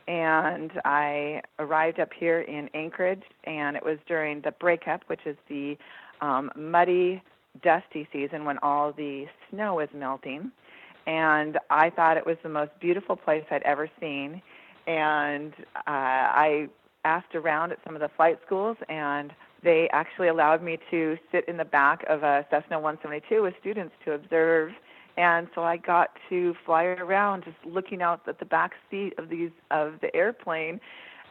And 0.09 0.73
I 0.85 1.43
arrived 1.59 2.01
up 2.01 2.11
here 2.19 2.41
in 2.41 2.69
Anchorage, 2.75 3.23
and 3.45 3.77
it 3.77 3.85
was 3.85 3.99
during 4.07 4.41
the 4.41 4.53
breakup, 4.53 5.03
which 5.07 5.27
is 5.27 5.37
the 5.49 5.77
um, 6.21 6.51
muddy, 6.57 7.23
dusty 7.63 8.09
season 8.13 8.45
when 8.45 8.59
all 8.59 8.93
the 8.93 9.27
snow 9.51 9.81
is 9.81 9.89
melting. 9.95 10.51
And 11.07 11.59
I 11.71 11.91
thought 11.91 12.17
it 12.17 12.27
was 12.27 12.37
the 12.43 12.49
most 12.49 12.71
beautiful 12.81 13.17
place 13.17 13.45
I'd 13.51 13.63
ever 13.63 13.91
seen. 14.01 14.41
And 14.87 15.53
uh, 15.77 15.81
I 15.87 16.69
asked 17.05 17.35
around 17.35 17.73
at 17.73 17.79
some 17.85 17.95
of 17.95 18.01
the 18.01 18.11
flight 18.17 18.39
schools, 18.47 18.77
and 18.89 19.33
they 19.63 19.89
actually 19.93 20.29
allowed 20.29 20.63
me 20.63 20.79
to 20.91 21.17
sit 21.31 21.47
in 21.49 21.57
the 21.57 21.65
back 21.65 22.05
of 22.09 22.23
a 22.23 22.47
Cessna 22.51 22.79
172 22.79 23.43
with 23.43 23.55
students 23.61 23.95
to 24.05 24.13
observe. 24.13 24.73
And 25.17 25.49
so 25.55 25.63
I 25.63 25.77
got 25.77 26.11
to 26.31 26.55
fly 26.65 26.85
around, 26.85 27.45
just 27.45 27.57
looking 27.65 28.03
out 28.03 28.23
at 28.27 28.39
the 28.39 28.45
back 28.45 28.73
seat 28.91 29.15
of 29.19 29.29
these 29.29 29.51
of 29.71 29.95
the 30.01 30.15
airplane, 30.17 30.81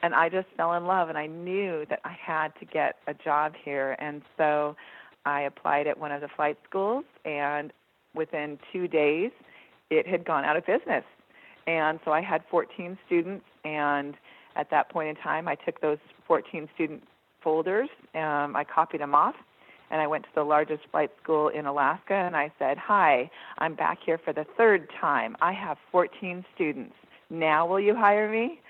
and 0.04 0.14
I 0.14 0.30
just 0.30 0.48
fell 0.56 0.74
in 0.74 0.86
love. 0.86 1.10
And 1.10 1.18
I 1.18 1.26
knew 1.26 1.86
that 1.90 2.00
I 2.06 2.16
had 2.20 2.50
to 2.60 2.66
get 2.66 2.98
a 3.08 3.14
job 3.14 3.54
here, 3.64 3.96
and 4.00 4.22
so 4.38 4.76
I 5.26 5.42
applied 5.42 5.88
at 5.88 5.98
one 5.98 6.12
of 6.12 6.22
the 6.22 6.28
flight 6.28 6.58
schools, 6.68 7.06
and 7.26 7.72
within 8.16 8.60
two 8.72 8.88
days, 8.88 9.32
it 9.90 10.08
had 10.08 10.26
gone 10.26 10.46
out 10.46 10.58
of 10.58 10.66
business. 10.66 11.04
And 11.68 12.00
so 12.04 12.12
I 12.12 12.22
had 12.22 12.44
14 12.50 12.98
students, 13.06 13.46
and 13.64 14.16
at 14.56 14.70
that 14.72 14.90
point 14.90 15.10
in 15.10 15.16
time, 15.16 15.48
I 15.48 15.56
took 15.56 15.80
those 15.82 16.00
14 16.28 16.68
student 16.74 17.04
folders, 17.44 17.90
um, 18.16 18.56
I 18.56 18.64
copied 18.64 19.02
them 19.02 19.16
off, 19.16 19.36
and 19.90 20.02
I 20.02 20.08
went 20.08 20.24
to 20.24 20.30
the 20.34 20.44
largest 20.44 20.84
flight 20.92 21.12
school 21.22 21.50
in 21.50 21.66
Alaska, 21.66 22.14
and 22.14 22.36
I 22.36 22.52
said, 22.58 22.78
"Hi, 22.78 23.30
I'm 23.58 23.76
back 23.76 24.00
here 24.04 24.18
for 24.18 24.32
the 24.32 24.46
third 24.58 24.90
time. 25.00 25.36
I 25.42 25.52
have 25.52 25.78
14 25.92 26.46
students. 26.56 26.96
Now 27.30 27.66
will 27.66 27.80
you 27.80 27.96
hire 27.96 28.30
me?" 28.30 28.62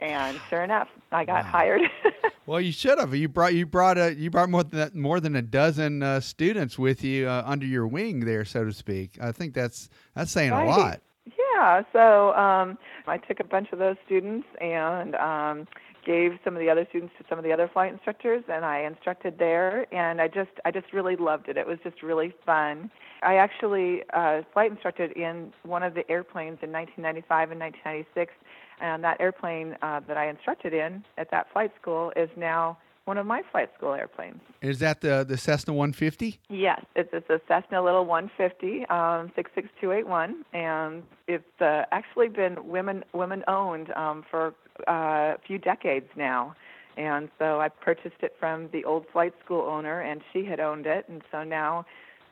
And 0.00 0.40
sure 0.48 0.62
enough, 0.62 0.88
I 1.10 1.24
got 1.24 1.44
hired. 1.44 1.82
Well, 2.48 2.62
you 2.62 2.72
should 2.72 2.98
have. 2.98 3.14
You 3.14 3.28
brought 3.28 3.52
you 3.52 3.66
brought 3.66 3.98
a 3.98 4.14
you 4.14 4.30
brought 4.30 4.48
more 4.48 4.64
than 4.64 4.90
more 4.94 5.20
than 5.20 5.36
a 5.36 5.42
dozen 5.42 6.02
uh, 6.02 6.20
students 6.20 6.78
with 6.78 7.04
you 7.04 7.28
uh, 7.28 7.42
under 7.44 7.66
your 7.66 7.86
wing 7.86 8.20
there, 8.20 8.46
so 8.46 8.64
to 8.64 8.72
speak. 8.72 9.18
I 9.20 9.32
think 9.32 9.52
that's 9.52 9.90
that's 10.14 10.30
saying 10.30 10.52
Right. 10.52 10.64
a 10.64 10.70
lot. 10.70 11.02
Yeah, 11.26 11.82
so 11.92 12.32
um, 12.32 12.78
I 13.06 13.18
took 13.18 13.40
a 13.40 13.44
bunch 13.44 13.68
of 13.72 13.78
those 13.78 13.96
students 14.06 14.46
and 14.62 15.14
um, 15.16 15.68
gave 16.06 16.38
some 16.42 16.54
of 16.54 16.60
the 16.60 16.70
other 16.70 16.86
students 16.88 17.12
to 17.18 17.24
some 17.28 17.36
of 17.36 17.44
the 17.44 17.52
other 17.52 17.68
flight 17.70 17.92
instructors, 17.92 18.42
and 18.48 18.64
I 18.64 18.78
instructed 18.80 19.38
there, 19.38 19.86
and 19.94 20.18
I 20.18 20.28
just 20.28 20.52
I 20.64 20.70
just 20.70 20.94
really 20.94 21.16
loved 21.16 21.50
it. 21.50 21.58
It 21.58 21.66
was 21.66 21.76
just 21.84 22.02
really 22.02 22.32
fun. 22.46 22.90
I 23.22 23.34
actually 23.34 24.04
uh, 24.14 24.40
flight 24.54 24.70
instructed 24.70 25.12
in 25.12 25.52
one 25.64 25.82
of 25.82 25.92
the 25.92 26.10
airplanes 26.10 26.60
in 26.62 26.72
1995 26.72 27.50
and 27.50 27.60
1996, 27.60 28.32
and 28.80 29.02
that 29.04 29.20
airplane 29.20 29.76
uh, 29.82 30.00
that 30.06 30.16
I 30.16 30.28
instructed 30.28 30.72
in 30.72 31.04
at 31.16 31.30
that 31.30 31.46
flight 31.52 31.72
school 31.80 32.12
is 32.16 32.30
now 32.36 32.78
one 33.08 33.16
of 33.16 33.24
my 33.24 33.42
flight 33.50 33.70
school 33.76 33.94
airplanes. 33.94 34.40
Is 34.60 34.80
that 34.80 35.00
the 35.00 35.24
the 35.26 35.38
Cessna 35.38 35.72
150? 35.72 36.38
Yes, 36.50 36.84
it's, 36.94 37.08
it's 37.12 37.30
a 37.30 37.40
Cessna 37.48 37.82
Little 37.82 38.04
150, 38.04 38.86
um, 38.90 39.32
66281, 39.34 40.44
and 40.52 41.02
it's 41.26 41.60
uh, 41.60 41.84
actually 41.90 42.28
been 42.28 42.68
women 42.68 43.02
women 43.14 43.42
owned 43.48 43.90
um, 43.92 44.24
for 44.30 44.54
uh, 44.86 45.34
a 45.34 45.38
few 45.46 45.58
decades 45.58 46.08
now. 46.16 46.54
And 46.98 47.30
so 47.38 47.60
I 47.60 47.68
purchased 47.68 48.22
it 48.22 48.34
from 48.40 48.68
the 48.72 48.84
old 48.84 49.06
flight 49.12 49.32
school 49.44 49.62
owner, 49.62 50.00
and 50.00 50.20
she 50.32 50.44
had 50.44 50.60
owned 50.60 50.86
it, 50.86 51.06
and 51.08 51.22
so 51.30 51.44
now 51.44 51.86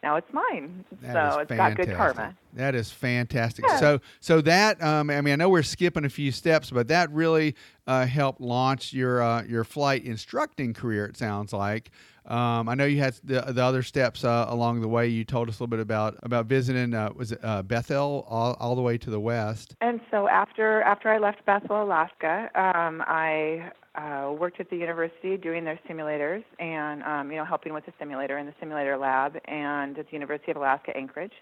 now 0.07 0.15
it's 0.15 0.33
mine. 0.33 0.85
That 1.03 1.33
so 1.33 1.41
it's 1.41 1.51
got 1.51 1.75
good 1.75 1.93
karma. 1.93 2.37
That 2.55 2.77
is 2.77 2.93
fantastic. 2.93 3.65
Yeah. 3.67 3.77
So 3.79 4.01
so 4.21 4.41
that 4.43 4.81
um, 4.83 5.11
I 5.11 5.21
mean 5.21 5.33
I 5.33 5.37
know 5.37 5.49
we're 5.49 5.65
skipping 5.65 6.05
a 6.05 6.09
few 6.09 6.31
steps, 6.31 6.71
but 6.71 6.87
that 6.89 7.11
really 7.11 7.57
uh, 7.89 8.07
helped 8.07 8.41
launch 8.41 8.93
your 8.93 9.21
uh, 9.21 9.43
your 9.43 9.65
flight 9.65 10.05
instructing 10.05 10.75
career. 10.75 11.07
It 11.07 11.17
sounds 11.17 11.53
like. 11.53 11.91
Um, 12.27 12.69
I 12.69 12.75
know 12.75 12.85
you 12.85 12.99
had 12.99 13.15
the, 13.23 13.41
the 13.41 13.63
other 13.63 13.83
steps 13.83 14.25
uh, 14.25 14.47
along 14.49 14.81
the 14.81 14.89
way. 14.89 15.07
You 15.07 15.25
told 15.25 15.49
us 15.49 15.61
a 15.61 15.63
little 15.63 15.69
bit 15.69 15.81
about 15.81 16.17
about 16.23 16.47
visiting. 16.47 16.93
Uh, 16.93 17.11
was 17.15 17.33
it 17.33 17.41
uh, 17.43 17.63
Bethel 17.63 18.27
all, 18.29 18.57
all 18.59 18.75
the 18.75 18.83
way 18.83 18.99
to 18.99 19.11
the 19.11 19.21
west? 19.21 19.77
And 19.81 20.01
so 20.11 20.29
after 20.29 20.83
after 20.83 21.09
I 21.09 21.19
left 21.19 21.45
Bethel, 21.47 21.85
Alaska, 21.85 22.51
um, 22.55 23.03
I 23.07 23.71
uh, 23.95 24.33
worked 24.33 24.61
at 24.61 24.71
the 24.71 24.77
university 24.77 25.37
doing 25.37 25.65
their 25.65 25.79
simulators 25.89 26.45
and 26.59 27.03
um, 27.05 27.31
you 27.31 27.37
know 27.37 27.45
helping 27.45 27.73
with 27.73 27.87
the 27.87 27.93
simulator 27.99 28.39
in 28.39 28.47
the 28.47 28.55
simulator 28.59 28.97
lab, 28.97 29.39
and 29.47 29.97
at 29.99 30.07
the 30.07 30.13
University 30.13 30.51
of 30.51 30.57
Alaska 30.57 30.97
Anchorage. 30.97 31.35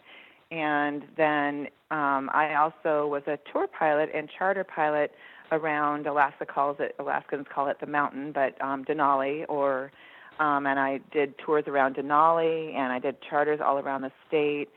And 0.51 1.05
then 1.16 1.68
um, 1.91 2.30
I 2.32 2.55
also 2.55 3.09
was 3.09 3.22
a 3.26 3.39
tour 3.51 3.66
pilot 3.66 4.11
and 4.14 4.28
charter 4.39 4.64
pilot 4.64 5.12
around 5.51 6.07
Alaska 6.07 6.45
calls 6.45 6.76
it 6.78 6.95
Alaskans 6.99 7.47
call 7.53 7.68
it 7.68 7.78
the 7.80 7.87
mountain, 7.87 8.32
but 8.32 8.61
um, 8.62 8.85
Denali 8.85 9.45
or 9.49 9.91
um, 10.39 10.66
and 10.66 10.78
I 10.78 11.01
did 11.12 11.39
tours 11.39 11.64
around 11.66 11.97
Denali 11.97 12.74
and 12.74 12.93
I 12.93 12.99
did 12.99 13.16
charters 13.22 13.61
all 13.64 13.78
around 13.78 14.03
the 14.03 14.12
state 14.28 14.68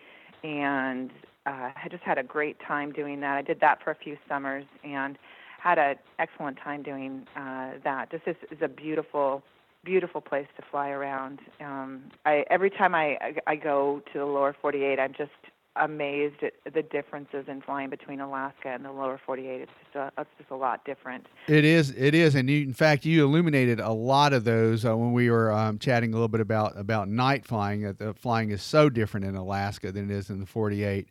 and 0.43 1.11
uh, 1.45 1.71
I 1.83 1.87
just 1.89 2.03
had 2.03 2.17
a 2.17 2.23
great 2.23 2.57
time 2.59 2.91
doing 2.91 3.19
that. 3.21 3.37
I 3.37 3.41
did 3.41 3.59
that 3.61 3.81
for 3.83 3.91
a 3.91 3.95
few 3.95 4.17
summers 4.27 4.65
and 4.83 5.17
had 5.59 5.79
an 5.79 5.95
excellent 6.19 6.57
time 6.57 6.83
doing 6.83 7.25
uh, 7.35 7.71
that. 7.83 8.09
This 8.11 8.21
is, 8.27 8.35
is 8.51 8.59
a 8.61 8.67
beautiful, 8.67 9.43
beautiful 9.83 10.21
place 10.21 10.47
to 10.57 10.63
fly 10.69 10.89
around. 10.89 11.39
Um, 11.59 12.03
I 12.25 12.43
every 12.49 12.69
time 12.69 12.93
I, 12.93 13.17
I 13.21 13.33
I 13.47 13.55
go 13.55 14.01
to 14.13 14.19
the 14.19 14.25
lower 14.25 14.55
48, 14.61 14.99
I'm 14.99 15.13
just 15.17 15.31
amazed 15.79 16.43
at 16.43 16.53
the 16.73 16.83
differences 16.83 17.45
in 17.47 17.61
flying 17.61 17.89
between 17.89 18.19
Alaska 18.19 18.69
and 18.69 18.83
the 18.83 18.91
lower 18.91 19.19
48. 19.25 19.61
It's 19.61 19.71
just 19.83 19.95
a, 19.95 20.11
it's 20.21 20.29
just 20.37 20.51
a 20.51 20.55
lot 20.55 20.85
different. 20.85 21.27
It 21.47 21.65
is. 21.65 21.91
It 21.91 22.13
is, 22.13 22.35
and 22.35 22.49
you, 22.49 22.61
in 22.61 22.73
fact, 22.73 23.05
you 23.05 23.23
illuminated 23.23 23.79
a 23.79 23.91
lot 23.91 24.33
of 24.33 24.43
those 24.43 24.85
uh, 24.85 24.95
when 24.95 25.13
we 25.13 25.29
were 25.29 25.51
um, 25.51 25.79
chatting 25.79 26.11
a 26.11 26.13
little 26.13 26.27
bit 26.27 26.41
about 26.41 26.77
about 26.77 27.09
night 27.09 27.45
flying. 27.45 27.81
That 27.81 27.97
the 27.97 28.13
flying 28.13 28.51
is 28.51 28.61
so 28.61 28.89
different 28.89 29.25
in 29.25 29.35
Alaska 29.35 29.91
than 29.91 30.09
it 30.09 30.13
is 30.13 30.29
in 30.29 30.39
the 30.39 30.45
48. 30.45 31.07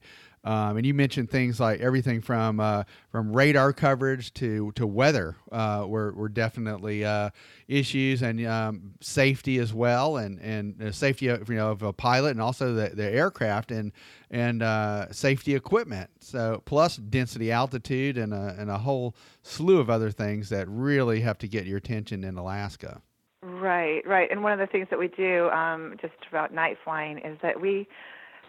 Um, 0.47 0.77
and 0.77 0.87
you 0.87 0.95
mentioned 0.95 1.29
things 1.29 1.59
like 1.59 1.81
everything 1.81 2.21
from 2.21 2.61
uh, 2.61 2.85
from 3.11 3.33
radar 3.33 3.73
coverage 3.73 4.33
to 4.35 4.71
to 4.77 4.87
weather 4.87 5.35
uh, 5.51 5.85
were, 5.89 6.13
were 6.13 6.29
definitely 6.29 7.05
uh, 7.05 7.31
issues 7.67 8.23
and 8.23 8.47
um, 8.47 8.95
safety 9.01 9.59
as 9.59 9.75
well, 9.75 10.19
and 10.19 10.39
and 10.41 10.81
uh, 10.81 10.93
safety 10.93 11.27
of, 11.27 11.49
you 11.49 11.57
know 11.57 11.73
of 11.73 11.83
a 11.83 11.93
pilot 11.93 12.31
and 12.31 12.41
also 12.41 12.75
the, 12.75 12.91
the 12.95 13.11
aircraft 13.11 13.73
and 13.73 13.91
and 14.31 14.63
uh, 14.63 15.11
safety 15.11 15.57
equipment. 15.57 16.11
So 16.21 16.63
plus 16.65 16.97
density, 16.97 17.51
altitude, 17.51 18.17
and 18.17 18.33
a, 18.33 18.55
and 18.57 18.71
a 18.71 18.79
whole 18.79 19.17
slew 19.43 19.81
of 19.81 19.91
other 19.91 20.13
things 20.13 20.49
that 20.51 20.69
really 20.69 21.23
have 21.23 21.39
to 21.39 21.49
get 21.49 21.67
your 21.67 21.79
attention 21.79 22.23
in 22.23 22.37
Alaska. 22.37 23.03
Right, 23.43 24.05
right. 24.07 24.31
And 24.31 24.43
one 24.43 24.53
of 24.53 24.59
the 24.59 24.67
things 24.67 24.89
that 24.91 24.99
we 24.99 25.09
do 25.09 25.51
um, 25.51 25.97
just 26.01 26.15
about 26.29 26.53
night 26.53 26.79
flying 26.83 27.19
is 27.19 27.39
that 27.43 27.61
we, 27.61 27.87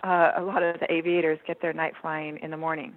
uh, 0.08 0.32
a 0.38 0.42
lot 0.42 0.64
of 0.64 0.80
the 0.80 0.92
aviators 0.92 1.38
get 1.46 1.62
their 1.62 1.74
night 1.74 1.94
flying 2.02 2.38
in 2.42 2.52
the 2.52 2.58
morning. 2.58 2.94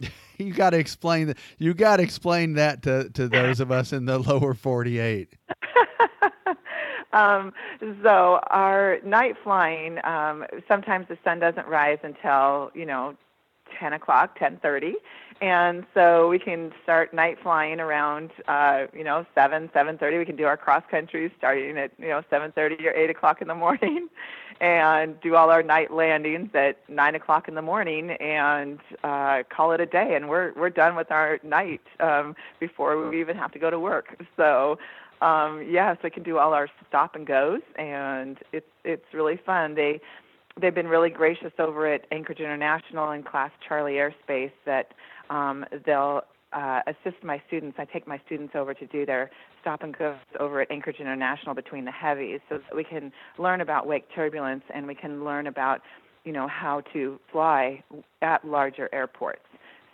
You 0.40 0.52
got 0.52 0.70
to 0.70 0.78
explain 0.78 1.26
that. 1.26 1.38
You 1.58 1.74
got 1.74 1.96
to 1.96 2.04
explain 2.04 2.52
that 2.52 2.84
to, 2.84 3.10
to 3.10 3.26
those 3.26 3.58
of 3.58 3.72
us 3.72 3.92
in 3.92 4.04
the 4.04 4.20
lower 4.20 4.54
48. 4.54 5.34
um, 7.12 7.52
so 8.04 8.38
our 8.48 8.98
night 9.04 9.34
flying, 9.42 9.98
um, 10.04 10.44
sometimes 10.68 11.08
the 11.08 11.18
sun 11.24 11.40
doesn't 11.40 11.66
rise 11.66 11.98
until 12.04 12.70
you 12.72 12.86
know 12.86 13.16
10 13.80 13.94
o'clock, 13.94 14.38
10:30, 14.38 14.92
and 15.40 15.84
so 15.94 16.28
we 16.28 16.38
can 16.38 16.72
start 16.82 17.14
night 17.14 17.38
flying 17.42 17.78
around, 17.78 18.30
uh, 18.48 18.86
you 18.92 19.04
know, 19.04 19.24
seven, 19.34 19.70
seven 19.72 19.96
thirty. 19.96 20.18
We 20.18 20.24
can 20.24 20.36
do 20.36 20.46
our 20.46 20.56
cross 20.56 20.82
country 20.90 21.32
starting 21.38 21.78
at 21.78 21.92
you 21.98 22.08
know 22.08 22.22
seven 22.28 22.52
thirty 22.52 22.86
or 22.86 22.92
eight 22.92 23.10
o'clock 23.10 23.40
in 23.40 23.48
the 23.48 23.54
morning, 23.54 24.08
and 24.60 25.20
do 25.20 25.36
all 25.36 25.50
our 25.50 25.62
night 25.62 25.92
landings 25.92 26.50
at 26.54 26.78
nine 26.88 27.14
o'clock 27.14 27.46
in 27.46 27.54
the 27.54 27.62
morning, 27.62 28.10
and 28.12 28.80
uh, 29.04 29.44
call 29.48 29.72
it 29.72 29.80
a 29.80 29.86
day. 29.86 30.16
And 30.16 30.28
we're 30.28 30.52
we're 30.54 30.70
done 30.70 30.96
with 30.96 31.10
our 31.12 31.38
night 31.44 31.82
um, 32.00 32.34
before 32.58 33.08
we 33.08 33.20
even 33.20 33.36
have 33.36 33.52
to 33.52 33.58
go 33.58 33.70
to 33.70 33.78
work. 33.78 34.20
So 34.36 34.78
um, 35.20 35.64
yes, 35.68 35.98
we 36.02 36.10
can 36.10 36.22
do 36.22 36.38
all 36.38 36.52
our 36.52 36.68
stop 36.88 37.14
and 37.14 37.26
goes, 37.26 37.60
and 37.76 38.38
it's 38.52 38.66
it's 38.84 39.06
really 39.12 39.36
fun. 39.36 39.74
They 39.74 40.00
they've 40.60 40.74
been 40.74 40.88
really 40.88 41.10
gracious 41.10 41.52
over 41.58 41.86
at 41.86 42.06
Anchorage 42.10 42.40
International 42.40 43.10
and 43.10 43.24
Class 43.24 43.50
Charlie 43.66 43.94
Airspace 43.94 44.52
that 44.64 44.92
um, 45.30 45.64
they'll 45.84 46.22
uh, 46.52 46.80
assist 46.86 47.22
my 47.22 47.40
students. 47.46 47.76
I 47.78 47.84
take 47.84 48.06
my 48.06 48.20
students 48.26 48.54
over 48.54 48.74
to 48.74 48.86
do 48.86 49.04
their 49.04 49.30
stop 49.60 49.82
and 49.82 49.96
goes 49.96 50.16
over 50.40 50.60
at 50.62 50.70
Anchorage 50.70 51.00
International 51.00 51.54
between 51.54 51.84
the 51.84 51.90
heavies, 51.90 52.40
so 52.48 52.58
that 52.58 52.74
we 52.74 52.84
can 52.84 53.12
learn 53.38 53.60
about 53.60 53.86
wake 53.86 54.04
turbulence 54.14 54.64
and 54.74 54.86
we 54.86 54.94
can 54.94 55.24
learn 55.24 55.46
about 55.46 55.80
you 56.24 56.32
know 56.32 56.48
how 56.48 56.82
to 56.92 57.18
fly 57.30 57.82
at 58.22 58.44
larger 58.44 58.88
airports. 58.92 59.42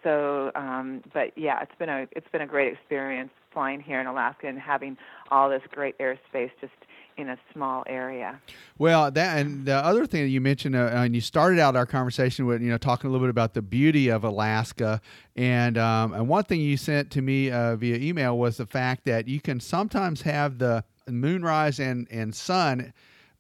So, 0.03 0.53
um, 0.55 1.03
but 1.13 1.37
yeah, 1.37 1.63
it's 1.63 1.75
been 1.79 1.89
a 1.89 2.07
it's 2.13 2.27
been 2.31 2.43
a 2.43 2.47
great 2.47 2.73
experience 2.73 3.31
flying 3.53 3.81
here 3.81 4.01
in 4.01 4.07
Alaska 4.07 4.47
and 4.49 4.59
having 4.59 4.97
all 5.31 5.49
this 5.49 5.63
great 5.71 5.97
airspace 5.99 6.51
just 6.61 6.73
in 7.17 7.29
a 7.29 7.39
small 7.53 7.85
area. 7.87 8.41
Well, 8.79 9.11
that 9.11 9.39
and 9.39 9.65
the 9.65 9.77
other 9.77 10.07
thing 10.07 10.23
that 10.23 10.29
you 10.29 10.41
mentioned, 10.41 10.77
uh, 10.77 10.91
and 10.93 11.15
you 11.15 11.21
started 11.21 11.59
out 11.59 11.77
our 11.77 11.87
conversation 11.87 12.47
with, 12.47 12.63
you 12.63 12.71
know, 12.71 12.79
talking 12.79 13.09
a 13.09 13.13
little 13.13 13.27
bit 13.27 13.31
about 13.31 13.55
the 13.55 13.63
beauty 13.63 14.09
of 14.09 14.25
Alaska, 14.25 15.01
and 15.37 15.79
um, 15.79 16.13
and 16.13 16.29
one 16.29 16.45
thing 16.45 16.61
you 16.61 16.77
sent 16.77 17.11
to 17.13 17.23
me 17.23 17.51
uh, 17.51 17.77
via 17.77 17.97
email 17.97 18.39
was 18.39 18.57
the 18.57 18.67
fact 18.67 19.05
that 19.05 19.29
you 19.29 19.41
can 19.41 19.61
sometimes 19.61 20.23
have 20.23 20.59
the 20.59 20.85
moonrise 21.09 21.81
and 21.81 22.09
and 22.11 22.35
sun 22.35 22.93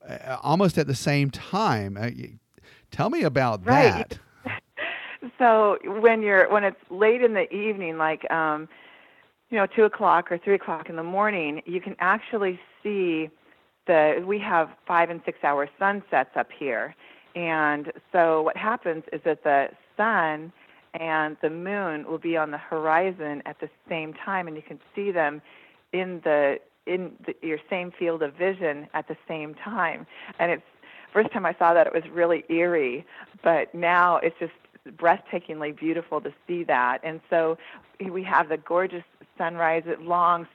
uh, 0.08 0.36
almost 0.42 0.78
at 0.78 0.86
the 0.86 0.94
same 0.94 1.30
time. 1.30 1.96
Uh, 2.00 2.10
tell 2.90 3.10
me 3.10 3.22
about 3.22 3.66
right. 3.66 4.18
that. 4.44 4.62
so 5.38 5.78
when 6.00 6.22
you're 6.22 6.50
when 6.50 6.64
it's 6.64 6.80
late 6.90 7.22
in 7.22 7.34
the 7.34 7.52
evening, 7.52 7.98
like 7.98 8.30
um, 8.30 8.68
you 9.50 9.58
know, 9.58 9.66
two 9.66 9.84
o'clock 9.84 10.32
or 10.32 10.38
three 10.38 10.54
o'clock 10.54 10.88
in 10.88 10.96
the 10.96 11.02
morning, 11.02 11.62
you 11.64 11.80
can 11.80 11.94
actually 12.00 12.58
see 12.82 13.30
the 13.86 14.24
we 14.26 14.38
have 14.38 14.70
five 14.86 15.10
and 15.10 15.20
six 15.24 15.38
hour 15.42 15.68
sunsets 15.78 16.30
up 16.36 16.48
here, 16.56 16.94
and 17.34 17.92
so 18.12 18.42
what 18.42 18.56
happens 18.56 19.04
is 19.12 19.20
that 19.24 19.44
the 19.44 19.68
sun 19.96 20.52
and 20.94 21.36
the 21.42 21.50
moon 21.50 22.06
will 22.06 22.18
be 22.18 22.36
on 22.36 22.50
the 22.50 22.58
horizon 22.58 23.42
at 23.46 23.58
the 23.60 23.68
same 23.88 24.14
time, 24.14 24.46
and 24.46 24.56
you 24.56 24.62
can 24.62 24.78
see 24.94 25.10
them 25.10 25.42
in 25.92 26.20
the 26.24 26.58
in 26.86 27.12
the, 27.26 27.34
your 27.46 27.58
same 27.70 27.90
field 27.98 28.22
of 28.22 28.34
vision 28.34 28.86
at 28.94 29.08
the 29.08 29.16
same 29.26 29.54
time. 29.54 30.06
And 30.38 30.52
it's 30.52 30.62
first 31.12 31.32
time 31.32 31.46
I 31.46 31.54
saw 31.58 31.74
that 31.74 31.86
it 31.86 31.94
was 31.94 32.04
really 32.12 32.44
eerie, 32.48 33.06
but 33.42 33.74
now 33.74 34.16
it's 34.16 34.36
just 34.38 34.52
breathtakingly 34.96 35.76
beautiful 35.76 36.20
to 36.20 36.32
see 36.46 36.64
that. 36.64 36.98
And 37.02 37.20
so 37.30 37.56
we 38.10 38.22
have 38.24 38.48
the 38.48 38.58
gorgeous 38.58 39.04
sunrise, 39.38 39.84
long, 40.00 40.46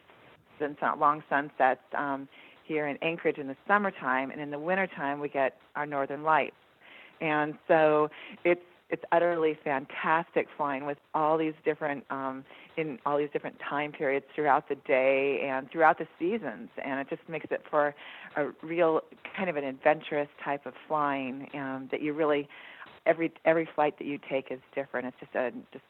not 0.82 1.00
long 1.00 1.24
sunsets. 1.30 1.82
Um, 1.96 2.28
here 2.70 2.88
in 2.88 2.96
Anchorage 3.02 3.38
in 3.38 3.48
the 3.48 3.58
summertime, 3.68 4.32
and 4.32 4.40
in 4.40 4.52
the 4.52 4.60
wintertime 4.60 5.20
we 5.20 5.28
get 5.28 5.58
our 5.76 5.86
northern 5.86 6.24
lights. 6.24 6.56
And 7.20 7.56
so 7.68 8.10
it's 8.46 8.62
it's 8.90 9.04
utterly 9.12 9.56
fantastic 9.64 10.48
flying 10.58 10.86
with 10.86 10.98
all 11.14 11.38
these 11.38 11.54
different 11.64 12.04
um, 12.10 12.46
in 12.78 12.98
all 13.06 13.18
these 13.18 13.30
different 13.34 13.58
time 13.60 13.92
periods 13.92 14.26
throughout 14.34 14.70
the 14.70 14.76
day 14.88 15.48
and 15.48 15.70
throughout 15.70 15.98
the 15.98 16.08
seasons, 16.18 16.70
and 16.84 17.00
it 17.00 17.10
just 17.10 17.28
makes 17.28 17.48
it 17.52 17.62
for 17.70 17.94
a 18.38 18.48
real 18.64 19.02
kind 19.36 19.50
of 19.50 19.58
an 19.58 19.64
adventurous 19.64 20.30
type 20.44 20.66
of 20.66 20.74
flying 20.88 21.50
um, 21.56 21.90
that 21.92 22.02
you 22.02 22.14
really 22.14 22.48
every 23.06 23.32
every 23.46 23.68
flight 23.76 23.98
that 23.98 24.06
you 24.06 24.20
take 24.30 24.48
is 24.52 24.60
different. 24.74 25.08
It's 25.08 25.18
just 25.20 25.36
a 25.36 25.52
just 25.74 25.84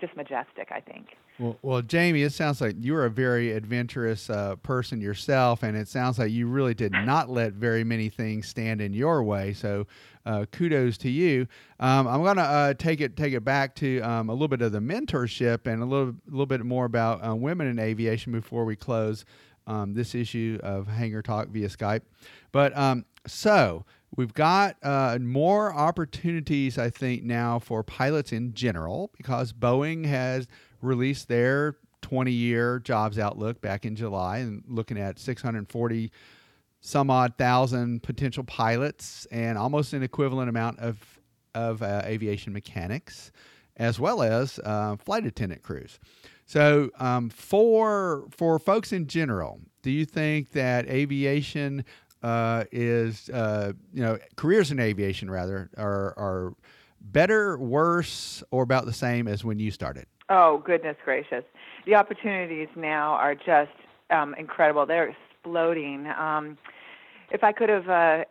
just 0.00 0.16
majestic, 0.16 0.68
I 0.70 0.80
think. 0.80 1.16
Well, 1.38 1.58
well, 1.62 1.82
Jamie, 1.82 2.22
it 2.22 2.32
sounds 2.32 2.60
like 2.60 2.76
you're 2.80 3.04
a 3.04 3.10
very 3.10 3.52
adventurous 3.52 4.30
uh, 4.30 4.56
person 4.56 5.00
yourself, 5.00 5.62
and 5.62 5.76
it 5.76 5.88
sounds 5.88 6.18
like 6.18 6.30
you 6.30 6.46
really 6.46 6.74
did 6.74 6.92
not 7.04 7.28
let 7.28 7.52
very 7.52 7.84
many 7.84 8.08
things 8.08 8.48
stand 8.48 8.80
in 8.80 8.92
your 8.92 9.22
way. 9.22 9.52
So, 9.52 9.86
uh, 10.24 10.46
kudos 10.50 10.98
to 10.98 11.10
you. 11.10 11.46
Um, 11.78 12.08
I'm 12.08 12.24
gonna 12.24 12.42
uh, 12.42 12.74
take 12.74 13.00
it 13.00 13.16
take 13.16 13.32
it 13.32 13.44
back 13.44 13.74
to 13.76 14.00
um, 14.00 14.28
a 14.28 14.32
little 14.32 14.48
bit 14.48 14.62
of 14.62 14.72
the 14.72 14.80
mentorship 14.80 15.66
and 15.66 15.82
a 15.82 15.86
little 15.86 16.14
little 16.26 16.46
bit 16.46 16.64
more 16.64 16.84
about 16.84 17.26
uh, 17.26 17.34
women 17.34 17.66
in 17.66 17.78
aviation 17.78 18.32
before 18.32 18.64
we 18.64 18.74
close 18.74 19.24
um, 19.66 19.94
this 19.94 20.14
issue 20.14 20.58
of 20.62 20.86
Hangar 20.86 21.22
Talk 21.22 21.48
via 21.48 21.68
Skype. 21.68 22.02
But 22.52 22.76
um, 22.76 23.04
so 23.26 23.84
We've 24.14 24.32
got 24.32 24.76
uh, 24.82 25.18
more 25.20 25.74
opportunities, 25.74 26.78
I 26.78 26.90
think, 26.90 27.22
now 27.24 27.58
for 27.58 27.82
pilots 27.82 28.32
in 28.32 28.54
general 28.54 29.10
because 29.16 29.52
Boeing 29.52 30.06
has 30.06 30.46
released 30.80 31.28
their 31.28 31.76
20 32.02 32.30
year 32.30 32.78
jobs 32.78 33.18
outlook 33.18 33.60
back 33.60 33.84
in 33.84 33.96
July 33.96 34.38
and 34.38 34.62
looking 34.68 34.98
at 34.98 35.18
640 35.18 36.12
some 36.80 37.10
odd 37.10 37.36
thousand 37.36 38.02
potential 38.04 38.44
pilots 38.44 39.26
and 39.32 39.58
almost 39.58 39.92
an 39.92 40.04
equivalent 40.04 40.48
amount 40.48 40.78
of, 40.78 41.18
of 41.54 41.82
uh, 41.82 42.02
aviation 42.04 42.52
mechanics 42.52 43.32
as 43.76 43.98
well 43.98 44.22
as 44.22 44.60
uh, 44.64 44.96
flight 44.96 45.26
attendant 45.26 45.62
crews. 45.62 45.98
So, 46.46 46.90
um, 46.98 47.28
for 47.28 48.26
for 48.30 48.58
folks 48.60 48.92
in 48.92 49.08
general, 49.08 49.60
do 49.82 49.90
you 49.90 50.04
think 50.04 50.52
that 50.52 50.88
aviation 50.88 51.84
uh, 52.22 52.64
is 52.72 53.28
uh, 53.30 53.72
you 53.92 54.02
know 54.02 54.18
careers 54.36 54.70
in 54.70 54.80
aviation 54.80 55.30
rather 55.30 55.70
are 55.76 56.14
are 56.16 56.54
better, 57.00 57.58
worse, 57.58 58.42
or 58.50 58.62
about 58.62 58.86
the 58.86 58.92
same 58.92 59.28
as 59.28 59.44
when 59.44 59.58
you 59.58 59.70
started? 59.70 60.06
Oh 60.28 60.62
goodness 60.64 60.96
gracious, 61.04 61.44
the 61.86 61.94
opportunities 61.94 62.68
now 62.76 63.12
are 63.12 63.34
just 63.34 63.70
um, 64.10 64.34
incredible. 64.38 64.86
They're 64.86 65.14
exploding. 65.44 66.06
Um, 66.06 66.58
if 67.30 67.42
I 67.42 67.52
could 67.52 67.68
have 67.68 67.88
uh, 67.88 68.24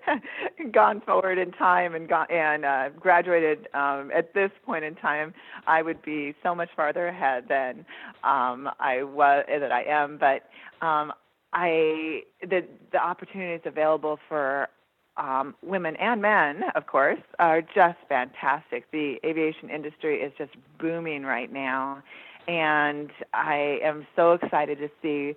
gone 0.72 1.00
forward 1.02 1.38
in 1.38 1.52
time 1.52 1.94
and 1.94 2.08
got 2.08 2.30
and 2.30 2.64
uh, 2.64 2.88
graduated 2.98 3.68
um, 3.74 4.10
at 4.14 4.34
this 4.34 4.50
point 4.64 4.84
in 4.84 4.94
time, 4.96 5.32
I 5.66 5.82
would 5.82 6.02
be 6.02 6.34
so 6.42 6.54
much 6.54 6.68
farther 6.74 7.08
ahead 7.08 7.44
than 7.48 7.84
um, 8.24 8.68
I 8.80 9.02
was 9.04 9.44
that 9.48 9.72
I 9.72 9.84
am. 9.84 10.18
But 10.18 10.48
um, 10.84 11.12
I 11.52 12.22
the 12.40 12.64
the 12.92 12.98
opportunities 12.98 13.60
available 13.64 14.18
for 14.28 14.68
um, 15.16 15.54
women 15.62 15.96
and 15.96 16.22
men, 16.22 16.62
of 16.74 16.86
course, 16.86 17.20
are 17.38 17.60
just 17.60 17.98
fantastic. 18.08 18.90
The 18.90 19.20
aviation 19.24 19.68
industry 19.68 20.22
is 20.22 20.32
just 20.38 20.52
booming 20.78 21.24
right 21.24 21.52
now, 21.52 22.02
and 22.48 23.10
I 23.34 23.78
am 23.82 24.06
so 24.16 24.32
excited 24.32 24.78
to 24.78 24.88
see 25.02 25.36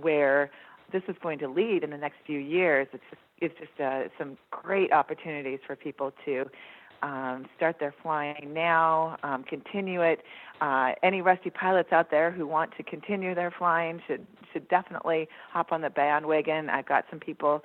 where 0.00 0.50
this 0.92 1.02
is 1.08 1.16
going 1.22 1.38
to 1.40 1.48
lead 1.48 1.84
in 1.84 1.90
the 1.90 1.96
next 1.96 2.16
few 2.26 2.38
years. 2.40 2.88
It's 2.92 3.04
just 3.10 3.22
it's 3.38 3.54
just 3.58 3.80
uh, 3.80 4.08
some 4.18 4.36
great 4.50 4.92
opportunities 4.92 5.60
for 5.66 5.76
people 5.76 6.12
to 6.24 6.48
um, 7.04 7.46
start 7.56 7.76
their 7.78 7.94
flying 8.02 8.52
now, 8.54 9.18
um, 9.22 9.44
continue 9.44 10.00
it. 10.00 10.20
Uh, 10.60 10.92
any 11.02 11.20
rusty 11.20 11.50
pilots 11.50 11.92
out 11.92 12.10
there 12.10 12.30
who 12.30 12.46
want 12.46 12.70
to 12.78 12.82
continue 12.82 13.34
their 13.34 13.50
flying 13.50 14.00
should 14.06 14.26
should 14.52 14.66
definitely 14.68 15.28
hop 15.50 15.70
on 15.70 15.82
the 15.82 15.90
bandwagon. 15.90 16.70
I've 16.70 16.86
got 16.86 17.04
some 17.10 17.20
people 17.20 17.62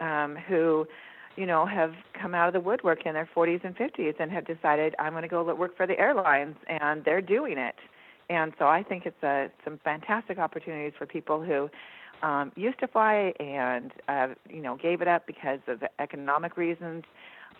um, 0.00 0.36
who, 0.48 0.86
you 1.36 1.46
know, 1.46 1.64
have 1.64 1.92
come 2.20 2.34
out 2.34 2.48
of 2.48 2.52
the 2.52 2.60
woodwork 2.60 3.06
in 3.06 3.14
their 3.14 3.28
40s 3.34 3.64
and 3.64 3.76
50s 3.76 4.14
and 4.18 4.30
have 4.30 4.44
decided 4.44 4.94
I'm 4.98 5.12
going 5.12 5.22
to 5.22 5.28
go 5.28 5.42
work 5.54 5.76
for 5.76 5.86
the 5.86 5.98
airlines, 5.98 6.56
and 6.66 7.04
they're 7.04 7.22
doing 7.22 7.58
it. 7.58 7.76
And 8.28 8.52
so 8.58 8.66
I 8.66 8.82
think 8.82 9.06
it's 9.06 9.22
a, 9.22 9.50
some 9.64 9.78
fantastic 9.84 10.38
opportunities 10.38 10.92
for 10.98 11.06
people 11.06 11.42
who 11.42 11.70
um, 12.22 12.52
used 12.56 12.78
to 12.80 12.88
fly 12.88 13.32
and 13.40 13.92
uh, 14.08 14.28
you 14.48 14.62
know 14.62 14.76
gave 14.76 15.02
it 15.02 15.08
up 15.08 15.26
because 15.26 15.60
of 15.66 15.82
economic 15.98 16.56
reasons 16.56 17.04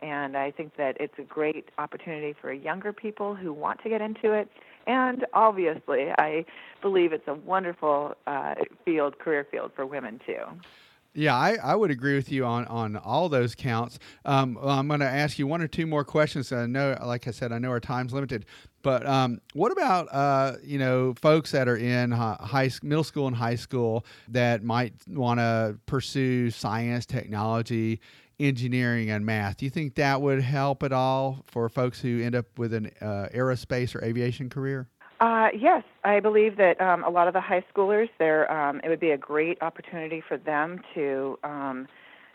and 0.03 0.37
I 0.37 0.51
think 0.51 0.77
that 0.77 0.97
it's 1.01 1.19
a 1.19 1.23
great 1.23 1.69
opportunity 1.79 2.35
for 2.39 2.53
younger 2.53 2.93
people 2.93 3.35
who 3.35 3.53
want 3.53 3.83
to 3.85 3.89
get 3.89 4.01
into 4.01 4.33
it. 4.33 4.49
And 4.87 5.25
obviously, 5.33 6.09
I 6.19 6.45
believe 6.83 7.13
it's 7.13 7.29
a 7.29 7.35
wonderful 7.35 8.17
uh, 8.27 8.57
field, 8.85 9.21
career 9.21 9.47
field 9.49 9.71
for 9.77 9.87
women 9.87 10.21
too. 10.27 10.43
Yeah, 11.15 11.37
I, 11.37 11.57
I 11.63 11.75
would 11.75 11.91
agree 11.91 12.17
with 12.17 12.33
you 12.33 12.45
on, 12.47 12.65
on 12.67 12.97
all 12.97 13.29
those 13.29 13.55
counts. 13.55 13.99
Um, 14.25 14.59
I'm 14.63 14.89
going 14.89 15.01
to 15.01 15.07
ask 15.07 15.39
you 15.39 15.47
one 15.47 15.61
or 15.61 15.69
two 15.69 15.87
more 15.87 16.05
questions. 16.05 16.51
I 16.53 16.67
know, 16.67 16.97
like 17.05 17.29
I 17.29 17.33
said, 17.33 17.53
I 17.53 17.59
know 17.59 17.69
our 17.69 17.81
time's 17.81 18.15
limited. 18.15 18.47
But 18.83 19.07
um, 19.07 19.41
what 19.55 19.73
about 19.73 20.09
uh, 20.13 20.57
you 20.63 20.79
know 20.79 21.15
folks 21.15 21.53
that 21.53 21.69
are 21.69 21.77
in 21.77 22.11
high 22.11 22.71
middle 22.83 23.05
school 23.05 23.27
and 23.27 23.37
high 23.37 23.57
school 23.57 24.05
that 24.29 24.63
might 24.63 24.95
want 25.07 25.41
to 25.41 25.79
pursue 25.87 26.51
science, 26.51 27.07
technology, 27.07 28.01
engineering 28.43 29.11
and 29.11 29.25
math. 29.25 29.59
Do 29.59 29.65
you 29.65 29.71
think 29.71 29.95
that 29.97 30.21
would 30.21 30.43
help 30.43 30.83
at 30.83 30.93
all 30.93 31.45
for 31.47 31.69
folks 31.69 32.01
who 32.01 32.23
end 32.23 32.35
up 32.35 32.47
with 32.59 32.75
an 32.75 32.91
uh, 33.01 33.29
aerospace 33.35 33.95
or 33.95 34.05
aviation 34.05 34.51
career? 34.51 34.89
Uh, 35.21 35.49
yes, 35.57 35.85
I 36.03 36.19
believe 36.19 36.57
that 36.57 36.81
um, 36.81 37.05
a 37.05 37.11
lot 37.11 37.29
of 37.29 37.35
the 37.35 37.41
high 37.41 37.65
schoolers, 37.73 38.09
there, 38.19 38.51
um, 38.51 38.81
it 38.83 38.89
would 38.89 38.99
be 38.99 39.11
a 39.11 39.17
great 39.17 39.63
opportunity 39.63 40.21
for 40.27 40.37
them 40.37 40.81
to, 40.95 41.39
um, 41.45 41.87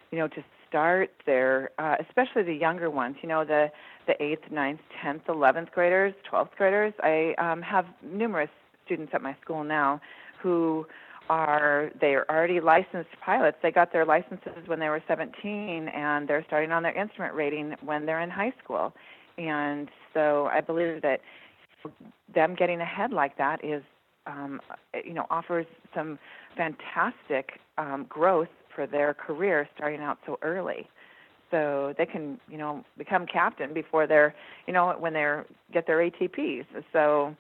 you 0.09 0.17
know, 0.17 0.29
to 0.29 0.43
start 0.69 1.11
their, 1.25 1.71
uh, 1.79 1.95
especially 1.99 2.43
the 2.43 2.53
younger 2.53 2.89
ones. 2.89 3.17
You 3.21 3.27
know, 3.27 3.43
the 3.43 3.71
the 4.07 4.21
eighth, 4.23 4.49
ninth, 4.51 4.79
tenth, 5.01 5.23
eleventh 5.29 5.71
graders, 5.71 6.13
twelfth 6.29 6.51
graders. 6.57 6.93
I 7.01 7.35
um, 7.37 7.61
have 7.61 7.85
numerous 8.01 8.49
students 8.85 9.11
at 9.13 9.21
my 9.21 9.35
school 9.41 9.63
now 9.63 10.01
who 10.41 10.85
are 11.29 11.91
they 11.99 12.15
are 12.15 12.25
already 12.29 12.59
licensed 12.59 13.09
pilots. 13.23 13.57
They 13.61 13.71
got 13.71 13.91
their 13.91 14.05
licenses 14.05 14.65
when 14.65 14.79
they 14.79 14.89
were 14.89 15.03
17, 15.07 15.89
and 15.89 16.27
they're 16.27 16.43
starting 16.47 16.71
on 16.71 16.83
their 16.83 16.97
instrument 16.97 17.35
rating 17.35 17.75
when 17.81 18.05
they're 18.05 18.21
in 18.21 18.29
high 18.29 18.53
school. 18.63 18.93
And 19.37 19.89
so 20.13 20.49
I 20.51 20.61
believe 20.61 21.01
that 21.01 21.21
them 22.33 22.55
getting 22.55 22.81
ahead 22.81 23.11
like 23.11 23.37
that 23.37 23.63
is, 23.63 23.83
um, 24.25 24.61
you 25.05 25.13
know, 25.13 25.25
offers 25.29 25.65
some 25.93 26.17
fantastic 26.55 27.59
um, 27.77 28.05
growth 28.09 28.47
for 28.73 28.87
their 28.87 29.13
career 29.13 29.67
starting 29.75 30.01
out 30.01 30.17
so 30.25 30.39
early. 30.41 30.87
So 31.51 31.93
they 31.97 32.05
can, 32.05 32.39
you 32.49 32.57
know, 32.57 32.83
become 32.97 33.25
captain 33.25 33.73
before 33.73 34.07
they're, 34.07 34.35
you 34.67 34.73
know, 34.73 34.95
when 34.99 35.13
they're 35.13 35.45
get 35.71 35.87
their 35.87 35.97
ATPs. 35.97 36.65
So, 36.91 37.35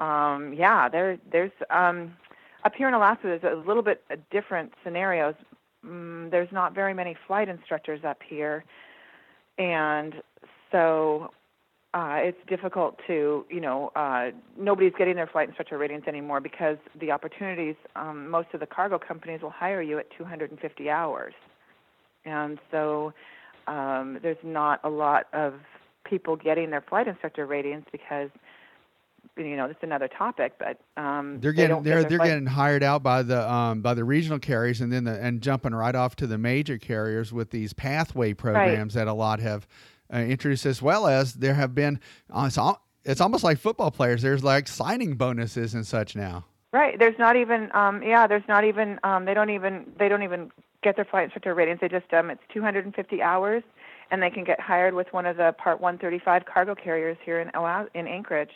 um, 0.00 0.54
yeah, 0.54 0.88
there, 0.88 1.18
there's 1.30 1.52
um, 1.70 2.14
up 2.64 2.74
here 2.74 2.88
in 2.88 2.94
Alaska. 2.94 3.38
There's 3.40 3.42
a 3.44 3.66
little 3.66 3.82
bit 3.82 4.02
different 4.30 4.72
scenarios. 4.84 5.34
Mm, 5.84 6.30
there's 6.30 6.52
not 6.52 6.74
very 6.74 6.94
many 6.94 7.16
flight 7.26 7.48
instructors 7.48 8.00
up 8.04 8.18
here, 8.28 8.64
and 9.58 10.14
so 10.70 11.30
uh, 11.92 12.18
it's 12.20 12.38
difficult 12.46 13.00
to, 13.06 13.44
you 13.50 13.60
know, 13.60 13.90
uh, 13.96 14.30
nobody's 14.56 14.92
getting 14.96 15.16
their 15.16 15.26
flight 15.26 15.48
instructor 15.48 15.76
ratings 15.76 16.04
anymore 16.06 16.40
because 16.40 16.76
the 17.00 17.10
opportunities, 17.10 17.74
um, 17.96 18.30
most 18.30 18.48
of 18.54 18.60
the 18.60 18.66
cargo 18.66 18.98
companies 18.98 19.42
will 19.42 19.50
hire 19.50 19.82
you 19.82 19.98
at 19.98 20.06
250 20.16 20.88
hours. 20.88 21.34
And 22.24 22.58
so 22.70 23.12
um, 23.70 24.18
there's 24.22 24.42
not 24.42 24.80
a 24.84 24.90
lot 24.90 25.26
of 25.32 25.54
people 26.04 26.36
getting 26.36 26.70
their 26.70 26.80
flight 26.82 27.06
instructor 27.06 27.46
ratings 27.46 27.84
because 27.92 28.30
you 29.36 29.56
know, 29.56 29.66
it's 29.66 29.82
another 29.82 30.08
topic, 30.08 30.54
but 30.58 30.80
um, 31.00 31.38
they're 31.40 31.52
getting 31.52 31.82
they 31.82 31.92
are 31.92 32.02
get 32.02 32.08
they're 32.10 32.18
getting 32.18 32.46
hired 32.46 32.82
out 32.82 33.02
by 33.02 33.22
the 33.22 33.50
um, 33.50 33.80
by 33.80 33.94
the 33.94 34.04
regional 34.04 34.38
carriers 34.38 34.80
and 34.80 34.92
then 34.92 35.04
the, 35.04 35.18
and 35.20 35.40
jumping 35.40 35.72
right 35.72 35.94
off 35.94 36.16
to 36.16 36.26
the 36.26 36.36
major 36.36 36.78
carriers 36.78 37.32
with 37.32 37.50
these 37.50 37.72
pathway 37.72 38.34
programs 38.34 38.94
that 38.94 39.06
a 39.06 39.12
lot 39.12 39.40
have 39.40 39.66
uh, 40.12 40.18
introduced, 40.18 40.66
as 40.66 40.82
well 40.82 41.06
as 41.06 41.34
there 41.34 41.54
have 41.54 41.74
been. 41.74 42.00
Uh, 42.28 42.44
it's, 42.48 42.58
al- 42.58 42.82
it's 43.04 43.20
almost 43.20 43.44
like 43.44 43.58
football 43.58 43.90
players. 43.90 44.20
There's 44.20 44.44
like 44.44 44.68
signing 44.68 45.14
bonuses 45.14 45.74
and 45.74 45.86
such 45.86 46.16
now. 46.16 46.44
Right. 46.72 46.98
There's 46.98 47.18
not 47.18 47.36
even 47.36 47.70
um 47.72 48.02
yeah, 48.02 48.26
there's 48.26 48.46
not 48.48 48.64
even 48.64 49.00
um 49.04 49.24
they 49.24 49.34
don't 49.34 49.50
even 49.50 49.86
they 49.98 50.08
don't 50.08 50.22
even 50.22 50.50
get 50.82 50.96
their 50.96 51.04
flight 51.04 51.24
instructor 51.24 51.54
ratings. 51.54 51.80
They 51.80 51.88
just 51.88 52.12
um 52.12 52.30
it's 52.30 52.42
250 52.52 53.22
hours 53.22 53.62
and 54.10 54.22
they 54.22 54.30
can 54.30 54.44
get 54.44 54.60
hired 54.60 54.94
with 54.94 55.06
one 55.12 55.26
of 55.26 55.36
the 55.36 55.54
part 55.58 55.80
135 55.80 56.42
cargo 56.52 56.74
carriers 56.74 57.16
here 57.24 57.40
in 57.40 57.50
in 57.94 58.06
Anchorage. 58.06 58.50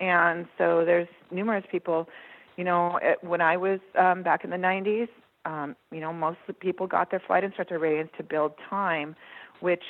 And 0.00 0.46
so 0.56 0.84
there's 0.84 1.08
numerous 1.30 1.64
people, 1.70 2.08
you 2.56 2.64
know, 2.64 2.98
it, 3.02 3.18
when 3.22 3.40
I 3.40 3.56
was 3.56 3.80
um 3.98 4.22
back 4.22 4.44
in 4.44 4.50
the 4.50 4.56
90s, 4.56 5.08
um 5.44 5.76
you 5.90 6.00
know, 6.00 6.12
most 6.12 6.38
people 6.60 6.86
got 6.86 7.10
their 7.10 7.22
flight 7.26 7.44
instructor 7.44 7.78
ratings 7.78 8.10
to 8.16 8.22
build 8.22 8.52
time, 8.68 9.16
which 9.60 9.82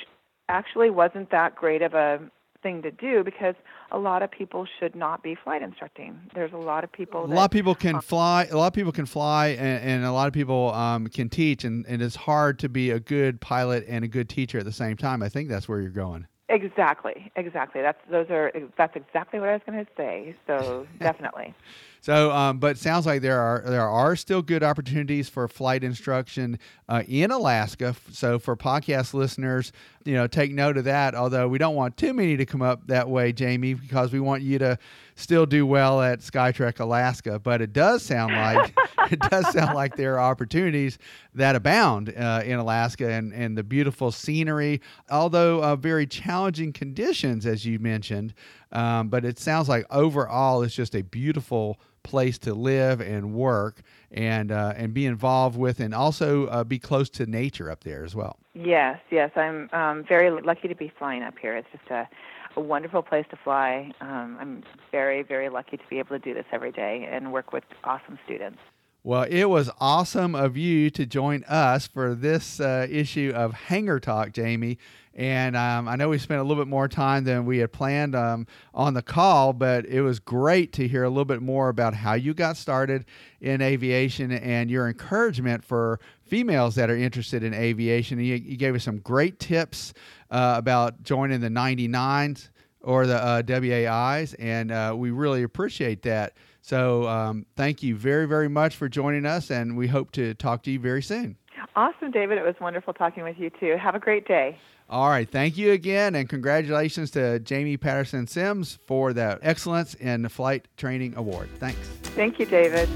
actually 0.49 0.89
wasn't 0.89 1.31
that 1.31 1.55
great 1.55 1.81
of 1.81 1.93
a 1.93 2.19
thing 2.61 2.81
to 2.81 2.91
do 2.91 3.23
because 3.23 3.55
a 3.91 3.97
lot 3.97 4.23
of 4.23 4.31
people 4.31 4.65
should 4.79 4.95
not 4.95 5.23
be 5.23 5.35
flight 5.35 5.61
instructing. 5.61 6.19
There's 6.33 6.53
a 6.53 6.57
lot 6.57 6.83
of 6.83 6.91
people. 6.91 7.25
A 7.25 7.27
lot 7.27 7.45
of 7.45 7.51
people 7.51 7.75
can 7.75 8.01
fly. 8.01 8.47
A 8.51 8.57
lot 8.57 8.67
of 8.67 8.73
people 8.73 8.91
can 8.91 9.05
fly, 9.05 9.49
and, 9.49 9.83
and 9.83 10.05
a 10.05 10.11
lot 10.11 10.27
of 10.27 10.33
people 10.33 10.73
um, 10.73 11.07
can 11.07 11.29
teach. 11.29 11.63
And, 11.63 11.85
and 11.87 12.01
it's 12.01 12.15
hard 12.15 12.59
to 12.59 12.69
be 12.69 12.91
a 12.91 12.99
good 12.99 13.41
pilot 13.41 13.85
and 13.87 14.05
a 14.05 14.07
good 14.07 14.29
teacher 14.29 14.59
at 14.59 14.65
the 14.65 14.71
same 14.71 14.97
time. 14.97 15.21
I 15.23 15.29
think 15.29 15.49
that's 15.49 15.67
where 15.67 15.81
you're 15.81 15.89
going. 15.89 16.27
Exactly, 16.49 17.31
exactly. 17.37 17.81
That's 17.81 17.99
those 18.09 18.29
are 18.29 18.51
that's 18.77 18.95
exactly 18.95 19.39
what 19.39 19.49
I 19.49 19.53
was 19.53 19.61
going 19.65 19.85
to 19.85 19.91
say. 19.95 20.35
So 20.47 20.85
definitely. 20.99 21.55
So, 22.03 22.31
um, 22.31 22.57
but 22.57 22.79
sounds 22.79 23.05
like 23.05 23.21
there 23.21 23.39
are 23.39 23.63
there 23.63 23.87
are 23.87 24.15
still 24.15 24.41
good 24.41 24.63
opportunities 24.63 25.29
for 25.29 25.47
flight 25.47 25.83
instruction 25.83 26.57
uh, 26.89 27.03
in 27.07 27.29
Alaska. 27.29 27.95
So, 28.11 28.39
for 28.39 28.57
podcast 28.57 29.13
listeners, 29.13 29.71
you 30.03 30.15
know, 30.15 30.25
take 30.25 30.51
note 30.51 30.77
of 30.77 30.85
that. 30.85 31.13
Although 31.13 31.47
we 31.47 31.59
don't 31.59 31.75
want 31.75 31.97
too 31.97 32.11
many 32.11 32.37
to 32.37 32.45
come 32.45 32.63
up 32.63 32.87
that 32.87 33.07
way, 33.07 33.31
Jamie, 33.31 33.75
because 33.75 34.11
we 34.11 34.19
want 34.19 34.41
you 34.41 34.57
to 34.57 34.79
still 35.13 35.45
do 35.45 35.63
well 35.67 36.01
at 36.01 36.21
Skytrek 36.21 36.79
Alaska. 36.79 37.37
But 37.37 37.61
it 37.61 37.71
does 37.71 38.01
sound 38.01 38.33
like 38.33 38.75
it 39.11 39.19
does 39.19 39.51
sound 39.53 39.75
like 39.75 39.95
there 39.95 40.17
are 40.17 40.31
opportunities 40.31 40.97
that 41.35 41.55
abound 41.55 42.11
uh, 42.17 42.41
in 42.43 42.57
Alaska 42.57 43.11
and 43.11 43.31
and 43.31 43.55
the 43.55 43.63
beautiful 43.63 44.11
scenery, 44.11 44.81
although 45.11 45.63
uh, 45.63 45.75
very 45.75 46.07
challenging 46.07 46.73
conditions, 46.73 47.45
as 47.45 47.63
you 47.63 47.77
mentioned. 47.77 48.33
Um, 48.71 49.09
but 49.09 49.25
it 49.25 49.37
sounds 49.39 49.67
like 49.67 49.85
overall 49.91 50.63
it's 50.63 50.73
just 50.73 50.95
a 50.95 51.01
beautiful 51.01 51.79
place 52.03 52.37
to 52.39 52.53
live 52.53 52.99
and 52.99 53.33
work 53.33 53.81
and 54.11 54.51
uh, 54.51 54.73
and 54.75 54.93
be 54.93 55.05
involved 55.05 55.57
with 55.57 55.79
and 55.79 55.93
also 55.93 56.47
uh, 56.47 56.63
be 56.63 56.79
close 56.79 57.09
to 57.09 57.25
nature 57.25 57.69
up 57.69 57.83
there 57.83 58.03
as 58.03 58.15
well. 58.15 58.37
Yes, 58.53 58.99
yes. 59.11 59.31
I'm 59.35 59.69
um, 59.73 60.03
very 60.03 60.29
lucky 60.29 60.67
to 60.67 60.75
be 60.75 60.91
flying 60.97 61.23
up 61.23 61.37
here. 61.39 61.55
It's 61.55 61.67
just 61.71 61.89
a, 61.89 62.07
a 62.55 62.61
wonderful 62.61 63.01
place 63.01 63.25
to 63.29 63.37
fly. 63.37 63.91
Um, 64.01 64.37
I'm 64.39 64.63
very, 64.91 65.23
very 65.23 65.49
lucky 65.49 65.77
to 65.77 65.83
be 65.89 65.99
able 65.99 66.17
to 66.17 66.19
do 66.19 66.33
this 66.33 66.45
every 66.51 66.71
day 66.71 67.07
and 67.09 67.31
work 67.31 67.53
with 67.53 67.63
awesome 67.83 68.19
students. 68.25 68.59
Well, 69.03 69.23
it 69.23 69.45
was 69.45 69.71
awesome 69.79 70.35
of 70.35 70.57
you 70.57 70.91
to 70.91 71.07
join 71.07 71.43
us 71.45 71.87
for 71.87 72.13
this 72.13 72.59
uh, 72.59 72.85
issue 72.87 73.31
of 73.33 73.53
Hangar 73.53 73.99
Talk, 73.99 74.31
Jamie. 74.31 74.77
And 75.13 75.57
um, 75.57 75.87
I 75.89 75.97
know 75.97 76.09
we 76.09 76.17
spent 76.17 76.39
a 76.39 76.43
little 76.43 76.63
bit 76.63 76.69
more 76.69 76.87
time 76.87 77.25
than 77.25 77.45
we 77.45 77.57
had 77.57 77.73
planned 77.73 78.15
um, 78.15 78.47
on 78.73 78.93
the 78.93 79.01
call, 79.01 79.51
but 79.51 79.85
it 79.85 80.01
was 80.01 80.19
great 80.19 80.71
to 80.73 80.87
hear 80.87 81.03
a 81.03 81.09
little 81.09 81.25
bit 81.25 81.41
more 81.41 81.69
about 81.69 81.93
how 81.93 82.13
you 82.13 82.33
got 82.33 82.55
started 82.55 83.05
in 83.41 83.61
aviation 83.61 84.31
and 84.31 84.71
your 84.71 84.87
encouragement 84.87 85.65
for 85.65 85.99
females 86.23 86.75
that 86.75 86.89
are 86.89 86.95
interested 86.95 87.43
in 87.43 87.53
aviation. 87.53 88.19
You, 88.19 88.35
you 88.35 88.55
gave 88.55 88.73
us 88.73 88.83
some 88.83 88.99
great 88.99 89.37
tips 89.37 89.93
uh, 90.29 90.55
about 90.57 91.03
joining 91.03 91.41
the 91.41 91.49
99s 91.49 92.49
or 92.79 93.05
the 93.05 93.21
uh, 93.21 93.41
WAIs, 93.43 94.33
and 94.39 94.71
uh, 94.71 94.93
we 94.97 95.11
really 95.11 95.43
appreciate 95.43 96.03
that. 96.03 96.33
So, 96.61 97.07
um, 97.07 97.45
thank 97.55 97.83
you 97.83 97.95
very, 97.95 98.27
very 98.27 98.47
much 98.47 98.75
for 98.75 98.87
joining 98.87 99.25
us, 99.25 99.51
and 99.51 99.75
we 99.75 99.87
hope 99.87 100.11
to 100.11 100.33
talk 100.35 100.63
to 100.63 100.71
you 100.71 100.79
very 100.79 101.01
soon. 101.01 101.37
Awesome, 101.75 102.11
David. 102.11 102.37
It 102.37 102.43
was 102.43 102.55
wonderful 102.59 102.93
talking 102.93 103.23
with 103.23 103.37
you 103.37 103.49
too. 103.49 103.75
Have 103.77 103.95
a 103.95 103.99
great 103.99 104.27
day. 104.27 104.57
All 104.91 105.09
right. 105.09 105.29
Thank 105.29 105.57
you 105.57 105.71
again, 105.71 106.15
and 106.15 106.27
congratulations 106.27 107.11
to 107.11 107.39
Jamie 107.39 107.77
Patterson 107.77 108.27
Sims 108.27 108.77
for 108.85 109.13
that 109.13 109.39
Excellence 109.41 109.93
in 109.93 110.27
Flight 110.27 110.67
Training 110.75 111.13
Award. 111.15 111.49
Thanks. 111.59 111.79
Thank 112.03 112.39
you, 112.39 112.45
David. 112.45 112.89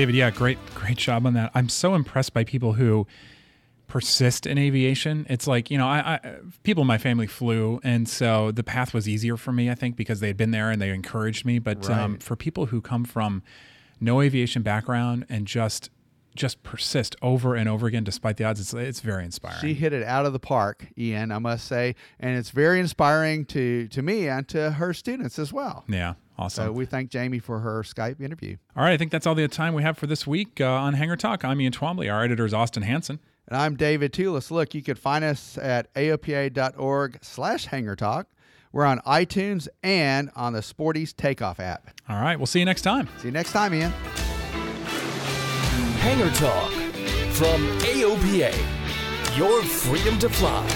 David, 0.00 0.14
yeah, 0.14 0.30
great, 0.30 0.56
great 0.74 0.96
job 0.96 1.26
on 1.26 1.34
that. 1.34 1.50
I'm 1.54 1.68
so 1.68 1.94
impressed 1.94 2.32
by 2.32 2.42
people 2.42 2.72
who 2.72 3.06
persist 3.86 4.46
in 4.46 4.56
aviation. 4.56 5.26
It's 5.28 5.46
like 5.46 5.70
you 5.70 5.76
know, 5.76 5.86
I, 5.86 6.18
I 6.24 6.36
people 6.62 6.80
in 6.80 6.86
my 6.86 6.96
family 6.96 7.26
flew, 7.26 7.80
and 7.84 8.08
so 8.08 8.50
the 8.50 8.62
path 8.62 8.94
was 8.94 9.06
easier 9.06 9.36
for 9.36 9.52
me. 9.52 9.68
I 9.68 9.74
think 9.74 9.96
because 9.96 10.20
they 10.20 10.28
had 10.28 10.38
been 10.38 10.52
there 10.52 10.70
and 10.70 10.80
they 10.80 10.88
encouraged 10.88 11.44
me. 11.44 11.58
But 11.58 11.90
um, 11.90 12.16
for 12.16 12.34
people 12.34 12.64
who 12.64 12.80
come 12.80 13.04
from 13.04 13.42
no 14.00 14.22
aviation 14.22 14.62
background 14.62 15.26
and 15.28 15.46
just 15.46 15.90
just 16.34 16.62
persist 16.62 17.16
over 17.22 17.54
and 17.54 17.68
over 17.68 17.86
again 17.86 18.04
despite 18.04 18.36
the 18.36 18.44
odds, 18.44 18.60
it's 18.60 18.72
it's 18.74 19.00
very 19.00 19.24
inspiring. 19.24 19.60
She 19.60 19.74
hit 19.74 19.92
it 19.92 20.02
out 20.04 20.26
of 20.26 20.32
the 20.32 20.38
park, 20.38 20.86
Ian, 20.96 21.32
I 21.32 21.38
must 21.38 21.66
say, 21.66 21.94
and 22.18 22.36
it's 22.36 22.50
very 22.50 22.80
inspiring 22.80 23.44
to 23.46 23.88
to 23.88 24.02
me 24.02 24.28
and 24.28 24.46
to 24.48 24.72
her 24.72 24.92
students 24.94 25.38
as 25.38 25.52
well. 25.52 25.84
yeah, 25.88 26.14
awesome. 26.38 26.66
So 26.66 26.72
we 26.72 26.86
thank 26.86 27.10
Jamie 27.10 27.38
for 27.40 27.60
her 27.60 27.82
Skype 27.82 28.20
interview. 28.20 28.56
All 28.76 28.84
right, 28.84 28.92
I 28.92 28.96
think 28.96 29.10
that's 29.10 29.26
all 29.26 29.34
the 29.34 29.46
time 29.48 29.74
we 29.74 29.82
have 29.82 29.98
for 29.98 30.06
this 30.06 30.26
week 30.26 30.60
uh, 30.60 30.66
on 30.66 30.94
Hangar 30.94 31.16
Talk. 31.16 31.44
I'm 31.44 31.60
Ian 31.60 31.72
Twombly. 31.72 32.12
Our 32.12 32.24
editor 32.24 32.44
is 32.44 32.54
Austin 32.54 32.82
Hanson. 32.82 33.18
And 33.48 33.56
I'm 33.56 33.74
David 33.76 34.12
Tulis. 34.12 34.52
Look, 34.52 34.74
you 34.74 34.82
can 34.82 34.94
find 34.94 35.24
us 35.24 35.58
at 35.58 35.92
aopa.org 35.94 37.18
slash 37.22 37.66
hangar 37.66 37.96
talk. 37.96 38.28
We're 38.72 38.84
on 38.84 39.00
iTunes 39.00 39.66
and 39.82 40.30
on 40.36 40.52
the 40.52 40.60
Sporty's 40.62 41.12
Takeoff 41.12 41.58
app. 41.58 41.90
All 42.08 42.20
right, 42.20 42.38
we'll 42.38 42.46
see 42.46 42.60
you 42.60 42.64
next 42.64 42.82
time. 42.82 43.08
See 43.18 43.26
you 43.26 43.32
next 43.32 43.50
time, 43.50 43.74
Ian. 43.74 43.92
Hangar 46.00 46.30
Talk 46.30 46.72
from 47.34 47.60
AOPA. 47.80 48.56
Your 49.36 49.62
freedom 49.62 50.18
to 50.20 50.30
fly. 50.30 50.66